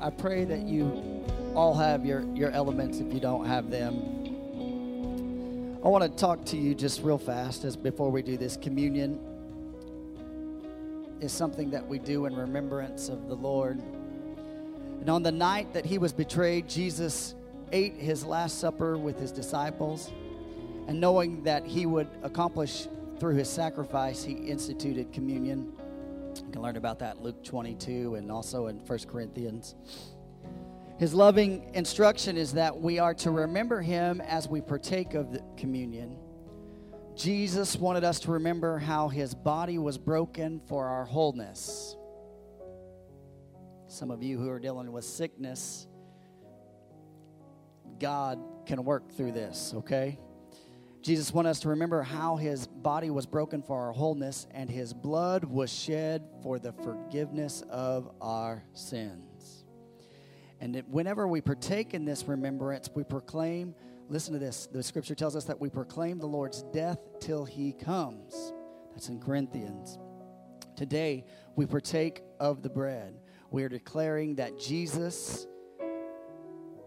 I, 0.06 0.12
pray 0.12 0.46
that 0.46 0.68
you 0.68 1.24
all 1.56 1.74
have 1.74 2.06
your, 2.06 2.24
your 2.36 2.52
elements 2.52 3.00
if 3.00 3.12
you 3.12 3.20
don't 3.20 3.46
have 3.46 3.72
them. 3.72 3.94
I 5.84 5.88
want 5.88 6.04
to 6.04 6.10
talk 6.10 6.46
to 6.46 6.58
you 6.58 6.76
just 6.76 7.02
real 7.02 7.18
fast 7.18 7.64
as 7.64 7.76
before 7.76 8.12
we 8.12 8.22
do 8.22 8.38
this. 8.38 8.56
Communion 8.56 9.20
is 11.20 11.32
something 11.32 11.72
that 11.72 11.88
we 11.88 11.98
do 11.98 12.28
in 12.28 12.36
remembrance 12.36 13.10
of 13.10 13.28
the 13.28 13.34
Lord. 13.34 13.82
And 15.00 15.10
on 15.10 15.24
the 15.24 15.32
night 15.32 15.74
that 15.74 15.86
he 15.86 15.98
was 15.98 16.14
betrayed, 16.14 16.70
Jesus 16.70 17.34
ate 17.72 17.96
his 17.96 18.24
last 18.24 18.60
supper 18.60 19.00
with 19.00 19.20
his 19.20 19.32
disciples. 19.32 20.12
And 20.88 21.02
knowing 21.02 21.42
that 21.46 21.66
he 21.66 21.88
would 21.88 22.10
accomplish 22.22 22.88
through 23.20 23.38
his 23.38 23.50
sacrifice, 23.50 24.24
he 24.24 24.34
instituted 24.34 25.12
communion. 25.12 25.75
You 26.44 26.52
can 26.52 26.62
learn 26.62 26.78
about 26.78 27.00
that 27.00 27.22
Luke 27.22 27.44
22 27.44 28.16
and 28.16 28.32
also 28.32 28.68
in 28.68 28.78
1 28.78 29.00
Corinthians. 29.08 29.76
His 30.98 31.14
loving 31.14 31.70
instruction 31.74 32.38
is 32.38 32.54
that 32.54 32.80
we 32.80 33.00
are 33.00 33.14
to 33.16 33.32
remember 33.32 33.82
him 33.82 34.22
as 34.22 34.48
we 34.48 34.62
partake 34.62 35.14
of 35.14 35.32
the 35.32 35.42
communion. 35.58 36.18
Jesus 37.16 37.76
wanted 37.76 38.04
us 38.04 38.20
to 38.22 38.32
remember 38.32 38.78
how 38.78 39.08
his 39.08 39.34
body 39.34 39.78
was 39.78 39.98
broken 39.98 40.62
for 40.68 40.88
our 40.88 41.06
wholeness. 41.06 41.96
Some 43.88 44.12
of 44.12 44.24
you 44.24 44.38
who 44.38 44.50
are 44.50 44.60
dealing 44.60 44.92
with 44.92 45.06
sickness, 45.06 45.88
God 48.00 48.40
can 48.66 48.84
work 48.84 49.12
through 49.12 49.32
this, 49.32 49.74
okay? 49.76 50.20
Jesus 51.06 51.32
wanted 51.32 51.50
us 51.50 51.60
to 51.60 51.70
remember 51.70 52.02
how 52.02 52.36
his 52.36 52.66
body 52.66 53.12
was 53.12 53.28
broken 53.28 53.62
for 53.62 53.80
our 53.80 53.92
wholeness 53.92 54.48
and 54.56 54.68
his 54.68 54.92
blood 54.92 55.44
was 55.44 55.72
shed 55.72 56.28
for 56.42 56.58
the 56.58 56.74
forgiveness 56.74 57.62
of 57.70 58.10
our 58.22 58.64
sins. 58.74 59.66
And 60.60 60.82
whenever 60.90 61.28
we 61.28 61.42
partake 61.42 61.94
in 61.94 62.06
this 62.06 62.24
remembrance, 62.24 62.90
we 62.96 63.04
proclaim, 63.04 63.76
listen 64.10 64.34
to 64.34 64.40
this, 64.40 64.66
the 64.66 64.82
scripture 64.82 65.14
tells 65.14 65.36
us 65.36 65.44
that 65.44 65.62
we 65.62 65.70
proclaim 65.70 66.18
the 66.18 66.26
Lord's 66.26 66.64
death 66.74 66.98
till 67.20 67.46
he 67.46 67.74
comes. 67.74 68.52
That's 68.96 69.10
in 69.10 69.22
Corinthians. 69.22 70.00
Today, 70.76 71.26
we 71.56 71.68
partake 71.68 72.24
of 72.40 72.64
the 72.64 72.70
bread. 72.70 73.14
We 73.52 73.64
are 73.64 73.70
declaring 73.70 74.38
that 74.38 74.60
Jesus 74.60 75.46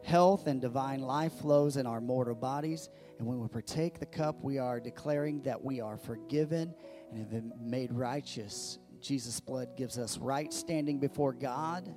health 0.08 0.46
and 0.46 0.60
divine 0.60 1.02
life 1.02 1.34
flows 1.34 1.76
in 1.76 1.86
our 1.86 2.00
mortal 2.00 2.34
bodies. 2.34 2.88
And 3.18 3.26
when 3.26 3.40
we 3.40 3.48
partake 3.48 3.98
the 3.98 4.06
cup, 4.06 4.42
we 4.42 4.58
are 4.58 4.78
declaring 4.78 5.42
that 5.42 5.62
we 5.62 5.80
are 5.80 5.96
forgiven 5.96 6.72
and 7.10 7.18
have 7.18 7.30
been 7.30 7.52
made 7.60 7.92
righteous. 7.92 8.78
Jesus' 9.00 9.40
blood 9.40 9.76
gives 9.76 9.98
us 9.98 10.18
right 10.18 10.52
standing 10.52 10.98
before 10.98 11.32
God, 11.32 11.92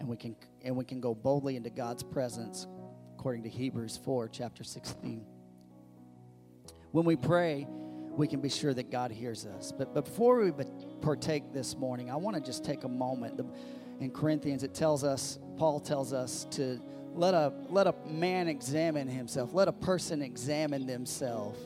and 0.00 0.08
we 0.08 0.16
can 0.16 0.36
and 0.64 0.76
we 0.76 0.84
can 0.84 1.00
go 1.00 1.14
boldly 1.14 1.56
into 1.56 1.70
God's 1.70 2.02
presence, 2.02 2.66
according 3.14 3.44
to 3.44 3.48
Hebrews 3.48 3.98
4, 4.04 4.28
chapter 4.28 4.64
16. 4.64 5.24
When 6.90 7.04
we 7.04 7.16
pray, 7.16 7.66
we 8.16 8.26
can 8.26 8.40
be 8.40 8.48
sure 8.48 8.72
that 8.74 8.90
God 8.90 9.10
hears 9.10 9.46
us. 9.46 9.72
But, 9.76 9.94
before 9.94 10.42
we 10.42 10.50
partake 11.00 11.52
this 11.52 11.76
morning, 11.76 12.10
I 12.10 12.16
want 12.16 12.36
to 12.36 12.42
just 12.42 12.64
take 12.64 12.84
a 12.84 12.88
moment. 12.88 13.40
In 14.00 14.10
Corinthians, 14.10 14.62
it 14.62 14.74
tells 14.74 15.04
us, 15.04 15.38
Paul 15.56 15.80
tells 15.80 16.12
us 16.12 16.46
to 16.52 16.80
let 17.16 17.34
a, 17.34 17.52
let 17.70 17.86
a 17.86 17.94
man 18.06 18.48
examine 18.48 19.08
himself, 19.08 19.54
let 19.54 19.68
a 19.68 19.72
person 19.72 20.22
examine 20.22 20.86
themselves 20.86 21.58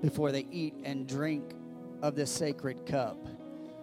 before 0.00 0.32
they 0.32 0.46
eat 0.50 0.74
and 0.84 1.08
drink 1.08 1.54
of 2.00 2.14
this 2.14 2.30
sacred 2.30 2.86
cup. 2.86 3.16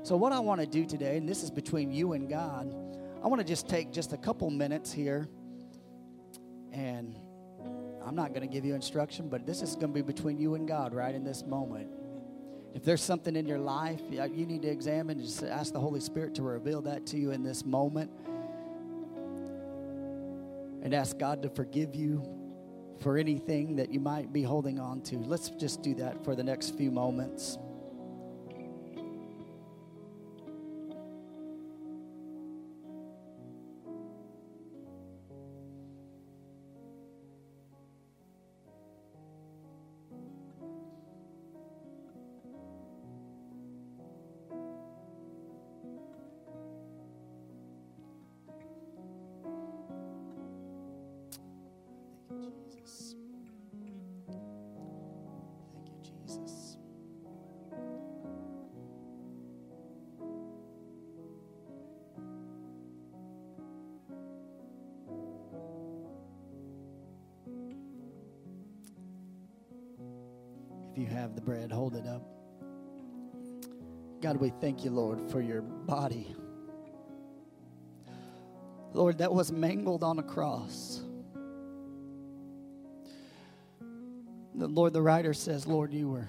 So, 0.03 0.15
what 0.15 0.31
I 0.31 0.39
want 0.39 0.61
to 0.61 0.67
do 0.67 0.85
today, 0.85 1.17
and 1.17 1.27
this 1.27 1.43
is 1.43 1.51
between 1.51 1.91
you 1.91 2.13
and 2.13 2.29
God, 2.29 2.73
I 3.23 3.27
want 3.27 3.41
to 3.41 3.47
just 3.47 3.67
take 3.67 3.91
just 3.91 4.13
a 4.13 4.17
couple 4.17 4.49
minutes 4.49 4.91
here, 4.91 5.27
and 6.71 7.15
I'm 8.05 8.15
not 8.15 8.29
going 8.29 8.47
to 8.47 8.53
give 8.53 8.63
you 8.63 8.75
instruction, 8.75 9.27
but 9.27 9.45
this 9.45 9.61
is 9.61 9.75
going 9.75 9.93
to 9.93 9.93
be 9.93 10.01
between 10.01 10.39
you 10.39 10.55
and 10.55 10.67
God 10.67 10.93
right 10.93 11.13
in 11.13 11.23
this 11.23 11.45
moment. 11.45 11.89
If 12.73 12.83
there's 12.83 13.01
something 13.01 13.35
in 13.35 13.45
your 13.45 13.59
life 13.59 13.99
you 14.09 14.45
need 14.45 14.61
to 14.61 14.69
examine, 14.69 15.19
just 15.19 15.43
ask 15.43 15.73
the 15.73 15.79
Holy 15.79 15.99
Spirit 15.99 16.35
to 16.35 16.43
reveal 16.43 16.81
that 16.83 17.05
to 17.07 17.17
you 17.17 17.31
in 17.31 17.43
this 17.43 17.65
moment 17.65 18.11
and 20.81 20.93
ask 20.93 21.17
God 21.17 21.41
to 21.43 21.49
forgive 21.49 21.95
you 21.95 22.23
for 22.99 23.17
anything 23.17 23.75
that 23.77 23.91
you 23.91 23.99
might 23.99 24.33
be 24.33 24.43
holding 24.43 24.79
on 24.79 25.01
to. 25.01 25.17
Let's 25.17 25.49
just 25.49 25.81
do 25.81 25.93
that 25.95 26.23
for 26.23 26.35
the 26.35 26.43
next 26.43 26.75
few 26.77 26.91
moments. 26.91 27.57
You 70.99 71.07
have 71.07 71.35
the 71.35 71.41
bread, 71.41 71.71
hold 71.71 71.95
it 71.95 72.05
up. 72.05 72.23
God, 74.21 74.37
we 74.37 74.49
thank 74.49 74.83
you, 74.83 74.91
Lord, 74.91 75.21
for 75.31 75.41
your 75.41 75.61
body. 75.61 76.35
Lord, 78.93 79.19
that 79.19 79.33
was 79.33 79.51
mangled 79.51 80.03
on 80.03 80.19
a 80.19 80.23
cross. 80.23 81.01
The 84.55 84.67
Lord, 84.67 84.93
the 84.93 85.01
writer 85.01 85.33
says, 85.33 85.65
Lord, 85.65 85.93
you 85.93 86.09
were 86.09 86.27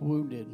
wounded 0.00 0.48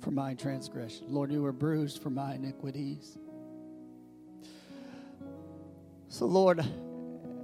for 0.00 0.10
my 0.10 0.34
transgression. 0.34 1.06
Lord, 1.08 1.30
you 1.32 1.42
were 1.42 1.52
bruised 1.52 2.02
for 2.02 2.10
my 2.10 2.34
iniquities. 2.34 3.18
So, 6.08 6.24
Lord, 6.24 6.64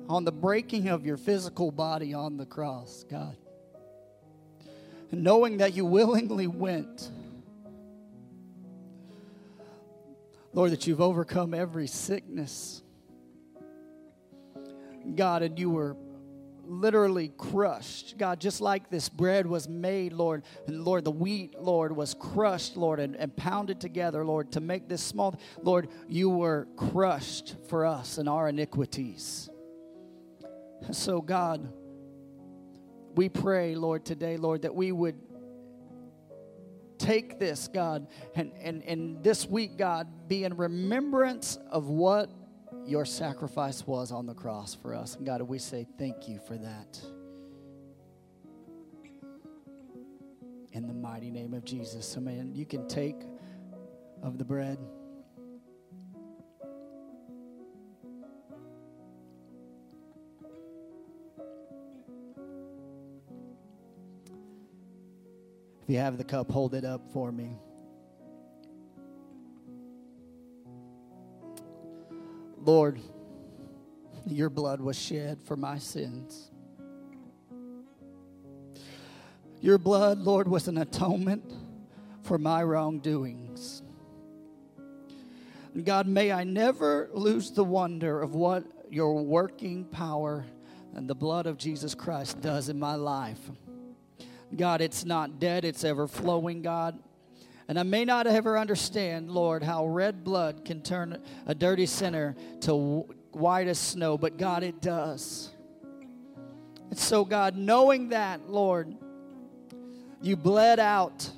on 0.08 0.24
the 0.24 0.32
breaking 0.32 0.88
of 0.88 1.04
your 1.04 1.16
physical 1.16 1.70
body 1.70 2.14
on 2.14 2.36
the 2.36 2.46
cross, 2.46 3.04
God. 3.10 3.36
Knowing 5.12 5.58
that 5.58 5.74
you 5.74 5.84
willingly 5.84 6.46
went, 6.46 7.10
Lord, 10.54 10.72
that 10.72 10.86
you've 10.86 11.00
overcome 11.00 11.52
every 11.54 11.86
sickness. 11.86 12.82
God, 15.14 15.42
and 15.42 15.58
you 15.58 15.70
were 15.70 15.96
literally 16.64 17.30
crushed. 17.36 18.16
God, 18.16 18.40
just 18.40 18.60
like 18.60 18.88
this 18.88 19.08
bread 19.08 19.46
was 19.46 19.68
made, 19.68 20.12
Lord, 20.12 20.44
and 20.66 20.82
Lord, 20.84 21.04
the 21.04 21.10
wheat, 21.10 21.58
Lord, 21.58 21.94
was 21.94 22.14
crushed, 22.14 22.76
Lord, 22.76 22.98
and, 23.00 23.14
and 23.16 23.36
pounded 23.36 23.80
together, 23.80 24.24
Lord, 24.24 24.52
to 24.52 24.60
make 24.60 24.88
this 24.88 25.02
small. 25.02 25.38
Lord, 25.62 25.88
you 26.08 26.30
were 26.30 26.68
crushed 26.76 27.56
for 27.68 27.84
us 27.84 28.18
and 28.18 28.28
our 28.28 28.48
iniquities. 28.48 29.50
So, 30.90 31.20
God, 31.20 31.72
we 33.14 33.28
pray, 33.28 33.74
Lord, 33.74 34.04
today, 34.04 34.36
Lord, 34.36 34.62
that 34.62 34.74
we 34.74 34.92
would 34.92 35.16
take 36.98 37.38
this, 37.38 37.68
God, 37.68 38.06
and, 38.34 38.52
and, 38.60 38.82
and 38.84 39.22
this 39.22 39.46
week, 39.46 39.76
God, 39.76 40.28
be 40.28 40.44
in 40.44 40.56
remembrance 40.56 41.58
of 41.70 41.88
what 41.88 42.30
your 42.86 43.04
sacrifice 43.04 43.86
was 43.86 44.12
on 44.12 44.26
the 44.26 44.34
cross 44.34 44.74
for 44.74 44.94
us. 44.94 45.16
And 45.16 45.26
God, 45.26 45.42
we 45.42 45.58
say 45.58 45.86
thank 45.98 46.28
you 46.28 46.38
for 46.46 46.56
that. 46.56 47.00
In 50.72 50.86
the 50.86 50.94
mighty 50.94 51.30
name 51.30 51.54
of 51.54 51.64
Jesus. 51.64 52.16
Man, 52.16 52.54
you 52.54 52.64
can 52.64 52.88
take 52.88 53.16
of 54.22 54.38
the 54.38 54.44
bread. 54.44 54.78
You 65.92 65.98
have 65.98 66.16
the 66.16 66.24
cup, 66.24 66.50
hold 66.50 66.74
it 66.74 66.84
up 66.84 67.02
for 67.12 67.30
me. 67.30 67.50
Lord, 72.56 72.98
your 74.26 74.48
blood 74.48 74.80
was 74.80 74.98
shed 74.98 75.42
for 75.42 75.56
my 75.56 75.78
sins. 75.78 76.50
Your 79.60 79.76
blood, 79.78 80.18
Lord, 80.18 80.48
was 80.48 80.66
an 80.66 80.78
atonement 80.78 81.52
for 82.22 82.38
my 82.38 82.62
wrongdoings. 82.62 83.82
God, 85.84 86.06
may 86.06 86.32
I 86.32 86.44
never 86.44 87.10
lose 87.12 87.50
the 87.50 87.64
wonder 87.64 88.20
of 88.20 88.34
what 88.34 88.64
your 88.90 89.22
working 89.22 89.84
power 89.84 90.46
and 90.94 91.08
the 91.08 91.14
blood 91.14 91.46
of 91.46 91.58
Jesus 91.58 91.94
Christ 91.94 92.40
does 92.40 92.68
in 92.68 92.78
my 92.78 92.94
life. 92.94 93.50
God, 94.56 94.80
it's 94.80 95.04
not 95.04 95.38
dead, 95.38 95.64
it's 95.64 95.84
ever 95.84 96.06
flowing, 96.06 96.62
God. 96.62 96.98
And 97.68 97.78
I 97.78 97.84
may 97.84 98.04
not 98.04 98.26
ever 98.26 98.58
understand, 98.58 99.30
Lord, 99.30 99.62
how 99.62 99.86
red 99.86 100.24
blood 100.24 100.64
can 100.64 100.82
turn 100.82 101.22
a 101.46 101.54
dirty 101.54 101.86
sinner 101.86 102.36
to 102.62 103.06
white 103.32 103.68
as 103.68 103.78
snow, 103.78 104.18
but 104.18 104.36
God, 104.36 104.62
it 104.62 104.80
does. 104.82 105.50
And 106.90 106.98
so, 106.98 107.24
God, 107.24 107.56
knowing 107.56 108.10
that, 108.10 108.50
Lord, 108.50 108.94
you 110.20 110.36
bled 110.36 110.78
out, 110.78 111.30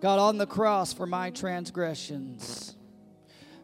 God, 0.00 0.18
on 0.18 0.38
the 0.38 0.46
cross 0.46 0.92
for 0.92 1.06
my 1.06 1.30
transgressions. 1.30 2.76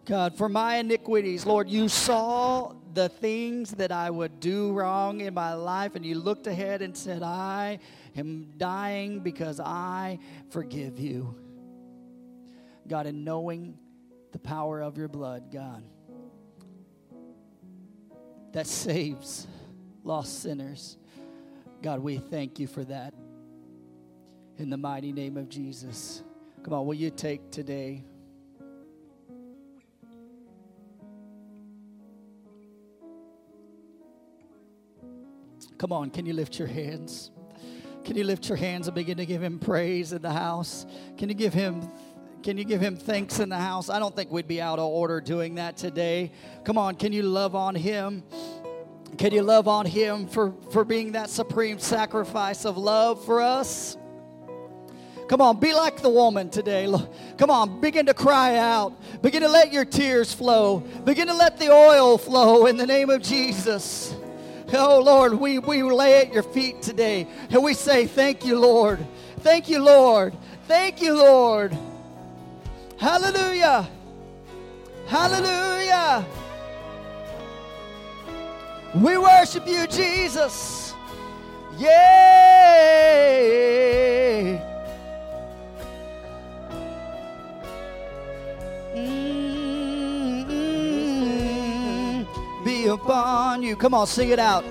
God, 0.04 0.36
for 0.36 0.48
my 0.48 0.76
iniquities, 0.76 1.44
Lord, 1.46 1.68
you 1.68 1.88
saw 1.88 2.72
the 2.94 3.08
things 3.08 3.72
that 3.72 3.92
I 3.92 4.10
would 4.10 4.40
do 4.40 4.72
wrong 4.72 5.20
in 5.20 5.34
my 5.34 5.52
life, 5.52 5.94
and 5.94 6.04
you 6.04 6.18
looked 6.18 6.46
ahead 6.46 6.82
and 6.82 6.96
said, 6.96 7.22
I 7.22 7.78
am 8.18 8.52
dying 8.56 9.20
because 9.20 9.60
I 9.60 10.18
forgive 10.50 10.98
you. 10.98 11.34
God, 12.86 13.06
in 13.06 13.24
knowing 13.24 13.78
the 14.32 14.38
power 14.38 14.80
of 14.80 14.96
your 14.96 15.08
blood, 15.08 15.50
God, 15.52 15.82
that 18.52 18.66
saves 18.66 19.46
lost 20.04 20.42
sinners. 20.42 20.96
God, 21.82 22.00
we 22.00 22.18
thank 22.18 22.58
you 22.58 22.66
for 22.66 22.84
that. 22.84 23.14
In 24.56 24.70
the 24.70 24.76
mighty 24.76 25.12
name 25.12 25.36
of 25.36 25.48
Jesus. 25.48 26.22
Come 26.64 26.72
on, 26.72 26.86
will 26.86 26.94
you 26.94 27.10
take 27.10 27.50
today? 27.50 28.04
Come 35.78 35.92
on, 35.92 36.10
can 36.10 36.26
you 36.26 36.32
lift 36.32 36.58
your 36.58 36.66
hands? 36.66 37.30
Can 38.08 38.16
you 38.16 38.24
lift 38.24 38.48
your 38.48 38.56
hands 38.56 38.88
and 38.88 38.94
begin 38.94 39.18
to 39.18 39.26
give 39.26 39.42
him 39.42 39.58
praise 39.58 40.14
in 40.14 40.22
the 40.22 40.32
house? 40.32 40.86
Can 41.18 41.28
you 41.28 41.34
give 41.34 41.52
him 41.52 41.90
can 42.42 42.56
you 42.56 42.64
give 42.64 42.80
him 42.80 42.96
thanks 42.96 43.38
in 43.38 43.50
the 43.50 43.58
house? 43.58 43.90
I 43.90 43.98
don't 43.98 44.16
think 44.16 44.30
we'd 44.30 44.48
be 44.48 44.62
out 44.62 44.78
of 44.78 44.86
order 44.86 45.20
doing 45.20 45.56
that 45.56 45.76
today. 45.76 46.32
Come 46.64 46.78
on, 46.78 46.94
can 46.94 47.12
you 47.12 47.22
love 47.22 47.54
on 47.54 47.74
him? 47.74 48.22
Can 49.18 49.34
you 49.34 49.42
love 49.42 49.68
on 49.68 49.84
him 49.84 50.26
for, 50.26 50.54
for 50.70 50.86
being 50.86 51.12
that 51.12 51.28
supreme 51.28 51.78
sacrifice 51.78 52.64
of 52.64 52.78
love 52.78 53.22
for 53.26 53.42
us? 53.42 53.98
Come 55.28 55.42
on, 55.42 55.60
be 55.60 55.74
like 55.74 56.00
the 56.00 56.08
woman 56.08 56.48
today. 56.48 56.90
Come 57.36 57.50
on, 57.50 57.78
begin 57.82 58.06
to 58.06 58.14
cry 58.14 58.56
out. 58.56 59.20
Begin 59.20 59.42
to 59.42 59.50
let 59.50 59.70
your 59.70 59.84
tears 59.84 60.32
flow. 60.32 60.78
Begin 61.04 61.26
to 61.26 61.34
let 61.34 61.58
the 61.58 61.70
oil 61.70 62.16
flow 62.16 62.64
in 62.64 62.78
the 62.78 62.86
name 62.86 63.10
of 63.10 63.20
Jesus. 63.20 64.14
Oh, 64.72 65.00
Lord, 65.00 65.34
we, 65.34 65.58
we 65.58 65.82
lay 65.82 66.20
at 66.20 66.32
your 66.32 66.42
feet 66.42 66.82
today 66.82 67.26
and 67.50 67.62
we 67.62 67.74
say, 67.74 68.06
Thank 68.06 68.44
you, 68.44 68.58
Lord. 68.58 69.04
Thank 69.40 69.68
you, 69.68 69.82
Lord. 69.82 70.34
Thank 70.66 71.00
you, 71.00 71.16
Lord. 71.16 71.76
Hallelujah. 72.98 73.88
Hallelujah. 75.06 76.26
We 78.94 79.16
worship 79.16 79.66
you, 79.66 79.86
Jesus. 79.86 80.94
Yay. 81.78 81.88
Mm, 88.94 89.47
upon 92.88 93.62
you. 93.62 93.76
Come 93.76 93.94
on, 93.94 94.06
sing 94.06 94.30
it 94.30 94.38
out. 94.38 94.64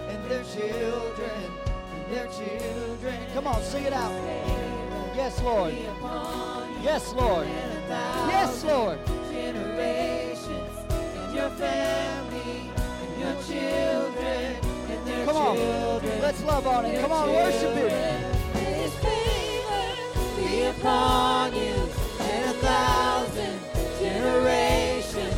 and 0.09 0.31
their 0.31 0.45
children 0.45 1.53
and 1.95 2.13
their 2.13 2.27
children. 2.27 3.19
Come 3.35 3.47
on, 3.47 3.63
sing 3.63 3.85
it 3.85 3.93
out. 3.93 4.13
Yes, 5.15 5.43
Lord. 5.43 5.75
Yes, 6.83 7.13
Lord. 7.15 7.47
Yes, 7.47 8.65
Lord. 8.65 8.99
generations 9.31 10.77
and 10.91 11.35
your 11.35 11.51
family 11.51 12.71
and 12.77 13.21
your 13.21 13.35
children 13.43 14.57
and 14.89 15.07
their 15.07 15.25
Come 15.27 15.37
on. 15.37 15.57
Let's 16.21 16.43
love 16.45 16.67
on 16.67 16.85
it. 16.87 17.01
Come 17.01 17.13
on, 17.13 17.29
worship 17.29 17.75
Him. 17.75 18.30
Upon 20.71 21.53
you 21.53 21.89
and 22.21 22.51
a 22.51 22.55
thousand 22.61 23.59
generations 23.99 25.35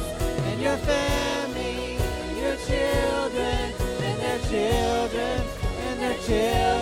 and 0.48 0.60
your 0.60 0.76
family 0.78 1.96
your 2.38 2.56
children 2.56 3.72
and 4.02 4.20
their 4.20 4.38
children 4.50 5.40
and 5.86 6.00
their 6.00 6.18
children. 6.18 6.81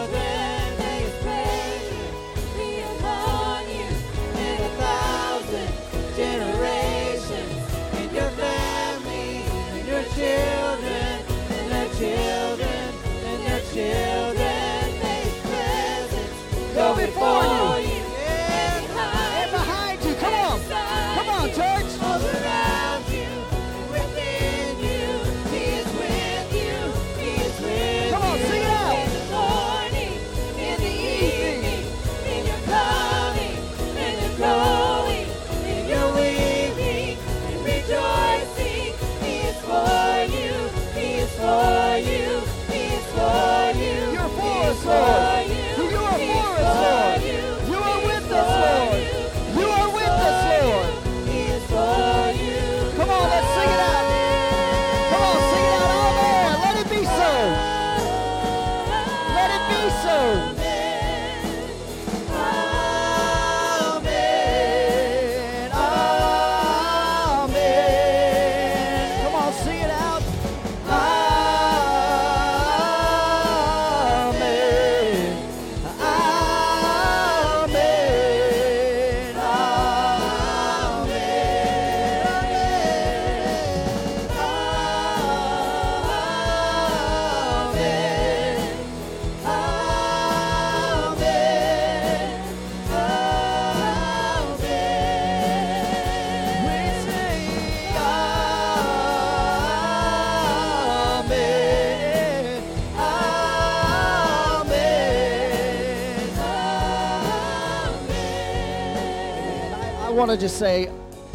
Want 110.30 110.38
to 110.38 110.46
just 110.46 110.60
say 110.60 110.88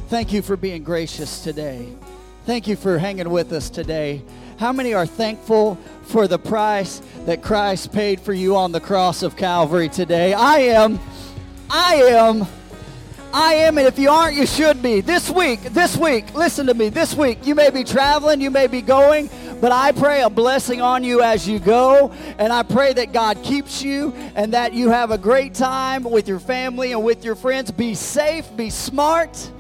thank 0.08 0.32
you 0.32 0.42
for 0.42 0.56
being 0.56 0.82
gracious 0.82 1.44
today. 1.44 1.86
Thank 2.46 2.66
you 2.66 2.78
for 2.78 2.98
hanging 2.98 3.30
with 3.30 3.52
us 3.52 3.70
today. 3.70 4.22
How 4.58 4.72
many 4.72 4.94
are 4.94 5.06
thankful 5.06 5.76
for 6.04 6.30
the 6.30 6.40
price 6.40 7.02
that 7.26 7.42
Christ 7.42 7.92
paid 7.92 8.22
for 8.22 8.32
you 8.32 8.56
on 8.56 8.72
the 8.72 8.80
cross 8.80 9.22
of 9.22 9.36
Calvary 9.36 9.90
today? 9.90 10.34
I 10.34 10.60
am. 10.60 10.98
I 11.70 11.96
am. 12.04 12.48
I 13.34 13.56
am, 13.56 13.78
and 13.78 13.86
if 13.86 14.00
you 14.00 14.10
aren't, 14.10 14.38
you 14.38 14.46
should 14.46 14.82
be. 14.82 15.02
This 15.02 15.30
week, 15.30 15.62
this 15.74 15.98
week, 15.98 16.34
listen 16.34 16.68
to 16.68 16.74
me. 16.74 16.88
This 16.88 17.14
week, 17.14 17.46
you 17.46 17.54
may 17.54 17.72
be 17.72 17.84
traveling, 17.84 18.40
you 18.40 18.50
may 18.50 18.68
be 18.68 18.82
going, 18.82 19.30
but 19.62 19.72
I 19.72 19.92
pray 19.92 20.22
a 20.22 20.30
blessing 20.30 20.82
on 20.82 21.04
you 21.04 21.22
as 21.22 21.48
you 21.48 21.60
go, 21.60 22.12
and 22.38 22.52
I 22.52 22.64
pray 22.64 22.94
that 22.94 23.14
God 23.14 23.42
keeps 23.44 23.82
you 23.82 24.14
and 24.36 24.54
that 24.54 24.74
you 24.74 24.90
have 24.90 25.12
a 25.12 25.18
great 25.18 25.54
time 25.54 26.04
with 26.04 26.28
your 26.28 26.40
family 26.40 26.92
and 26.92 27.04
with 27.04 27.24
your 27.24 27.36
friends. 27.36 27.72
Be 27.72 27.96
safe, 27.96 28.46
be 28.56 28.70
smart. 28.70 29.52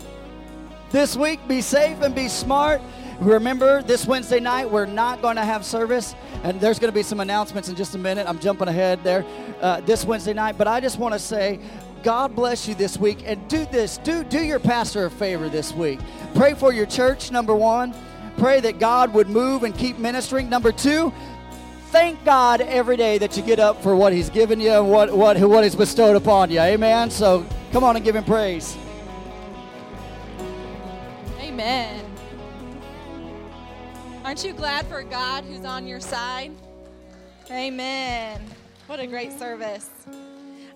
This 0.91 1.17
week, 1.17 1.45
be 1.47 1.61
safe 1.61 2.01
and 2.01 2.13
be 2.15 2.27
smart. 2.27 2.81
Remember, 3.19 3.81
this 3.81 4.05
Wednesday 4.05 4.39
night, 4.39 4.69
we're 4.69 4.85
not 4.85 5.22
going 5.22 5.38
to 5.38 5.45
have 5.45 5.65
service, 5.65 6.15
and 6.43 6.59
there's 6.59 6.80
going 6.80 6.91
to 6.91 6.95
be 6.95 7.03
some 7.03 7.22
announcements 7.22 7.69
in 7.69 7.76
just 7.76 7.95
a 7.95 7.97
minute. 7.97 8.27
I'm 8.27 8.39
jumping 8.39 8.67
ahead 8.67 9.03
there 9.03 9.26
uh, 9.61 9.81
this 9.81 10.05
Wednesday 10.05 10.34
night, 10.34 10.57
but 10.57 10.67
I 10.67 10.81
just 10.81 10.99
want 10.99 11.13
to 11.13 11.19
say, 11.19 11.59
God 12.03 12.35
bless 12.35 12.67
you 12.67 12.76
this 12.76 12.97
week, 12.97 13.23
and 13.26 13.47
do 13.47 13.65
this. 13.65 13.97
Do 13.99 14.23
do 14.23 14.43
your 14.43 14.59
pastor 14.59 15.05
a 15.05 15.09
favor 15.09 15.49
this 15.49 15.73
week. 15.73 15.99
Pray 16.35 16.53
for 16.53 16.72
your 16.72 16.85
church. 16.85 17.31
Number 17.31 17.55
one, 17.55 17.95
pray 18.38 18.60
that 18.62 18.80
God 18.80 19.14
would 19.14 19.30
move 19.30 19.64
and 19.64 19.76
keep 19.76 19.98
ministering. 19.98 20.49
Number 20.49 20.72
two, 20.72 21.14
thank 21.91 22.24
God 22.26 22.62
every 22.62 22.98
day 22.98 23.18
that 23.18 23.36
you 23.38 23.44
get 23.44 23.60
up 23.60 23.82
for 23.82 23.95
what 23.95 24.14
He's 24.14 24.30
given 24.30 24.60
you 24.60 24.72
and 24.72 24.90
what 24.90 25.16
what 25.16 25.40
what 25.40 25.64
He's 25.64 25.76
bestowed 25.76 26.16
upon 26.16 26.52
you. 26.52 26.60
Amen. 26.60 27.10
So 27.10 27.45
come 27.72 27.84
on 27.84 27.95
and 27.95 28.03
give 28.03 28.16
Him 28.16 28.24
praise. 28.24 28.78
Amen. 31.40 32.03
Aren't 34.24 34.44
you 34.44 34.53
glad 34.53 34.88
for 34.88 35.03
God 35.03 35.44
who's 35.44 35.66
on 35.66 35.88
your 35.88 35.99
side? 35.99 36.52
Amen. 37.52 38.41
What 38.88 38.99
a 38.99 39.07
great 39.07 39.32
service. 39.38 39.90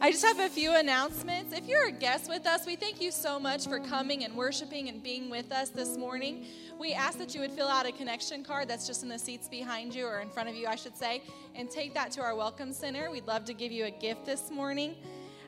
I 0.01 0.11
just 0.11 0.23
have 0.23 0.39
a 0.39 0.47
few 0.47 0.73
announcements. 0.75 1.53
If 1.53 1.67
you're 1.67 1.87
a 1.87 1.91
guest 1.91 2.29
with 2.29 2.47
us, 2.47 2.65
we 2.65 2.77
thank 2.77 3.01
you 3.01 3.11
so 3.11 3.37
much 3.37 3.67
for 3.67 3.81
coming 3.81 4.23
and 4.23 4.33
worshiping 4.33 4.87
and 4.87 5.03
being 5.03 5.29
with 5.29 5.51
us 5.51 5.71
this 5.71 5.97
morning. 5.97 6.45
We 6.79 6.93
ask 6.93 7.17
that 7.17 7.35
you 7.35 7.41
would 7.41 7.51
fill 7.51 7.67
out 7.67 7.85
a 7.85 7.91
connection 7.91 8.41
card 8.41 8.69
that's 8.69 8.87
just 8.87 9.03
in 9.03 9.09
the 9.09 9.19
seats 9.19 9.49
behind 9.49 9.93
you 9.93 10.05
or 10.05 10.21
in 10.21 10.29
front 10.29 10.47
of 10.47 10.55
you, 10.55 10.67
I 10.67 10.75
should 10.75 10.95
say, 10.95 11.21
and 11.53 11.69
take 11.69 11.93
that 11.95 12.11
to 12.11 12.21
our 12.21 12.33
Welcome 12.33 12.71
Center. 12.71 13.11
We'd 13.11 13.27
love 13.27 13.43
to 13.43 13.53
give 13.53 13.73
you 13.73 13.87
a 13.87 13.91
gift 13.91 14.25
this 14.25 14.49
morning. 14.49 14.95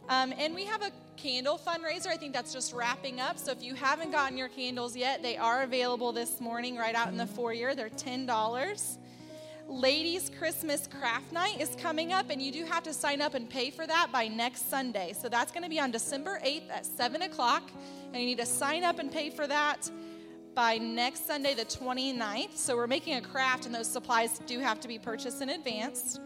Um, 0.10 0.34
and 0.38 0.54
we 0.54 0.66
have 0.66 0.82
a 0.82 0.92
candle 1.16 1.58
fundraiser. 1.58 2.08
I 2.08 2.18
think 2.18 2.34
that's 2.34 2.52
just 2.52 2.74
wrapping 2.74 3.22
up. 3.22 3.40
So 3.40 3.54
if 3.54 3.64
you 3.64 3.74
haven't 3.74 4.12
gotten 4.12 4.38
your 4.38 4.50
candles 4.50 4.98
yet, 4.98 5.24
they 5.24 5.38
are 5.38 5.64
available 5.64 6.12
this 6.12 6.42
morning 6.42 6.76
right 6.76 6.94
out 6.94 7.08
in 7.08 7.16
the 7.16 7.28
foyer. 7.28 7.74
They're 7.74 7.88
$10. 7.88 8.98
Ladies 9.68 10.32
Christmas 10.38 10.88
Craft 10.88 11.32
Night 11.32 11.62
is 11.62 11.76
coming 11.76 12.12
up, 12.12 12.30
and 12.30 12.42
you 12.42 12.52
do 12.52 12.66
have 12.66 12.84
to 12.84 12.94
sign 12.94 13.22
up 13.22 13.36
and 13.36 13.50
pay 13.50 13.70
for 13.70 13.88
that 13.88 14.12
by 14.12 14.28
next 14.28 14.70
Sunday. 14.70 15.14
So 15.14 15.30
that's 15.30 15.52
going 15.52 15.64
to 15.64 15.70
be 15.70 15.80
on 15.80 15.92
December 15.92 16.40
8th 16.44 16.70
at 16.70 16.86
7 16.86 17.22
o'clock, 17.22 17.70
and 18.12 18.22
you 18.22 18.28
need 18.28 18.40
to 18.40 18.46
sign 18.46 18.84
up 18.84 19.00
and 19.00 19.12
pay 19.12 19.30
for 19.30 19.48
that 19.48 19.90
by 20.56 20.78
next 20.78 21.26
Sunday, 21.26 21.54
the 21.54 21.66
29th. 21.66 22.58
So 22.58 22.76
we're 22.76 22.88
making 22.88 23.16
a 23.16 23.22
craft, 23.22 23.66
and 23.66 23.74
those 23.74 23.88
supplies 23.88 24.40
do 24.46 24.60
have 24.60 24.80
to 24.82 24.88
be 24.88 25.00
purchased 25.00 25.42
in 25.42 25.50
advance. 25.50 26.20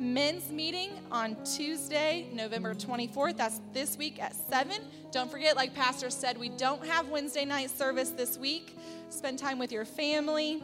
Men's 0.00 0.50
meeting 0.50 0.90
on 1.12 1.36
Tuesday, 1.44 2.26
November 2.32 2.74
24th. 2.74 3.36
That's 3.36 3.60
this 3.74 3.98
week 3.98 4.20
at 4.20 4.34
7. 4.34 4.82
Don't 5.12 5.30
forget, 5.30 5.54
like 5.56 5.74
Pastor 5.74 6.08
said, 6.08 6.38
we 6.38 6.48
don't 6.48 6.84
have 6.86 7.08
Wednesday 7.08 7.44
night 7.44 7.70
service 7.70 8.10
this 8.10 8.38
week. 8.38 8.76
Spend 9.10 9.38
time 9.38 9.58
with 9.58 9.70
your 9.70 9.84
family. 9.84 10.62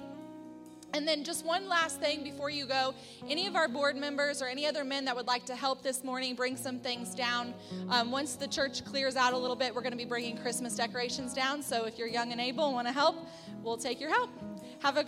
And 0.92 1.06
then, 1.06 1.24
just 1.24 1.44
one 1.44 1.68
last 1.68 2.00
thing 2.00 2.22
before 2.22 2.48
you 2.48 2.66
go 2.66 2.94
any 3.28 3.46
of 3.46 3.56
our 3.56 3.68
board 3.68 3.96
members 3.96 4.40
or 4.40 4.46
any 4.46 4.66
other 4.66 4.84
men 4.84 5.04
that 5.04 5.16
would 5.16 5.26
like 5.26 5.44
to 5.46 5.56
help 5.56 5.82
this 5.82 6.04
morning 6.04 6.34
bring 6.34 6.56
some 6.56 6.78
things 6.78 7.14
down, 7.14 7.54
um, 7.90 8.10
once 8.10 8.36
the 8.36 8.46
church 8.46 8.84
clears 8.84 9.16
out 9.16 9.32
a 9.32 9.38
little 9.38 9.56
bit, 9.56 9.74
we're 9.74 9.82
going 9.82 9.92
to 9.92 9.98
be 9.98 10.04
bringing 10.04 10.36
Christmas 10.38 10.76
decorations 10.76 11.34
down. 11.34 11.62
So, 11.62 11.84
if 11.84 11.98
you're 11.98 12.08
young 12.08 12.32
and 12.32 12.40
able 12.40 12.66
and 12.66 12.74
want 12.74 12.86
to 12.86 12.92
help, 12.92 13.26
we'll 13.62 13.76
take 13.76 14.00
your 14.00 14.10
help. 14.10 14.30
Have 14.80 14.96
a 14.96 15.04